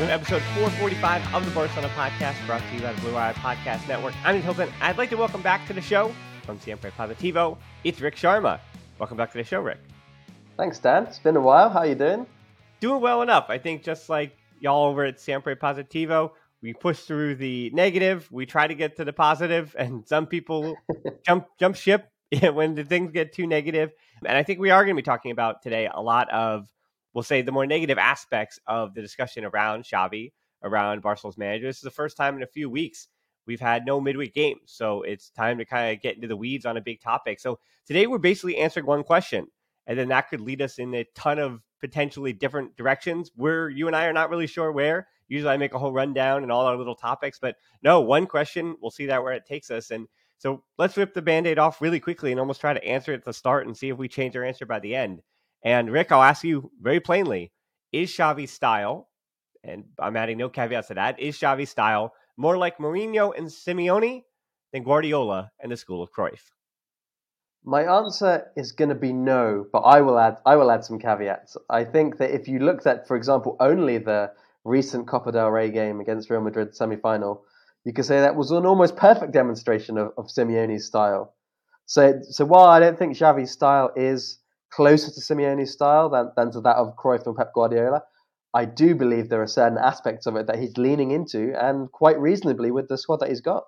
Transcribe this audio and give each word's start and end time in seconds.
Welcome 0.00 0.18
to 0.18 0.34
episode 0.34 0.42
445 0.58 1.34
of 1.34 1.44
the 1.44 1.50
Barcelona 1.50 1.92
Podcast, 1.94 2.46
brought 2.46 2.62
to 2.62 2.74
you 2.74 2.80
by 2.80 2.94
the 2.94 3.00
Blue 3.02 3.12
Wire 3.12 3.34
Podcast 3.34 3.86
Network. 3.86 4.14
I'm 4.24 4.34
Nick 4.34 4.44
Hilton. 4.44 4.70
I'd 4.80 4.96
like 4.96 5.10
to 5.10 5.16
welcome 5.16 5.42
back 5.42 5.66
to 5.66 5.74
the 5.74 5.82
show 5.82 6.14
from 6.46 6.58
Siempre 6.58 6.90
Positivo. 6.92 7.58
It's 7.84 8.00
Rik 8.00 8.16
Sharma. 8.16 8.60
Welcome 8.98 9.18
back 9.18 9.30
to 9.32 9.36
the 9.36 9.44
show, 9.44 9.60
Rik. 9.60 9.76
Thanks, 10.56 10.78
Dan. 10.78 11.04
It's 11.04 11.18
been 11.18 11.36
a 11.36 11.40
while. 11.42 11.68
How 11.68 11.82
you 11.82 11.94
doing? 11.94 12.24
Doing 12.80 13.02
well 13.02 13.20
enough. 13.20 13.50
I 13.50 13.58
think 13.58 13.82
just 13.82 14.08
like 14.08 14.34
y'all 14.58 14.86
over 14.86 15.04
at 15.04 15.20
Siempre 15.20 15.54
Positivo, 15.54 16.30
we 16.62 16.72
push 16.72 17.00
through 17.00 17.34
the 17.34 17.68
negative. 17.74 18.26
We 18.32 18.46
try 18.46 18.68
to 18.68 18.74
get 18.74 18.96
to 18.96 19.04
the 19.04 19.12
positive, 19.12 19.76
and 19.78 20.08
some 20.08 20.26
people 20.26 20.78
jump 21.26 21.46
jump 21.58 21.76
ship 21.76 22.10
when 22.54 22.74
the 22.74 22.84
things 22.84 23.12
get 23.12 23.34
too 23.34 23.46
negative. 23.46 23.92
And 24.24 24.34
I 24.34 24.44
think 24.44 24.60
we 24.60 24.70
are 24.70 24.82
going 24.82 24.96
to 24.96 25.02
be 25.02 25.04
talking 25.04 25.30
about 25.30 25.60
today 25.60 25.90
a 25.92 26.00
lot 26.00 26.30
of 26.30 26.70
we'll 27.14 27.22
say 27.22 27.42
the 27.42 27.52
more 27.52 27.66
negative 27.66 27.98
aspects 27.98 28.58
of 28.66 28.94
the 28.94 29.02
discussion 29.02 29.44
around 29.44 29.84
Xavi, 29.84 30.32
around 30.62 31.02
Barcelona's 31.02 31.38
manager. 31.38 31.66
This 31.66 31.76
is 31.76 31.82
the 31.82 31.90
first 31.90 32.16
time 32.16 32.36
in 32.36 32.42
a 32.42 32.46
few 32.46 32.68
weeks 32.68 33.08
we've 33.46 33.60
had 33.60 33.84
no 33.84 34.00
midweek 34.00 34.34
games. 34.34 34.60
So 34.66 35.02
it's 35.02 35.30
time 35.30 35.58
to 35.58 35.64
kind 35.64 35.94
of 35.94 36.02
get 36.02 36.14
into 36.14 36.28
the 36.28 36.36
weeds 36.36 36.66
on 36.66 36.76
a 36.76 36.80
big 36.80 37.00
topic. 37.00 37.40
So 37.40 37.58
today 37.86 38.06
we're 38.06 38.18
basically 38.18 38.56
answering 38.58 38.86
one 38.86 39.02
question, 39.02 39.48
and 39.86 39.98
then 39.98 40.08
that 40.08 40.28
could 40.28 40.40
lead 40.40 40.62
us 40.62 40.78
in 40.78 40.94
a 40.94 41.06
ton 41.14 41.38
of 41.38 41.60
potentially 41.80 42.32
different 42.32 42.76
directions 42.76 43.32
where 43.34 43.68
you 43.68 43.86
and 43.86 43.96
I 43.96 44.04
are 44.04 44.12
not 44.12 44.30
really 44.30 44.46
sure 44.46 44.70
where. 44.70 45.08
Usually 45.28 45.52
I 45.52 45.56
make 45.56 45.74
a 45.74 45.78
whole 45.78 45.92
rundown 45.92 46.42
and 46.42 46.52
all 46.52 46.66
our 46.66 46.76
little 46.76 46.94
topics, 46.94 47.38
but 47.38 47.56
no, 47.82 48.00
one 48.00 48.26
question, 48.26 48.76
we'll 48.80 48.90
see 48.90 49.06
that 49.06 49.22
where 49.22 49.32
it 49.32 49.46
takes 49.46 49.70
us. 49.70 49.90
And 49.90 50.06
so 50.38 50.64
let's 50.76 50.96
rip 50.96 51.14
the 51.14 51.22
band 51.22 51.46
aid 51.46 51.58
off 51.58 51.80
really 51.80 52.00
quickly 52.00 52.30
and 52.30 52.40
almost 52.40 52.60
try 52.60 52.72
to 52.72 52.84
answer 52.84 53.12
it 53.12 53.18
at 53.18 53.24
the 53.24 53.32
start 53.32 53.66
and 53.66 53.76
see 53.76 53.88
if 53.88 53.96
we 53.96 54.08
change 54.08 54.36
our 54.36 54.44
answer 54.44 54.66
by 54.66 54.80
the 54.80 54.94
end. 54.94 55.22
And 55.62 55.90
Rik, 55.90 56.10
I'll 56.12 56.22
ask 56.22 56.44
you 56.44 56.70
very 56.80 57.00
plainly: 57.00 57.52
Is 57.92 58.10
Xavi's 58.10 58.52
style, 58.52 59.08
and 59.62 59.84
I'm 59.98 60.16
adding 60.16 60.38
no 60.38 60.48
caveats 60.48 60.88
to 60.88 60.94
that, 60.94 61.20
is 61.20 61.38
Xavi's 61.38 61.70
style 61.70 62.12
more 62.36 62.56
like 62.56 62.78
Mourinho 62.78 63.36
and 63.36 63.48
Simeone 63.48 64.24
than 64.72 64.84
Guardiola 64.84 65.50
and 65.60 65.70
the 65.70 65.76
school 65.76 66.02
of 66.02 66.10
Cruyff? 66.12 66.50
My 67.62 67.82
answer 67.82 68.50
is 68.56 68.72
going 68.72 68.88
to 68.88 68.94
be 68.94 69.12
no, 69.12 69.66
but 69.70 69.80
I 69.80 70.00
will 70.00 70.18
add 70.18 70.38
I 70.46 70.56
will 70.56 70.70
add 70.70 70.84
some 70.84 70.98
caveats. 70.98 71.58
I 71.68 71.84
think 71.84 72.16
that 72.16 72.30
if 72.30 72.48
you 72.48 72.58
looked 72.58 72.86
at, 72.86 73.06
for 73.06 73.16
example, 73.16 73.56
only 73.60 73.98
the 73.98 74.32
recent 74.64 75.06
Copa 75.06 75.32
del 75.32 75.50
Rey 75.50 75.70
game 75.70 76.00
against 76.00 76.30
Real 76.30 76.40
Madrid 76.40 76.74
semi-final, 76.74 77.44
you 77.84 77.92
could 77.92 78.06
say 78.06 78.20
that 78.20 78.36
was 78.36 78.50
an 78.50 78.64
almost 78.64 78.96
perfect 78.96 79.32
demonstration 79.32 79.98
of, 79.98 80.12
of 80.16 80.28
Simeone's 80.28 80.86
style. 80.86 81.34
So, 81.84 82.20
so 82.22 82.44
while 82.44 82.68
I 82.68 82.80
don't 82.80 82.98
think 82.98 83.16
Xavi's 83.16 83.50
style 83.50 83.90
is 83.94 84.38
closer 84.70 85.10
to 85.10 85.20
Simeone's 85.20 85.72
style 85.72 86.08
than, 86.08 86.30
than 86.36 86.52
to 86.52 86.60
that 86.62 86.76
of 86.76 86.96
Cruyff 86.96 87.26
and 87.26 87.36
Pep 87.36 87.52
Guardiola. 87.54 88.02
I 88.52 88.64
do 88.64 88.94
believe 88.94 89.28
there 89.28 89.42
are 89.42 89.46
certain 89.46 89.78
aspects 89.78 90.26
of 90.26 90.36
it 90.36 90.46
that 90.46 90.58
he's 90.58 90.76
leaning 90.76 91.12
into, 91.12 91.54
and 91.60 91.90
quite 91.92 92.18
reasonably 92.18 92.70
with 92.70 92.88
the 92.88 92.98
squad 92.98 93.20
that 93.20 93.28
he's 93.28 93.40
got. 93.40 93.64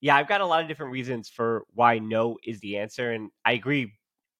Yeah, 0.00 0.16
I've 0.16 0.28
got 0.28 0.40
a 0.40 0.46
lot 0.46 0.62
of 0.62 0.68
different 0.68 0.92
reasons 0.92 1.28
for 1.28 1.64
why 1.74 1.98
no 1.98 2.38
is 2.44 2.60
the 2.60 2.78
answer, 2.78 3.12
and 3.12 3.30
I 3.44 3.52
agree 3.52 3.92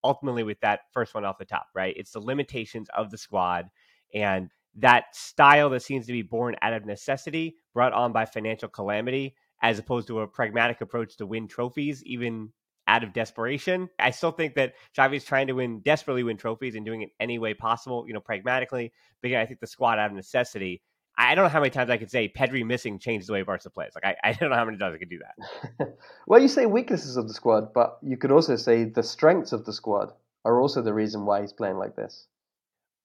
ultimately 0.04 0.42
with 0.42 0.60
that 0.60 0.80
first 0.92 1.14
one 1.14 1.24
off 1.24 1.38
the 1.38 1.44
top. 1.44 1.66
Right, 1.74 1.94
it's 1.96 2.12
the 2.12 2.20
limitations 2.20 2.88
of 2.94 3.10
the 3.10 3.18
squad 3.18 3.68
and 4.14 4.50
that 4.76 5.14
style 5.14 5.70
that 5.70 5.82
seems 5.82 6.06
to 6.06 6.12
be 6.12 6.22
born 6.22 6.56
out 6.62 6.72
of 6.72 6.86
necessity, 6.86 7.56
brought 7.74 7.92
on 7.92 8.12
by 8.12 8.24
financial 8.24 8.68
calamity, 8.68 9.34
as 9.62 9.78
opposed 9.78 10.06
to 10.08 10.20
a 10.20 10.26
pragmatic 10.26 10.80
approach 10.80 11.16
to 11.16 11.26
win 11.26 11.46
trophies, 11.46 12.02
even 12.04 12.50
out 12.92 13.02
of 13.02 13.14
desperation. 13.14 13.88
I 13.98 14.10
still 14.10 14.32
think 14.32 14.54
that 14.56 14.74
Xavi's 14.94 15.24
trying 15.24 15.46
to 15.46 15.54
win, 15.54 15.80
desperately 15.80 16.22
win 16.22 16.36
trophies 16.36 16.74
and 16.74 16.84
doing 16.84 17.00
it 17.00 17.08
any 17.18 17.38
way 17.38 17.54
possible, 17.54 18.04
you 18.06 18.12
know, 18.12 18.20
pragmatically. 18.20 18.92
But 19.22 19.28
again, 19.28 19.40
I 19.40 19.46
think 19.46 19.60
the 19.60 19.66
squad 19.66 19.98
out 19.98 20.10
of 20.10 20.16
necessity. 20.16 20.82
I 21.16 21.34
don't 21.34 21.44
know 21.44 21.48
how 21.48 21.60
many 21.60 21.70
times 21.70 21.90
I 21.90 21.96
could 21.96 22.10
say 22.10 22.30
Pedri 22.36 22.66
missing 22.66 22.98
changed 22.98 23.28
the 23.28 23.32
way 23.32 23.42
Barca 23.42 23.70
plays. 23.70 23.92
Like 23.94 24.04
I, 24.04 24.28
I 24.28 24.32
don't 24.38 24.50
know 24.50 24.56
how 24.56 24.66
many 24.66 24.76
times 24.76 24.94
I 24.94 24.98
could 24.98 25.08
do 25.08 25.20
that. 25.20 25.96
well, 26.26 26.40
you 26.40 26.48
say 26.48 26.66
weaknesses 26.66 27.16
of 27.16 27.28
the 27.28 27.34
squad, 27.34 27.72
but 27.72 27.98
you 28.02 28.18
could 28.18 28.30
also 28.30 28.56
say 28.56 28.84
the 28.84 29.02
strengths 29.02 29.52
of 29.52 29.64
the 29.64 29.72
squad 29.72 30.12
are 30.44 30.60
also 30.60 30.82
the 30.82 30.92
reason 30.92 31.24
why 31.24 31.40
he's 31.40 31.52
playing 31.52 31.78
like 31.78 31.96
this. 31.96 32.26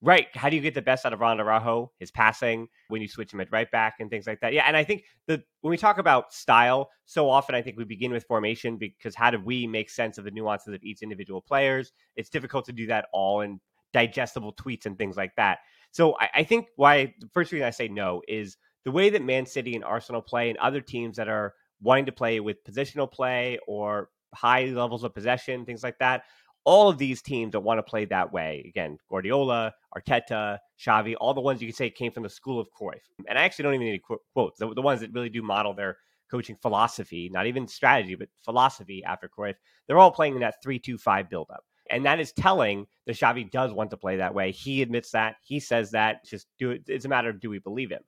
Right. 0.00 0.28
How 0.34 0.48
do 0.48 0.54
you 0.54 0.62
get 0.62 0.74
the 0.74 0.82
best 0.82 1.04
out 1.04 1.12
of 1.12 1.18
Ronald 1.18 1.46
Araujo, 1.46 1.90
his 1.98 2.12
passing, 2.12 2.68
when 2.86 3.02
you 3.02 3.08
switch 3.08 3.32
him 3.32 3.40
at 3.40 3.50
right 3.50 3.68
back 3.68 3.96
and 3.98 4.08
things 4.08 4.28
like 4.28 4.40
that? 4.40 4.52
Yeah. 4.52 4.64
And 4.66 4.76
I 4.76 4.84
think 4.84 5.02
that 5.26 5.42
when 5.60 5.72
we 5.72 5.76
talk 5.76 5.98
about 5.98 6.32
style, 6.32 6.90
so 7.04 7.28
often 7.28 7.56
I 7.56 7.62
think 7.62 7.76
we 7.76 7.84
begin 7.84 8.12
with 8.12 8.24
formation 8.24 8.76
because 8.76 9.16
how 9.16 9.32
do 9.32 9.40
we 9.40 9.66
make 9.66 9.90
sense 9.90 10.16
of 10.16 10.24
the 10.24 10.30
nuances 10.30 10.72
of 10.72 10.84
each 10.84 11.02
individual 11.02 11.40
players? 11.40 11.92
It's 12.14 12.30
difficult 12.30 12.64
to 12.66 12.72
do 12.72 12.86
that 12.86 13.06
all 13.12 13.40
in 13.40 13.58
digestible 13.92 14.52
tweets 14.52 14.86
and 14.86 14.96
things 14.96 15.16
like 15.16 15.34
that. 15.36 15.58
So 15.90 16.16
I, 16.20 16.28
I 16.36 16.44
think 16.44 16.68
why 16.76 17.14
the 17.18 17.28
first 17.32 17.50
reason 17.50 17.66
I 17.66 17.70
say 17.70 17.88
no 17.88 18.22
is 18.28 18.56
the 18.84 18.92
way 18.92 19.10
that 19.10 19.22
Man 19.22 19.46
City 19.46 19.74
and 19.74 19.84
Arsenal 19.84 20.22
play 20.22 20.48
and 20.48 20.58
other 20.58 20.80
teams 20.80 21.16
that 21.16 21.28
are 21.28 21.54
wanting 21.82 22.06
to 22.06 22.12
play 22.12 22.38
with 22.38 22.62
positional 22.64 23.10
play 23.10 23.58
or 23.66 24.10
high 24.34 24.66
levels 24.66 25.02
of 25.04 25.14
possession, 25.14 25.64
things 25.64 25.82
like 25.82 25.98
that, 25.98 26.22
all 26.68 26.90
of 26.90 26.98
these 26.98 27.22
teams 27.22 27.52
that 27.52 27.60
want 27.60 27.78
to 27.78 27.82
play 27.82 28.04
that 28.04 28.30
way, 28.30 28.62
again, 28.68 28.98
Guardiola, 29.08 29.72
Arteta, 29.96 30.58
Xavi, 30.78 31.14
all 31.18 31.32
the 31.32 31.40
ones 31.40 31.62
you 31.62 31.68
could 31.68 31.74
say 31.74 31.88
came 31.88 32.12
from 32.12 32.24
the 32.24 32.28
school 32.28 32.60
of 32.60 32.68
Cruyff. 32.78 33.00
And 33.26 33.38
I 33.38 33.42
actually 33.44 33.62
don't 33.62 33.74
even 33.76 33.86
need 33.86 34.02
qu- 34.06 34.20
quotes. 34.34 34.58
The, 34.58 34.74
the 34.74 34.82
ones 34.82 35.00
that 35.00 35.10
really 35.14 35.30
do 35.30 35.40
model 35.40 35.72
their 35.72 35.96
coaching 36.30 36.56
philosophy, 36.60 37.30
not 37.32 37.46
even 37.46 37.66
strategy, 37.66 38.16
but 38.16 38.28
philosophy 38.44 39.02
after 39.02 39.30
Cruyff, 39.30 39.54
they're 39.86 39.96
all 39.96 40.10
playing 40.10 40.34
in 40.34 40.40
that 40.40 40.56
3 40.62 40.78
2 40.78 40.98
5 40.98 41.30
buildup. 41.30 41.64
And 41.88 42.04
that 42.04 42.20
is 42.20 42.32
telling 42.32 42.86
that 43.06 43.16
Xavi 43.16 43.50
does 43.50 43.72
want 43.72 43.88
to 43.92 43.96
play 43.96 44.18
that 44.18 44.34
way. 44.34 44.52
He 44.52 44.82
admits 44.82 45.12
that. 45.12 45.36
He 45.42 45.60
says 45.60 45.92
that. 45.92 46.22
Just 46.26 46.48
do 46.58 46.72
it. 46.72 46.82
It's 46.86 47.06
a 47.06 47.08
matter 47.08 47.30
of 47.30 47.40
do 47.40 47.48
we 47.48 47.60
believe 47.60 47.90
him? 47.90 48.02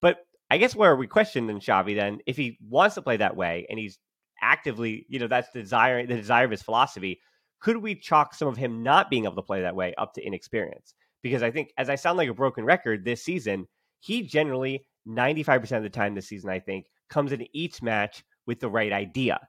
But 0.00 0.18
I 0.52 0.58
guess 0.58 0.76
where 0.76 0.94
we 0.94 1.08
question 1.08 1.48
then 1.48 1.58
Xavi 1.58 1.96
then, 1.96 2.20
if 2.26 2.36
he 2.36 2.58
wants 2.60 2.94
to 2.94 3.02
play 3.02 3.16
that 3.16 3.34
way 3.34 3.66
and 3.68 3.76
he's 3.76 3.98
actively, 4.40 5.04
you 5.08 5.18
know, 5.18 5.26
that's 5.26 5.50
the 5.50 5.62
desire, 5.62 6.06
the 6.06 6.14
desire 6.14 6.44
of 6.44 6.52
his 6.52 6.62
philosophy, 6.62 7.18
could 7.64 7.78
we 7.78 7.94
chalk 7.94 8.34
some 8.34 8.46
of 8.46 8.58
him 8.58 8.82
not 8.82 9.08
being 9.08 9.24
able 9.24 9.36
to 9.36 9.42
play 9.42 9.62
that 9.62 9.74
way 9.74 9.94
up 9.96 10.12
to 10.12 10.22
inexperience? 10.22 10.94
Because 11.22 11.42
I 11.42 11.50
think, 11.50 11.72
as 11.78 11.88
I 11.88 11.94
sound 11.94 12.18
like 12.18 12.28
a 12.28 12.34
broken 12.34 12.62
record 12.62 13.06
this 13.06 13.24
season, 13.24 13.66
he 14.00 14.20
generally, 14.20 14.84
95% 15.08 15.78
of 15.78 15.82
the 15.82 15.88
time 15.88 16.14
this 16.14 16.28
season, 16.28 16.50
I 16.50 16.58
think, 16.58 16.84
comes 17.08 17.32
into 17.32 17.48
each 17.54 17.80
match 17.80 18.22
with 18.44 18.60
the 18.60 18.68
right 18.68 18.92
idea, 18.92 19.40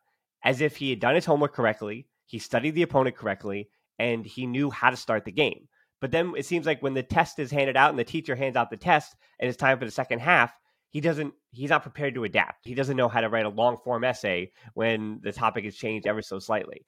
as 0.46 0.62
if 0.62 0.78
he 0.78 0.92
had 0.92 1.02
done 1.02 1.16
his 1.16 1.26
homework 1.26 1.54
correctly, 1.54 2.08
he 2.26 2.40
studied 2.40 2.72
the 2.72 2.84
opponent 2.84 3.18
correctly, 3.18 3.68
and 4.00 4.26
he 4.26 4.48
knew 4.48 4.72
how 4.72 4.92
to 4.92 4.96
start 4.96 5.26
the 5.26 5.32
game. 5.34 5.68
But 6.00 6.12
then 6.12 6.36
it 6.38 6.46
seems 6.46 6.66
like 6.66 6.82
when 6.82 6.94
the 6.94 7.04
test 7.04 7.38
is 7.38 7.52
handed 7.52 7.76
out 7.76 7.90
and 7.90 8.00
the 8.00 8.06
teacher 8.06 8.34
hands 8.34 8.56
out 8.56 8.70
the 8.70 8.78
test 8.78 9.14
and 9.42 9.50
it's 9.50 9.58
time 9.58 9.78
for 9.78 9.84
the 9.84 9.92
second 9.92 10.20
half, 10.20 10.54
he 10.90 11.02
doesn't 11.02 11.34
he's 11.52 11.70
not 11.70 11.84
prepared 11.84 12.16
to 12.16 12.24
adapt. 12.24 12.66
He 12.66 12.76
doesn't 12.76 12.96
know 12.96 13.10
how 13.10 13.20
to 13.20 13.30
write 13.30 13.46
a 13.46 13.50
long 13.50 13.78
form 13.84 14.06
essay 14.06 14.52
when 14.74 15.20
the 15.22 15.34
topic 15.34 15.66
has 15.66 15.76
changed 15.76 16.08
ever 16.08 16.22
so 16.22 16.40
slightly. 16.40 16.86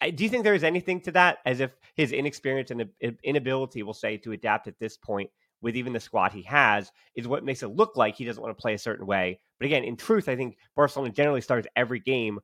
Do 0.00 0.24
you 0.24 0.30
think 0.30 0.44
there 0.44 0.54
is 0.54 0.64
anything 0.64 1.00
to 1.02 1.12
that 1.12 1.38
as 1.44 1.60
if 1.60 1.72
his 1.94 2.12
inexperience 2.12 2.70
and 2.70 2.88
inability 3.24 3.82
will 3.82 3.94
say 3.94 4.16
to 4.18 4.32
adapt 4.32 4.68
at 4.68 4.78
this 4.78 4.96
point 4.96 5.30
with 5.60 5.76
even 5.76 5.92
the 5.92 6.00
squad 6.00 6.32
he 6.32 6.42
has 6.42 6.92
is 7.16 7.26
what 7.26 7.44
makes 7.44 7.62
it 7.62 7.68
look 7.68 7.96
like 7.96 8.14
he 8.14 8.24
doesn't 8.24 8.42
want 8.42 8.56
to 8.56 8.60
play 8.60 8.74
a 8.74 8.78
certain 8.78 9.06
way. 9.06 9.40
But 9.58 9.66
again, 9.66 9.82
in 9.82 9.96
truth, 9.96 10.28
I 10.28 10.36
think 10.36 10.56
Barcelona 10.76 11.12
generally 11.12 11.40
starts 11.40 11.66
every 11.74 11.98
game 11.98 12.38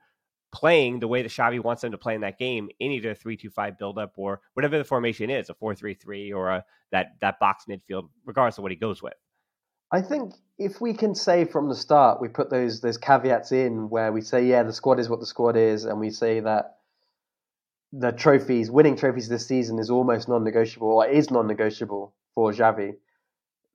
playing 0.52 1.00
the 1.00 1.08
way 1.08 1.22
that 1.22 1.30
Xavi 1.30 1.62
wants 1.62 1.82
them 1.82 1.92
to 1.92 1.98
play 1.98 2.14
in 2.14 2.20
that 2.22 2.38
game 2.38 2.68
in 2.80 2.90
either 2.92 3.10
a 3.10 3.16
3-2-5 3.16 3.78
buildup 3.78 4.12
or 4.16 4.40
whatever 4.54 4.78
the 4.78 4.84
formation 4.84 5.30
is, 5.30 5.50
a 5.50 5.54
4-3-3 5.54 6.34
or 6.34 6.50
a, 6.50 6.64
that 6.92 7.14
that 7.20 7.38
box 7.40 7.64
midfield, 7.68 8.08
regardless 8.24 8.58
of 8.58 8.62
what 8.62 8.72
he 8.72 8.76
goes 8.76 9.02
with. 9.02 9.14
I 9.92 10.00
think 10.00 10.34
if 10.58 10.80
we 10.80 10.92
can 10.92 11.14
say 11.14 11.44
from 11.44 11.68
the 11.68 11.74
start, 11.74 12.20
we 12.20 12.28
put 12.28 12.50
those 12.50 12.80
those 12.80 12.98
caveats 12.98 13.52
in 13.52 13.88
where 13.90 14.12
we 14.12 14.20
say, 14.20 14.44
yeah, 14.44 14.62
the 14.62 14.72
squad 14.72 14.98
is 14.98 15.08
what 15.08 15.20
the 15.20 15.26
squad 15.26 15.56
is, 15.56 15.84
and 15.84 16.00
we 16.00 16.10
say 16.10 16.40
that 16.40 16.78
the 17.96 18.10
trophies, 18.12 18.70
winning 18.70 18.96
trophies 18.96 19.28
this 19.28 19.46
season 19.46 19.78
is 19.78 19.88
almost 19.88 20.28
non-negotiable 20.28 20.88
or 20.88 21.06
is 21.06 21.30
non-negotiable 21.30 22.12
for 22.34 22.52
Xavi. 22.52 22.94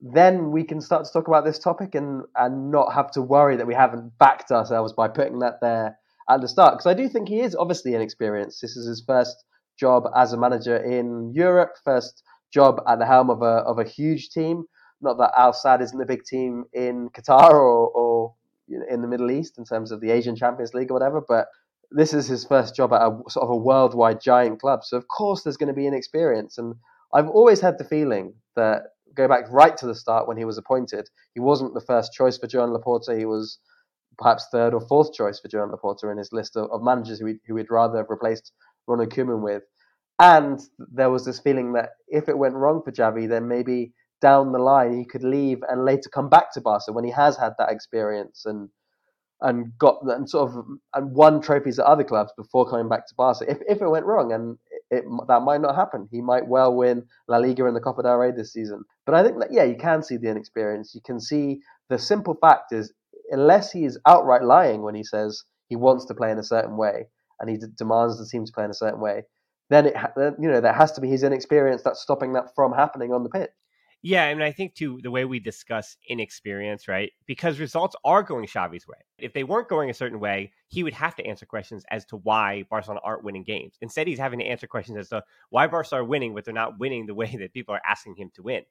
Then 0.02 0.50
we 0.50 0.64
can 0.64 0.80
start 0.80 1.06
to 1.06 1.12
talk 1.12 1.28
about 1.28 1.44
this 1.44 1.58
topic 1.58 1.94
and 1.94 2.22
and 2.36 2.70
not 2.70 2.92
have 2.92 3.10
to 3.12 3.22
worry 3.22 3.56
that 3.56 3.66
we 3.66 3.74
haven't 3.74 4.16
backed 4.18 4.50
ourselves 4.50 4.92
by 4.92 5.08
putting 5.08 5.38
that 5.40 5.60
there 5.60 5.98
at 6.28 6.40
the 6.40 6.48
start 6.48 6.74
because 6.74 6.86
I 6.86 6.94
do 6.94 7.08
think 7.08 7.28
he 7.28 7.40
is 7.40 7.54
obviously 7.54 7.94
inexperienced. 7.94 8.60
This 8.60 8.76
is 8.76 8.86
his 8.86 9.02
first 9.06 9.44
job 9.78 10.04
as 10.14 10.32
a 10.32 10.38
manager 10.38 10.76
in 10.76 11.32
Europe, 11.34 11.76
first 11.84 12.22
job 12.52 12.82
at 12.88 12.98
the 12.98 13.06
helm 13.06 13.30
of 13.30 13.42
a 13.42 13.62
of 13.70 13.78
a 13.78 13.84
huge 13.84 14.30
team. 14.30 14.64
Not 15.00 15.16
that 15.18 15.32
Al 15.36 15.52
Sadd 15.52 15.80
isn't 15.80 16.00
a 16.00 16.06
big 16.06 16.24
team 16.24 16.64
in 16.74 17.08
Qatar 17.10 17.52
or, 17.52 17.88
or 17.88 18.34
in 18.68 19.00
the 19.00 19.08
Middle 19.08 19.30
East 19.30 19.58
in 19.58 19.64
terms 19.64 19.90
of 19.90 20.00
the 20.00 20.10
Asian 20.10 20.36
Champions 20.36 20.74
League 20.74 20.90
or 20.90 20.94
whatever, 20.94 21.22
but 21.26 21.48
this 21.90 22.14
is 22.14 22.26
his 22.26 22.44
first 22.44 22.76
job 22.76 22.92
at 22.92 23.02
a 23.02 23.10
sort 23.28 23.44
of 23.44 23.50
a 23.50 23.56
worldwide 23.56 24.20
giant 24.20 24.60
club. 24.60 24.84
So 24.84 24.96
of 24.96 25.08
course 25.08 25.42
there's 25.42 25.56
going 25.56 25.68
to 25.68 25.74
be 25.74 25.86
inexperience, 25.86 26.58
and 26.58 26.74
I've 27.12 27.28
always 27.28 27.60
had 27.60 27.78
the 27.78 27.84
feeling 27.84 28.34
that 28.56 28.82
go 29.14 29.28
back 29.28 29.44
right 29.50 29.76
to 29.76 29.86
the 29.86 29.94
start 29.94 30.28
when 30.28 30.36
he 30.36 30.44
was 30.44 30.58
appointed, 30.58 31.08
he 31.34 31.40
wasn't 31.40 31.74
the 31.74 31.80
first 31.80 32.12
choice 32.12 32.38
for 32.38 32.46
Joan 32.46 32.70
Laporta. 32.70 33.16
He 33.16 33.24
was 33.24 33.58
perhaps 34.18 34.46
third 34.52 34.74
or 34.74 34.80
fourth 34.80 35.12
choice 35.12 35.40
for 35.40 35.48
Joan 35.48 35.70
Laporta 35.70 36.10
in 36.10 36.18
his 36.18 36.32
list 36.32 36.56
of, 36.56 36.70
of 36.70 36.82
managers 36.82 37.18
who, 37.18 37.26
he, 37.26 37.34
who 37.46 37.56
he'd 37.56 37.70
rather 37.70 37.98
have 37.98 38.10
replaced 38.10 38.52
Ronald 38.86 39.10
Koeman 39.10 39.42
with. 39.42 39.62
And 40.18 40.60
there 40.78 41.10
was 41.10 41.24
this 41.24 41.40
feeling 41.40 41.72
that 41.72 41.90
if 42.08 42.28
it 42.28 42.36
went 42.36 42.54
wrong 42.54 42.82
for 42.84 42.92
Xavi, 42.92 43.28
then 43.28 43.48
maybe 43.48 43.94
down 44.20 44.52
the 44.52 44.58
line 44.58 44.96
he 44.96 45.06
could 45.06 45.24
leave 45.24 45.58
and 45.68 45.84
later 45.84 46.10
come 46.12 46.28
back 46.28 46.52
to 46.52 46.60
Barca 46.60 46.92
when 46.92 47.04
he 47.04 47.10
has 47.10 47.38
had 47.38 47.54
that 47.58 47.70
experience 47.70 48.42
and 48.44 48.68
and 49.42 49.76
got 49.78 49.98
and 50.02 50.28
sort 50.28 50.50
of 50.50 50.64
and 50.94 51.12
won 51.14 51.40
trophies 51.40 51.78
at 51.78 51.86
other 51.86 52.04
clubs 52.04 52.32
before 52.36 52.68
coming 52.68 52.88
back 52.88 53.06
to 53.06 53.14
Barca. 53.16 53.50
If 53.50 53.58
if 53.68 53.82
it 53.82 53.88
went 53.88 54.06
wrong, 54.06 54.32
and 54.32 54.58
it, 54.90 55.04
that 55.28 55.42
might 55.42 55.60
not 55.60 55.76
happen, 55.76 56.08
he 56.10 56.20
might 56.20 56.46
well 56.46 56.74
win 56.74 57.04
La 57.28 57.38
Liga 57.38 57.66
and 57.66 57.76
the 57.76 57.80
Copa 57.80 58.02
del 58.02 58.16
Rey 58.16 58.32
this 58.32 58.52
season. 58.52 58.84
But 59.06 59.14
I 59.14 59.22
think 59.22 59.38
that 59.40 59.52
yeah, 59.52 59.64
you 59.64 59.76
can 59.76 60.02
see 60.02 60.16
the 60.16 60.28
inexperience. 60.28 60.94
You 60.94 61.00
can 61.04 61.20
see 61.20 61.60
the 61.88 61.98
simple 61.98 62.36
fact 62.40 62.72
is 62.72 62.92
unless 63.30 63.72
he 63.72 63.84
is 63.84 63.98
outright 64.06 64.42
lying 64.42 64.82
when 64.82 64.94
he 64.94 65.04
says 65.04 65.44
he 65.68 65.76
wants 65.76 66.04
to 66.06 66.14
play 66.14 66.30
in 66.30 66.38
a 66.38 66.44
certain 66.44 66.76
way 66.76 67.06
and 67.40 67.48
he 67.48 67.56
d- 67.56 67.66
demands 67.76 68.18
the 68.18 68.26
team 68.26 68.44
to 68.44 68.52
play 68.52 68.64
in 68.64 68.70
a 68.70 68.74
certain 68.74 69.00
way, 69.00 69.22
then 69.70 69.86
it 69.86 69.94
you 70.40 70.48
know 70.50 70.60
there 70.60 70.72
has 70.72 70.92
to 70.92 71.00
be 71.00 71.08
his 71.08 71.22
inexperience 71.22 71.82
that's 71.82 72.02
stopping 72.02 72.34
that 72.34 72.54
from 72.54 72.72
happening 72.72 73.12
on 73.12 73.22
the 73.22 73.30
pitch. 73.30 73.50
Yeah, 74.02 74.24
I 74.24 74.34
mean, 74.34 74.42
I 74.42 74.52
think 74.52 74.74
too 74.74 74.98
the 75.02 75.10
way 75.10 75.26
we 75.26 75.40
discuss 75.40 75.96
inexperience, 76.08 76.88
right? 76.88 77.12
Because 77.26 77.60
results 77.60 77.94
are 78.02 78.22
going 78.22 78.46
Xavi's 78.46 78.88
way. 78.88 78.96
If 79.18 79.34
they 79.34 79.44
weren't 79.44 79.68
going 79.68 79.90
a 79.90 79.94
certain 79.94 80.20
way, 80.20 80.52
he 80.68 80.82
would 80.82 80.94
have 80.94 81.14
to 81.16 81.26
answer 81.26 81.44
questions 81.44 81.84
as 81.90 82.06
to 82.06 82.16
why 82.16 82.64
Barcelona 82.70 83.00
aren't 83.04 83.24
winning 83.24 83.44
games. 83.44 83.76
Instead, 83.82 84.06
he's 84.06 84.18
having 84.18 84.38
to 84.38 84.46
answer 84.46 84.66
questions 84.66 84.96
as 84.96 85.10
to 85.10 85.22
why 85.50 85.66
Barcelona 85.66 86.04
are 86.04 86.08
winning, 86.08 86.34
but 86.34 86.46
they're 86.46 86.54
not 86.54 86.78
winning 86.78 87.04
the 87.04 87.14
way 87.20 87.36
that 87.38 87.52
people 87.52 87.74
are 87.74 87.82
asking 87.86 88.16
him 88.16 88.30
to 88.36 88.42
win. 88.42 88.62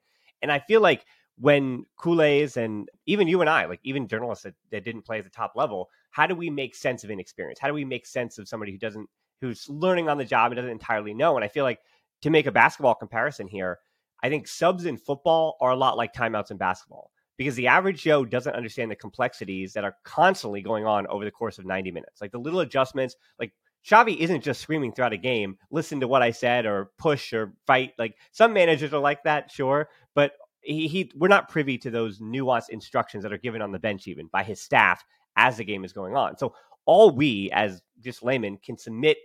And 0.41 0.51
I 0.51 0.59
feel 0.59 0.81
like 0.81 1.05
when 1.37 1.85
culés 1.99 2.57
and 2.57 2.89
even 3.05 3.27
you 3.27 3.41
and 3.41 3.49
I, 3.49 3.65
like 3.65 3.81
even 3.83 4.07
journalists 4.07 4.45
that, 4.45 4.55
that 4.71 4.83
didn't 4.83 5.05
play 5.05 5.19
at 5.19 5.25
the 5.25 5.29
top 5.29 5.53
level, 5.55 5.89
how 6.09 6.25
do 6.25 6.33
we 6.33 6.49
make 6.49 6.73
sense 6.73 7.03
of 7.03 7.11
inexperience? 7.11 7.59
How 7.59 7.67
do 7.67 7.73
we 7.75 7.85
make 7.85 8.07
sense 8.07 8.39
of 8.39 8.47
somebody 8.47 8.71
who 8.71 8.79
doesn't, 8.79 9.07
who's 9.41 9.69
learning 9.69 10.09
on 10.09 10.17
the 10.17 10.25
job 10.25 10.51
and 10.51 10.57
doesn't 10.57 10.71
entirely 10.71 11.13
know? 11.13 11.35
And 11.35 11.45
I 11.45 11.49
feel 11.49 11.63
like 11.63 11.79
to 12.23 12.31
make 12.31 12.47
a 12.47 12.51
basketball 12.51 12.95
comparison 12.95 13.47
here, 13.47 13.79
I 14.24 14.30
think 14.30 14.48
subs 14.48 14.86
in 14.86 14.98
football 14.98 15.57
are 15.62 15.71
a 15.71 15.75
lot 15.75 15.98
like 15.98 16.13
timeouts 16.13 16.51
in 16.51 16.57
basketball 16.57 17.12
because 17.38 17.56
the 17.56 17.68
average 17.68 18.01
Joe 18.01 18.25
doesn't 18.25 18.56
understand 18.56 18.92
the 18.92 18.95
complexities 18.95 19.74
that 19.74 19.86
are 19.86 19.95
constantly 20.04 20.62
going 20.62 20.86
on 20.86 21.07
over 21.07 21.24
the 21.24 21.31
course 21.31 21.57
of 21.57 21.66
90 21.66 21.92
minutes. 21.92 22.19
Like 22.19 22.31
the 22.31 22.39
little 22.39 22.60
adjustments, 22.60 23.16
like 23.39 23.54
Xavi 23.89 24.18
isn't 24.18 24.44
just 24.44 24.62
screaming 24.62 24.92
throughout 24.92 25.13
a 25.13 25.18
game, 25.18 25.57
listen 25.71 26.01
to 26.01 26.07
what 26.07 26.21
I 26.21 26.31
said 26.31 26.66
or 26.66 26.92
push 26.98 27.31
or 27.31 27.54
fight. 27.66 27.94
Like 27.98 28.16
some 28.31 28.51
managers 28.51 28.94
are 28.94 29.00
like 29.00 29.24
that, 29.24 29.51
sure, 29.51 29.89
but 30.16 30.33
he, 30.62 30.88
he 30.88 31.12
we're 31.15 31.29
not 31.29 31.48
privy 31.48 31.77
to 31.77 31.89
those 31.89 32.20
nuanced 32.20 32.70
instructions 32.70 33.24
that 33.24 33.32
are 33.32 33.38
given 33.38 33.62
on 33.62 33.72
the 33.72 33.79
bench 33.79 34.08
even 34.08 34.27
by 34.27 34.43
his 34.43 34.62
staff 34.62 35.03
as 35.38 35.58
the 35.58 35.63
game 35.63 35.86
is 35.86 35.93
going 35.93 36.15
on. 36.15 36.38
So 36.38 36.53
all 36.86 37.12
we 37.12 37.50
as 37.51 37.82
just 38.01 38.24
laymen 38.24 38.58
can 38.58 38.77
submit 38.77 39.17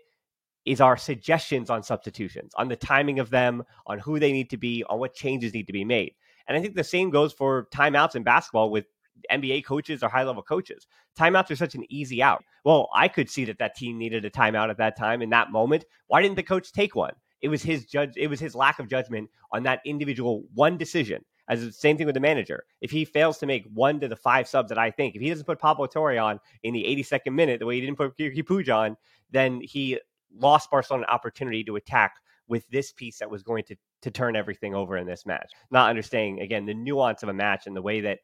is 0.64 0.80
our 0.80 0.96
suggestions 0.96 1.70
on 1.70 1.82
substitutions, 1.82 2.52
on 2.56 2.68
the 2.68 2.76
timing 2.76 3.18
of 3.18 3.30
them, 3.30 3.62
on 3.86 3.98
who 3.98 4.18
they 4.18 4.32
need 4.32 4.50
to 4.50 4.56
be, 4.56 4.84
on 4.84 4.98
what 4.98 5.14
changes 5.14 5.52
need 5.52 5.66
to 5.66 5.72
be 5.72 5.84
made. 5.84 6.14
And 6.46 6.56
I 6.56 6.60
think 6.60 6.74
the 6.74 6.84
same 6.84 7.10
goes 7.10 7.32
for 7.32 7.68
timeouts 7.72 8.16
in 8.16 8.22
basketball 8.22 8.70
with 8.70 8.86
NBA 9.30 9.64
coaches 9.64 10.02
or 10.02 10.08
high 10.08 10.24
level 10.24 10.42
coaches. 10.42 10.86
Timeouts 11.18 11.50
are 11.50 11.56
such 11.56 11.74
an 11.74 11.84
easy 11.88 12.22
out. 12.22 12.44
Well, 12.64 12.88
I 12.94 13.08
could 13.08 13.30
see 13.30 13.44
that 13.46 13.58
that 13.58 13.76
team 13.76 13.98
needed 13.98 14.24
a 14.24 14.30
timeout 14.30 14.70
at 14.70 14.78
that 14.78 14.96
time 14.96 15.22
in 15.22 15.30
that 15.30 15.52
moment. 15.52 15.84
Why 16.08 16.22
didn't 16.22 16.36
the 16.36 16.42
coach 16.42 16.72
take 16.72 16.94
one? 16.94 17.14
It 17.40 17.48
was 17.48 17.62
his 17.62 17.84
judge. 17.84 18.14
It 18.16 18.28
was 18.28 18.40
his 18.40 18.54
lack 18.54 18.78
of 18.78 18.88
judgment 18.88 19.30
on 19.52 19.62
that 19.64 19.80
individual 19.84 20.44
one 20.54 20.76
decision. 20.76 21.24
As 21.46 21.62
the 21.62 21.72
same 21.72 21.98
thing 21.98 22.06
with 22.06 22.14
the 22.14 22.20
manager. 22.20 22.64
If 22.80 22.90
he 22.90 23.04
fails 23.04 23.36
to 23.38 23.46
make 23.46 23.66
one 23.74 24.00
to 24.00 24.08
the 24.08 24.16
five 24.16 24.48
subs 24.48 24.70
that 24.70 24.78
I 24.78 24.90
think, 24.90 25.14
if 25.14 25.20
he 25.20 25.28
doesn't 25.28 25.44
put 25.44 25.58
Pablo 25.58 25.86
Torre 25.86 26.18
on 26.18 26.40
in 26.62 26.72
the 26.72 26.82
82nd 26.84 27.34
minute 27.34 27.60
the 27.60 27.66
way 27.66 27.74
he 27.74 27.82
didn't 27.82 27.98
put 27.98 28.16
Riqui 28.16 28.42
Puig 28.42 28.74
on, 28.74 28.96
then 29.30 29.60
he 29.60 29.98
lost 30.38 30.70
Barcelona 30.70 31.04
an 31.04 31.14
opportunity 31.14 31.64
to 31.64 31.76
attack 31.76 32.14
with 32.48 32.68
this 32.68 32.92
piece 32.92 33.18
that 33.18 33.30
was 33.30 33.42
going 33.42 33.64
to 33.64 33.76
to 34.02 34.10
turn 34.10 34.36
everything 34.36 34.74
over 34.74 34.98
in 34.98 35.06
this 35.06 35.24
match. 35.24 35.50
Not 35.70 35.88
understanding 35.88 36.40
again 36.40 36.66
the 36.66 36.74
nuance 36.74 37.22
of 37.22 37.28
a 37.28 37.34
match 37.34 37.66
and 37.66 37.74
the 37.74 37.82
way 37.82 38.02
that 38.02 38.18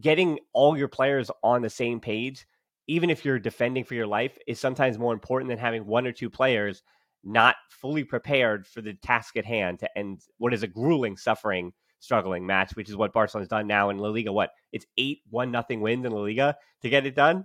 getting 0.00 0.38
all 0.52 0.76
your 0.76 0.88
players 0.88 1.30
on 1.42 1.62
the 1.62 1.70
same 1.70 2.00
page, 2.00 2.46
even 2.86 3.08
if 3.10 3.24
you're 3.24 3.38
defending 3.38 3.84
for 3.84 3.94
your 3.94 4.06
life, 4.06 4.36
is 4.46 4.60
sometimes 4.60 4.98
more 4.98 5.12
important 5.12 5.48
than 5.48 5.58
having 5.58 5.86
one 5.86 6.06
or 6.06 6.12
two 6.12 6.28
players 6.28 6.82
not 7.24 7.56
fully 7.70 8.04
prepared 8.04 8.66
for 8.66 8.80
the 8.80 8.94
task 8.94 9.36
at 9.36 9.44
hand 9.44 9.78
to 9.80 9.98
end 9.98 10.20
what 10.38 10.54
is 10.54 10.62
a 10.62 10.66
grueling, 10.66 11.16
suffering, 11.16 11.72
struggling 12.00 12.46
match, 12.46 12.72
which 12.74 12.88
is 12.88 12.96
what 12.96 13.12
Barcelona's 13.12 13.48
done 13.48 13.66
now 13.66 13.90
in 13.90 13.98
La 13.98 14.08
Liga. 14.08 14.32
What 14.32 14.50
it's 14.72 14.86
eight 14.96 15.20
one 15.30 15.50
nothing 15.50 15.80
wins 15.80 16.04
in 16.04 16.12
La 16.12 16.20
Liga 16.20 16.56
to 16.82 16.88
get 16.88 17.06
it 17.06 17.14
done. 17.14 17.44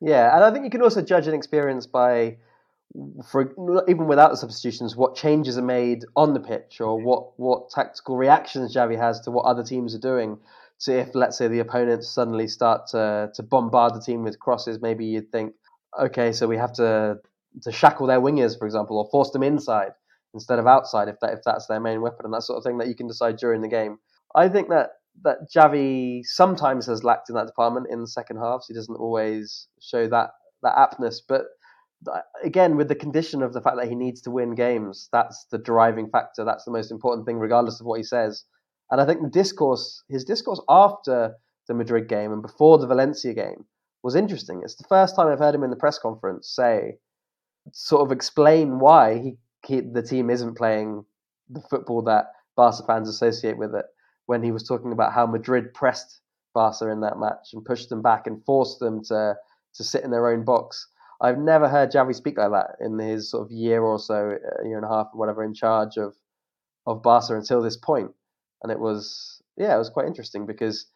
Yeah, 0.00 0.34
and 0.34 0.44
I 0.44 0.50
think 0.50 0.64
you 0.64 0.70
can 0.70 0.82
also 0.82 1.00
judge 1.00 1.28
an 1.28 1.34
experience 1.34 1.86
by, 1.86 2.38
for 3.30 3.52
even 3.88 4.06
without 4.06 4.30
the 4.30 4.36
substitutions, 4.36 4.96
what 4.96 5.14
changes 5.14 5.56
are 5.56 5.62
made 5.62 6.04
on 6.16 6.34
the 6.34 6.40
pitch 6.40 6.80
or 6.80 7.00
what 7.00 7.38
what 7.38 7.70
tactical 7.70 8.16
reactions 8.16 8.74
Xavi 8.74 8.98
has 8.98 9.20
to 9.20 9.30
what 9.30 9.44
other 9.44 9.62
teams 9.62 9.94
are 9.94 10.00
doing. 10.00 10.38
So 10.78 10.92
if 10.92 11.14
let's 11.14 11.38
say 11.38 11.48
the 11.48 11.60
opponents 11.60 12.08
suddenly 12.08 12.48
start 12.48 12.88
to 12.88 13.30
to 13.34 13.42
bombard 13.42 13.94
the 13.94 14.00
team 14.00 14.22
with 14.22 14.38
crosses, 14.38 14.80
maybe 14.82 15.06
you'd 15.06 15.32
think, 15.32 15.54
okay, 15.98 16.32
so 16.32 16.46
we 16.46 16.56
have 16.56 16.72
to 16.74 17.18
to 17.62 17.72
shackle 17.72 18.06
their 18.06 18.20
wingers, 18.20 18.58
for 18.58 18.66
example, 18.66 18.98
or 18.98 19.08
force 19.10 19.30
them 19.30 19.42
inside 19.42 19.92
instead 20.34 20.58
of 20.58 20.66
outside 20.66 21.08
if 21.08 21.20
that 21.20 21.32
if 21.32 21.40
that's 21.44 21.66
their 21.66 21.80
main 21.80 22.00
weapon 22.00 22.24
and 22.24 22.34
that 22.34 22.42
sort 22.42 22.58
of 22.58 22.64
thing 22.64 22.78
that 22.78 22.88
you 22.88 22.94
can 22.94 23.06
decide 23.06 23.36
during 23.36 23.62
the 23.62 23.68
game. 23.68 23.98
I 24.34 24.48
think 24.48 24.68
that 24.68 24.90
that 25.22 25.50
Xavi 25.54 26.24
sometimes 26.24 26.86
has 26.86 27.04
lacked 27.04 27.28
in 27.28 27.36
that 27.36 27.46
department 27.46 27.86
in 27.90 28.00
the 28.00 28.06
second 28.06 28.38
halves. 28.38 28.66
He 28.66 28.74
doesn't 28.74 28.96
always 28.96 29.68
show 29.80 30.08
that 30.08 30.30
that 30.62 30.76
aptness, 30.76 31.20
but 31.26 31.46
again, 32.42 32.76
with 32.76 32.88
the 32.88 32.94
condition 32.94 33.42
of 33.42 33.52
the 33.52 33.60
fact 33.60 33.76
that 33.76 33.88
he 33.88 33.94
needs 33.94 34.20
to 34.22 34.30
win 34.30 34.54
games, 34.54 35.08
that's 35.12 35.46
the 35.50 35.58
driving 35.58 36.08
factor. 36.08 36.44
That's 36.44 36.64
the 36.64 36.70
most 36.70 36.90
important 36.90 37.26
thing, 37.26 37.38
regardless 37.38 37.80
of 37.80 37.86
what 37.86 37.98
he 37.98 38.04
says. 38.04 38.44
And 38.90 39.00
I 39.00 39.06
think 39.06 39.22
the 39.22 39.30
discourse, 39.30 40.02
his 40.08 40.24
discourse 40.24 40.60
after 40.68 41.34
the 41.68 41.74
Madrid 41.74 42.08
game 42.08 42.32
and 42.32 42.42
before 42.42 42.78
the 42.78 42.86
Valencia 42.86 43.34
game, 43.34 43.64
was 44.02 44.14
interesting. 44.14 44.60
It's 44.64 44.74
the 44.74 44.88
first 44.88 45.14
time 45.14 45.28
I've 45.28 45.38
heard 45.38 45.54
him 45.54 45.62
in 45.62 45.70
the 45.70 45.76
press 45.76 45.98
conference 45.98 46.48
say, 46.48 46.98
sort 47.72 48.02
of 48.02 48.12
explain 48.12 48.80
why 48.80 49.18
he, 49.18 49.36
he 49.64 49.80
the 49.80 50.02
team 50.02 50.28
isn't 50.28 50.56
playing 50.56 51.04
the 51.48 51.62
football 51.70 52.02
that 52.02 52.32
Barca 52.56 52.82
fans 52.86 53.08
associate 53.08 53.56
with 53.56 53.74
it. 53.74 53.86
When 54.26 54.42
he 54.42 54.52
was 54.52 54.62
talking 54.62 54.92
about 54.92 55.12
how 55.12 55.26
Madrid 55.26 55.72
pressed 55.74 56.20
Barca 56.54 56.88
in 56.88 57.00
that 57.00 57.18
match 57.18 57.50
and 57.52 57.64
pushed 57.64 57.88
them 57.88 58.02
back 58.02 58.26
and 58.26 58.44
forced 58.44 58.78
them 58.80 59.02
to 59.04 59.36
to 59.74 59.84
sit 59.84 60.04
in 60.04 60.10
their 60.10 60.28
own 60.28 60.44
box 60.44 60.86
I've 61.22 61.38
never 61.38 61.68
heard 61.68 61.92
Xavi 61.92 62.14
speak 62.14 62.36
like 62.36 62.50
that 62.50 62.76
in 62.84 62.98
his 62.98 63.30
sort 63.30 63.46
of 63.46 63.52
year 63.52 63.82
or 63.82 63.98
so, 63.98 64.36
uh, 64.36 64.66
year 64.66 64.76
and 64.76 64.84
a 64.84 64.88
half, 64.88 65.08
or 65.14 65.18
whatever, 65.18 65.44
in 65.44 65.54
charge 65.54 65.96
of 65.96 66.14
of 66.86 67.02
Barca 67.02 67.36
until 67.36 67.62
this 67.62 67.76
point. 67.76 68.10
And 68.62 68.72
it 68.72 68.80
was, 68.80 69.40
yeah, 69.56 69.74
it 69.74 69.78
was 69.78 69.90
quite 69.90 70.06
interesting 70.06 70.46
because 70.46 70.86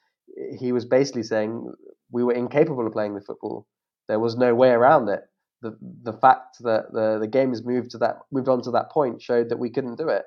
he 0.58 0.72
was 0.72 0.84
basically 0.84 1.22
saying 1.22 1.72
we 2.10 2.24
were 2.24 2.34
incapable 2.34 2.86
of 2.86 2.92
playing 2.92 3.14
the 3.14 3.20
football. 3.20 3.66
There 4.08 4.20
was 4.20 4.36
no 4.36 4.54
way 4.54 4.70
around 4.70 5.08
it. 5.08 5.22
The 5.62 5.76
the 6.02 6.12
fact 6.12 6.58
that 6.60 6.92
the 6.92 7.18
the 7.20 7.28
game 7.28 7.50
has 7.50 7.64
moved 7.64 7.92
to 7.92 7.98
that 7.98 8.18
moved 8.32 8.48
on 8.48 8.62
to 8.62 8.70
that 8.72 8.90
point 8.90 9.22
showed 9.22 9.48
that 9.48 9.58
we 9.58 9.70
couldn't 9.70 9.96
do 9.96 10.08
it, 10.08 10.24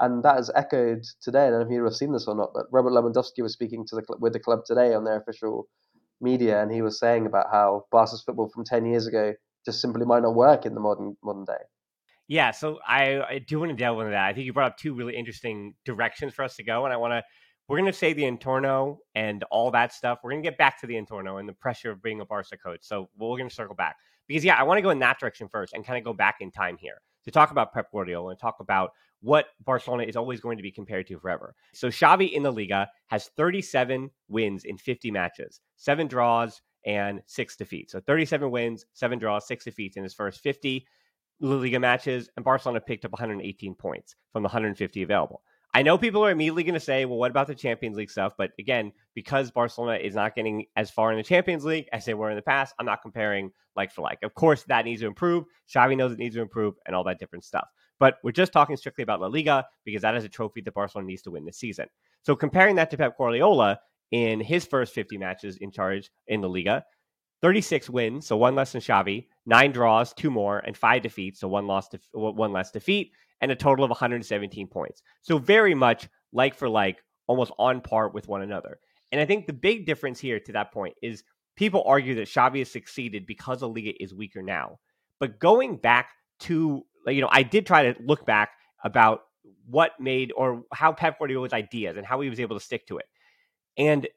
and 0.00 0.22
that 0.24 0.38
is 0.38 0.50
echoed 0.54 1.04
today. 1.22 1.46
I 1.46 1.50
don't 1.50 1.60
know 1.60 1.66
if 1.66 1.72
you 1.72 1.84
have 1.84 1.94
seen 1.94 2.12
this 2.12 2.26
or 2.26 2.34
not, 2.34 2.50
but 2.54 2.66
Robert 2.72 2.92
Lewandowski 2.92 3.42
was 3.42 3.52
speaking 3.52 3.86
to 3.88 3.96
the 3.96 4.16
with 4.18 4.32
the 4.32 4.40
club 4.40 4.60
today 4.66 4.94
on 4.94 5.04
their 5.04 5.18
official 5.18 5.68
media, 6.22 6.62
and 6.62 6.72
he 6.72 6.82
was 6.82 6.98
saying 6.98 7.26
about 7.26 7.46
how 7.50 7.86
Barca's 7.90 8.22
football 8.22 8.48
from 8.48 8.64
ten 8.64 8.86
years 8.86 9.06
ago 9.06 9.34
just 9.64 9.80
simply 9.80 10.04
might 10.04 10.22
not 10.22 10.34
work 10.34 10.66
in 10.66 10.74
the 10.74 10.80
modern 10.80 11.16
modern 11.22 11.44
day. 11.44 11.62
Yeah, 12.28 12.52
so 12.52 12.78
I, 12.86 13.20
I 13.22 13.38
do 13.40 13.58
want 13.58 13.70
to 13.70 13.76
delve 13.76 14.00
into 14.00 14.12
that. 14.12 14.26
I 14.26 14.32
think 14.32 14.46
you 14.46 14.52
brought 14.52 14.72
up 14.72 14.78
two 14.78 14.94
really 14.94 15.16
interesting 15.16 15.74
directions 15.84 16.32
for 16.32 16.44
us 16.44 16.56
to 16.56 16.64
go, 16.64 16.84
and 16.84 16.92
I 16.92 16.96
want 16.96 17.12
to. 17.12 17.22
We're 17.68 17.78
going 17.78 17.92
to 17.92 17.96
say 17.96 18.12
the 18.12 18.24
Entorno 18.24 18.98
and 19.14 19.44
all 19.50 19.70
that 19.70 19.92
stuff. 19.92 20.18
We're 20.22 20.32
going 20.32 20.42
to 20.42 20.48
get 20.48 20.58
back 20.58 20.80
to 20.80 20.86
the 20.86 20.94
Entorno 20.94 21.38
and 21.38 21.48
the 21.48 21.52
pressure 21.52 21.90
of 21.90 22.02
being 22.02 22.20
a 22.20 22.24
Barca 22.24 22.56
coach. 22.58 22.80
So 22.82 23.08
we're 23.16 23.38
going 23.38 23.48
to 23.48 23.54
circle 23.54 23.76
back 23.76 23.96
because 24.26 24.44
yeah, 24.44 24.56
I 24.56 24.64
want 24.64 24.78
to 24.78 24.82
go 24.82 24.90
in 24.90 24.98
that 24.98 25.18
direction 25.18 25.48
first 25.48 25.72
and 25.72 25.86
kind 25.86 25.96
of 25.96 26.04
go 26.04 26.12
back 26.12 26.36
in 26.40 26.50
time 26.50 26.76
here 26.78 27.00
to 27.24 27.30
talk 27.30 27.50
about 27.50 27.72
Pep 27.72 27.90
Guardiola 27.92 28.30
and 28.30 28.38
talk 28.38 28.56
about 28.60 28.92
what 29.20 29.46
Barcelona 29.64 30.02
is 30.04 30.16
always 30.16 30.40
going 30.40 30.56
to 30.56 30.62
be 30.62 30.70
compared 30.70 31.06
to 31.06 31.18
forever. 31.18 31.54
So 31.72 31.88
Xavi 31.88 32.32
in 32.32 32.42
the 32.42 32.52
Liga 32.52 32.88
has 33.06 33.28
37 33.36 34.10
wins 34.28 34.64
in 34.64 34.76
50 34.76 35.10
matches, 35.10 35.60
seven 35.76 36.08
draws 36.08 36.60
and 36.84 37.22
six 37.26 37.56
defeats. 37.56 37.92
So 37.92 38.00
37 38.00 38.50
wins, 38.50 38.84
seven 38.92 39.18
draws, 39.18 39.46
six 39.46 39.64
defeats 39.64 39.96
in 39.96 40.02
his 40.02 40.14
first 40.14 40.40
50 40.40 40.84
La 41.40 41.56
Liga 41.56 41.78
matches, 41.80 42.28
and 42.36 42.44
Barcelona 42.44 42.80
picked 42.80 43.04
up 43.04 43.12
118 43.12 43.74
points 43.74 44.16
from 44.32 44.42
the 44.42 44.48
150 44.48 45.02
available. 45.02 45.42
I 45.74 45.82
know 45.82 45.96
people 45.96 46.24
are 46.24 46.30
immediately 46.30 46.64
going 46.64 46.74
to 46.74 46.80
say, 46.80 47.06
well, 47.06 47.16
what 47.16 47.30
about 47.30 47.46
the 47.46 47.54
Champions 47.54 47.96
League 47.96 48.10
stuff? 48.10 48.34
But 48.36 48.50
again, 48.58 48.92
because 49.14 49.50
Barcelona 49.50 49.98
is 49.98 50.14
not 50.14 50.34
getting 50.34 50.66
as 50.76 50.90
far 50.90 51.10
in 51.10 51.16
the 51.16 51.22
Champions 51.22 51.64
League 51.64 51.88
as 51.92 52.04
they 52.04 52.12
were 52.12 52.28
in 52.28 52.36
the 52.36 52.42
past, 52.42 52.74
I'm 52.78 52.84
not 52.84 53.00
comparing 53.00 53.52
like 53.74 53.90
for 53.90 54.02
like. 54.02 54.18
Of 54.22 54.34
course, 54.34 54.64
that 54.64 54.84
needs 54.84 55.00
to 55.00 55.06
improve. 55.06 55.44
Xavi 55.74 55.96
knows 55.96 56.12
it 56.12 56.18
needs 56.18 56.34
to 56.34 56.42
improve 56.42 56.74
and 56.86 56.94
all 56.94 57.04
that 57.04 57.18
different 57.18 57.44
stuff. 57.44 57.68
But 57.98 58.18
we're 58.22 58.32
just 58.32 58.52
talking 58.52 58.76
strictly 58.76 59.02
about 59.02 59.20
La 59.20 59.28
Liga 59.28 59.64
because 59.84 60.02
that 60.02 60.14
is 60.14 60.24
a 60.24 60.28
trophy 60.28 60.60
that 60.60 60.74
Barcelona 60.74 61.06
needs 61.06 61.22
to 61.22 61.30
win 61.30 61.44
this 61.44 61.58
season. 61.58 61.86
So 62.22 62.36
comparing 62.36 62.76
that 62.76 62.90
to 62.90 62.98
Pep 62.98 63.16
Guardiola 63.16 63.80
in 64.10 64.40
his 64.40 64.66
first 64.66 64.94
50 64.94 65.16
matches 65.16 65.56
in 65.56 65.70
charge 65.70 66.10
in 66.26 66.42
the 66.42 66.48
Liga, 66.48 66.84
36 67.40 67.88
wins, 67.90 68.26
so 68.26 68.36
one 68.36 68.54
less 68.54 68.72
than 68.72 68.80
Xavi, 68.80 69.26
nine 69.46 69.72
draws, 69.72 70.12
two 70.12 70.30
more, 70.30 70.58
and 70.58 70.76
five 70.76 71.02
defeats, 71.02 71.40
so 71.40 71.48
one 71.48 71.66
loss, 71.66 71.88
one 72.12 72.52
less 72.52 72.70
defeat, 72.70 73.12
and 73.42 73.52
a 73.52 73.56
total 73.56 73.84
of 73.84 73.90
117 73.90 74.68
points. 74.68 75.02
So 75.20 75.36
very 75.36 75.74
much 75.74 76.08
like 76.32 76.54
for 76.54 76.68
like, 76.68 77.02
almost 77.28 77.52
on 77.58 77.80
par 77.80 78.08
with 78.08 78.26
one 78.28 78.42
another. 78.42 78.78
And 79.12 79.20
I 79.20 79.26
think 79.26 79.46
the 79.46 79.52
big 79.52 79.86
difference 79.86 80.18
here 80.18 80.40
to 80.40 80.52
that 80.52 80.72
point 80.72 80.94
is 81.02 81.22
people 81.56 81.84
argue 81.86 82.14
that 82.16 82.28
Xavi 82.28 82.58
has 82.58 82.70
succeeded 82.70 83.26
because 83.26 83.62
Liga 83.62 83.92
is 84.02 84.12
weaker 84.12 84.42
now. 84.42 84.78
But 85.20 85.38
going 85.38 85.76
back 85.76 86.10
to, 86.40 86.82
you 87.06 87.20
know, 87.20 87.28
I 87.30 87.42
did 87.42 87.64
try 87.64 87.92
to 87.92 88.02
look 88.02 88.26
back 88.26 88.50
about 88.84 89.20
what 89.66 89.92
made 90.00 90.32
or 90.36 90.62
how 90.72 90.92
Pep 90.92 91.18
Guardiola's 91.18 91.52
ideas 91.52 91.96
and 91.96 92.04
how 92.04 92.20
he 92.20 92.28
was 92.28 92.40
able 92.40 92.58
to 92.58 92.64
stick 92.64 92.86
to 92.88 92.98
it. 92.98 93.06
And 93.78 94.08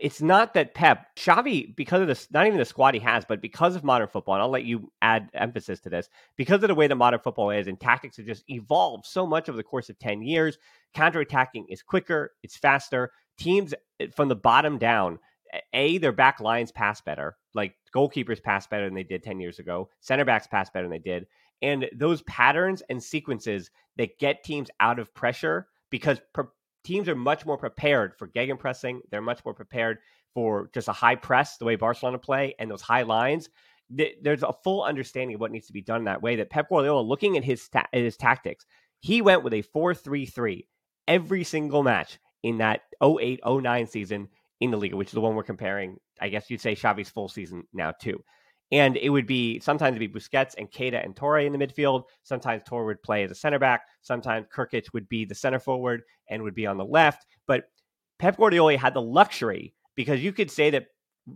it's 0.00 0.22
not 0.22 0.54
that 0.54 0.74
Pep 0.74 1.06
Xavi 1.16 1.74
because 1.74 2.00
of 2.00 2.08
this, 2.08 2.28
not 2.30 2.46
even 2.46 2.58
the 2.58 2.64
squad 2.64 2.94
he 2.94 3.00
has, 3.00 3.24
but 3.24 3.40
because 3.40 3.76
of 3.76 3.84
modern 3.84 4.08
football. 4.08 4.34
And 4.34 4.42
I'll 4.42 4.48
let 4.48 4.64
you 4.64 4.90
add 5.02 5.28
emphasis 5.34 5.80
to 5.80 5.90
this 5.90 6.08
because 6.36 6.62
of 6.62 6.68
the 6.68 6.74
way 6.74 6.86
that 6.86 6.94
modern 6.94 7.20
football 7.20 7.50
is, 7.50 7.66
and 7.66 7.78
tactics 7.78 8.16
have 8.16 8.26
just 8.26 8.44
evolved 8.48 9.06
so 9.06 9.26
much 9.26 9.48
over 9.48 9.56
the 9.56 9.62
course 9.62 9.88
of 9.88 9.98
ten 9.98 10.22
years. 10.22 10.58
Counterattacking 10.94 11.64
is 11.68 11.82
quicker, 11.82 12.32
it's 12.42 12.56
faster. 12.56 13.12
Teams 13.38 13.74
eh, 14.00 14.06
from 14.14 14.28
the 14.28 14.36
bottom 14.36 14.78
down, 14.78 15.18
a 15.72 15.98
their 15.98 16.12
back 16.12 16.40
lines 16.40 16.72
pass 16.72 17.00
better, 17.00 17.36
like 17.54 17.74
goalkeepers 17.94 18.42
pass 18.42 18.66
better 18.66 18.84
than 18.84 18.94
they 18.94 19.04
did 19.04 19.22
ten 19.22 19.40
years 19.40 19.58
ago. 19.58 19.88
Center 20.00 20.24
backs 20.24 20.46
pass 20.46 20.70
better 20.70 20.84
than 20.84 20.92
they 20.92 20.98
did, 20.98 21.26
and 21.62 21.88
those 21.94 22.22
patterns 22.22 22.82
and 22.88 23.02
sequences 23.02 23.70
that 23.96 24.18
get 24.18 24.44
teams 24.44 24.70
out 24.80 24.98
of 24.98 25.12
pressure 25.14 25.68
because 25.90 26.20
teams 26.84 27.08
are 27.08 27.14
much 27.14 27.44
more 27.44 27.58
prepared 27.58 28.14
for 28.16 28.28
gegenpressing. 28.28 29.00
They're 29.10 29.20
much 29.20 29.44
more 29.44 29.54
prepared 29.54 29.98
for 30.34 30.70
just 30.72 30.88
a 30.88 30.92
high 30.92 31.16
press, 31.16 31.56
the 31.56 31.64
way 31.64 31.76
Barcelona 31.76 32.18
play, 32.18 32.54
and 32.58 32.70
those 32.70 32.82
high 32.82 33.02
lines. 33.02 33.48
There's 33.90 34.42
a 34.42 34.52
full 34.64 34.84
understanding 34.84 35.34
of 35.34 35.40
what 35.40 35.50
needs 35.50 35.66
to 35.68 35.72
be 35.72 35.80
done 35.80 36.00
in 36.00 36.04
that 36.04 36.22
way. 36.22 36.36
That 36.36 36.50
Pep 36.50 36.68
Guardiola, 36.68 37.00
looking 37.00 37.36
at 37.36 37.44
his 37.44 37.68
ta- 37.68 37.86
at 37.92 38.00
his 38.00 38.16
tactics, 38.16 38.66
he 39.00 39.22
went 39.22 39.44
with 39.44 39.54
a 39.54 39.62
4-3-3 39.62 40.66
every 41.06 41.44
single 41.44 41.82
match 41.82 42.18
in 42.42 42.58
that 42.58 42.82
08-09 43.02 43.88
season 43.88 44.28
in 44.60 44.70
the 44.70 44.76
league, 44.76 44.94
which 44.94 45.08
is 45.08 45.14
the 45.14 45.20
one 45.20 45.34
we're 45.34 45.42
comparing. 45.42 45.98
I 46.20 46.28
guess 46.28 46.50
you'd 46.50 46.60
say 46.60 46.74
Xavi's 46.74 47.08
full 47.08 47.28
season 47.28 47.64
now 47.72 47.92
too. 47.92 48.22
And 48.70 48.96
it 48.96 49.08
would 49.08 49.26
be 49.26 49.60
sometimes 49.60 49.96
it'd 49.96 50.12
be 50.12 50.20
Busquets 50.20 50.54
and 50.58 50.70
Keita 50.70 51.02
and 51.02 51.16
Touré 51.16 51.46
in 51.46 51.52
the 51.52 51.58
midfield. 51.58 52.04
Sometimes 52.22 52.62
Touré 52.62 52.86
would 52.86 53.02
play 53.02 53.24
as 53.24 53.30
a 53.30 53.34
center 53.34 53.58
back. 53.58 53.82
Sometimes 54.02 54.46
Krkic 54.54 54.92
would 54.92 55.08
be 55.08 55.24
the 55.24 55.34
center 55.34 55.58
forward 55.58 56.02
and 56.28 56.42
would 56.42 56.54
be 56.54 56.66
on 56.66 56.76
the 56.76 56.84
left. 56.84 57.26
But 57.46 57.64
Pep 58.18 58.36
Guardiola 58.36 58.76
had 58.76 58.94
the 58.94 59.02
luxury 59.02 59.74
because 59.94 60.22
you 60.22 60.32
could 60.32 60.50
say 60.50 60.70
that 60.70 60.88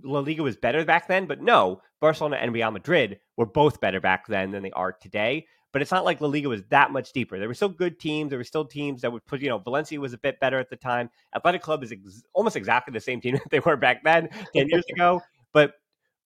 La 0.03 0.21
Liga 0.21 0.43
was 0.43 0.57
better 0.57 0.85
back 0.85 1.09
then, 1.09 1.27
but 1.27 1.43
no, 1.43 1.81
Barcelona 2.01 2.37
and 2.37 2.53
Real 2.53 2.71
Madrid 2.71 3.21
were 3.37 3.47
both 3.47 3.81
better 3.81 4.01
back 4.01 4.27
then 4.27 4.51
than 4.51 4.63
they 4.63 4.71
are 4.73 4.93
today. 4.93 5.47
But 5.73 5.81
it's 5.81 5.91
not 5.91 6.05
like 6.05 6.21
La 6.21 6.29
Liga 6.29 6.49
was 6.49 6.63
that 6.69 6.91
much 6.91 7.13
deeper. 7.13 7.39
There 7.39 7.49
were 7.49 7.55
still 7.55 7.71
good 7.71 7.99
teams. 7.99 8.31
There 8.31 8.39
were 8.39 8.45
still 8.45 8.67
teams 8.67 9.01
that 9.03 9.11
would 9.11 9.25
put, 9.25 9.41
you 9.41 9.49
know, 9.49 9.59
Valencia 9.59 9.99
was 9.99 10.13
a 10.13 10.19
bit 10.19 10.39
better 10.39 10.59
at 10.59 10.69
the 10.69 10.77
time. 10.77 11.09
Athletic 11.35 11.63
Club 11.63 11.83
is 11.83 11.93
ex- 11.93 12.23
almost 12.35 12.57
exactly 12.57 12.93
the 12.93 13.01
same 13.01 13.23
team 13.23 13.35
that 13.37 13.51
they 13.51 13.61
were 13.61 13.77
back 13.77 14.05
then, 14.05 14.29
10 14.55 14.69
years 14.69 14.85
ago. 14.95 15.23
But 15.53 15.75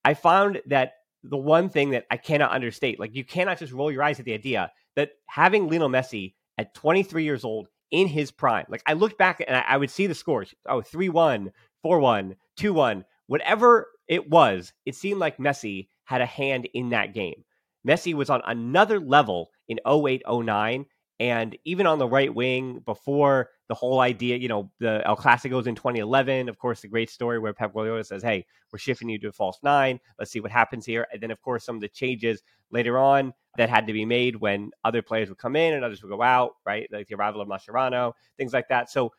I 0.05 0.15
found 0.15 0.63
that 0.67 0.95
the 1.23 1.37
one 1.37 1.68
thing 1.68 1.90
that 1.90 2.06
I 2.11 2.16
cannot 2.16 2.52
understate, 2.52 3.00
like 3.00 3.14
you 3.14 3.25
cannot 3.25 3.58
just 3.58 3.73
roll 3.73 3.90
your 3.90 4.02
eyes 4.02 4.18
at 4.18 4.25
the 4.25 4.35
idea 4.35 4.70
that 4.94 5.11
having 5.26 5.68
Lionel 5.68 5.88
Messi 5.88 6.35
at 6.58 6.75
23 6.75 7.25
years 7.25 7.44
old 7.44 7.68
in 7.90 8.06
his 8.06 8.30
prime, 8.30 8.66
like 8.68 8.82
I 8.87 8.94
looked 8.94 9.18
back 9.18 9.42
and 9.46 9.56
I, 9.56 9.64
I 9.68 9.76
would 9.76 9.90
see 9.90 10.06
the 10.06 10.14
scores, 10.14 10.54
oh, 10.66 10.82
3 10.82 11.08
1, 11.08 11.52
4 11.82 11.99
1, 11.99 12.37
2 12.56 12.73
1, 12.73 13.04
whatever 13.26 13.88
it 14.08 14.28
was, 14.30 14.73
it 14.85 14.94
seemed 14.94 15.20
like 15.20 15.38
Messi 15.38 15.88
had 16.04 16.20
a 16.20 16.26
hand 16.26 16.68
in 16.75 16.90
that 16.90 17.14
game. 17.14 17.44
Messi 17.87 18.14
was 18.14 18.30
on 18.30 18.42
another 18.46 18.99
level 18.99 19.50
in 19.68 19.78
08 19.87 20.23
09 20.28 20.87
and 21.18 21.56
even 21.64 21.87
on 21.87 21.99
the 21.99 22.08
right 22.08 22.32
wing 22.35 22.82
before 22.85 23.49
the 23.68 23.75
whole 23.75 24.00
idea, 24.00 24.37
you 24.37 24.49
know, 24.49 24.70
the 24.80 25.02
El 25.06 25.16
Clasico's 25.16 25.66
in 25.66 25.75
2011. 25.75 26.49
Of 26.49 26.58
course, 26.58 26.82
the 26.82 26.88
great 26.88 27.11
story 27.11 27.38
where 27.38 27.54
Pep 27.54 27.73
Guardiola 27.73 28.04
says, 28.04 28.23
"Hey, 28.23 28.46
we're 28.73 28.78
shifting 28.78 29.08
you 29.08 29.18
to 29.20 29.28
a 29.28 29.32
false 29.32 29.58
nine. 29.62 29.99
Let's 30.18 30.30
see 30.30 30.40
what 30.40 30.50
happens 30.50 30.85
here." 30.85 31.06
And 31.12 31.23
then, 31.23 31.30
of 31.30 31.40
course, 31.40 31.64
some 31.64 31.76
of 31.76 31.80
the 31.80 31.88
changes 31.88 32.42
later 32.70 32.99
on 32.99 33.32
that 33.56 33.70
had 33.70 33.87
to 33.87 33.92
be 33.92 34.04
made 34.04 34.37
when 34.37 34.70
other 34.85 35.00
players 35.02 35.28
would 35.28 35.38
come 35.38 35.56
in 35.56 35.73
and 35.73 35.85
others 35.85 36.02
would 36.02 36.11
go 36.11 36.23
out, 36.23 36.52
right? 36.66 36.87
Like 36.92 37.06
the 37.06 37.14
arrival 37.14 37.40
of 37.40 37.49
Mascherano, 37.49 38.12
things 38.37 38.52
like 38.52 38.68
that. 38.68 38.90
So 38.90 39.12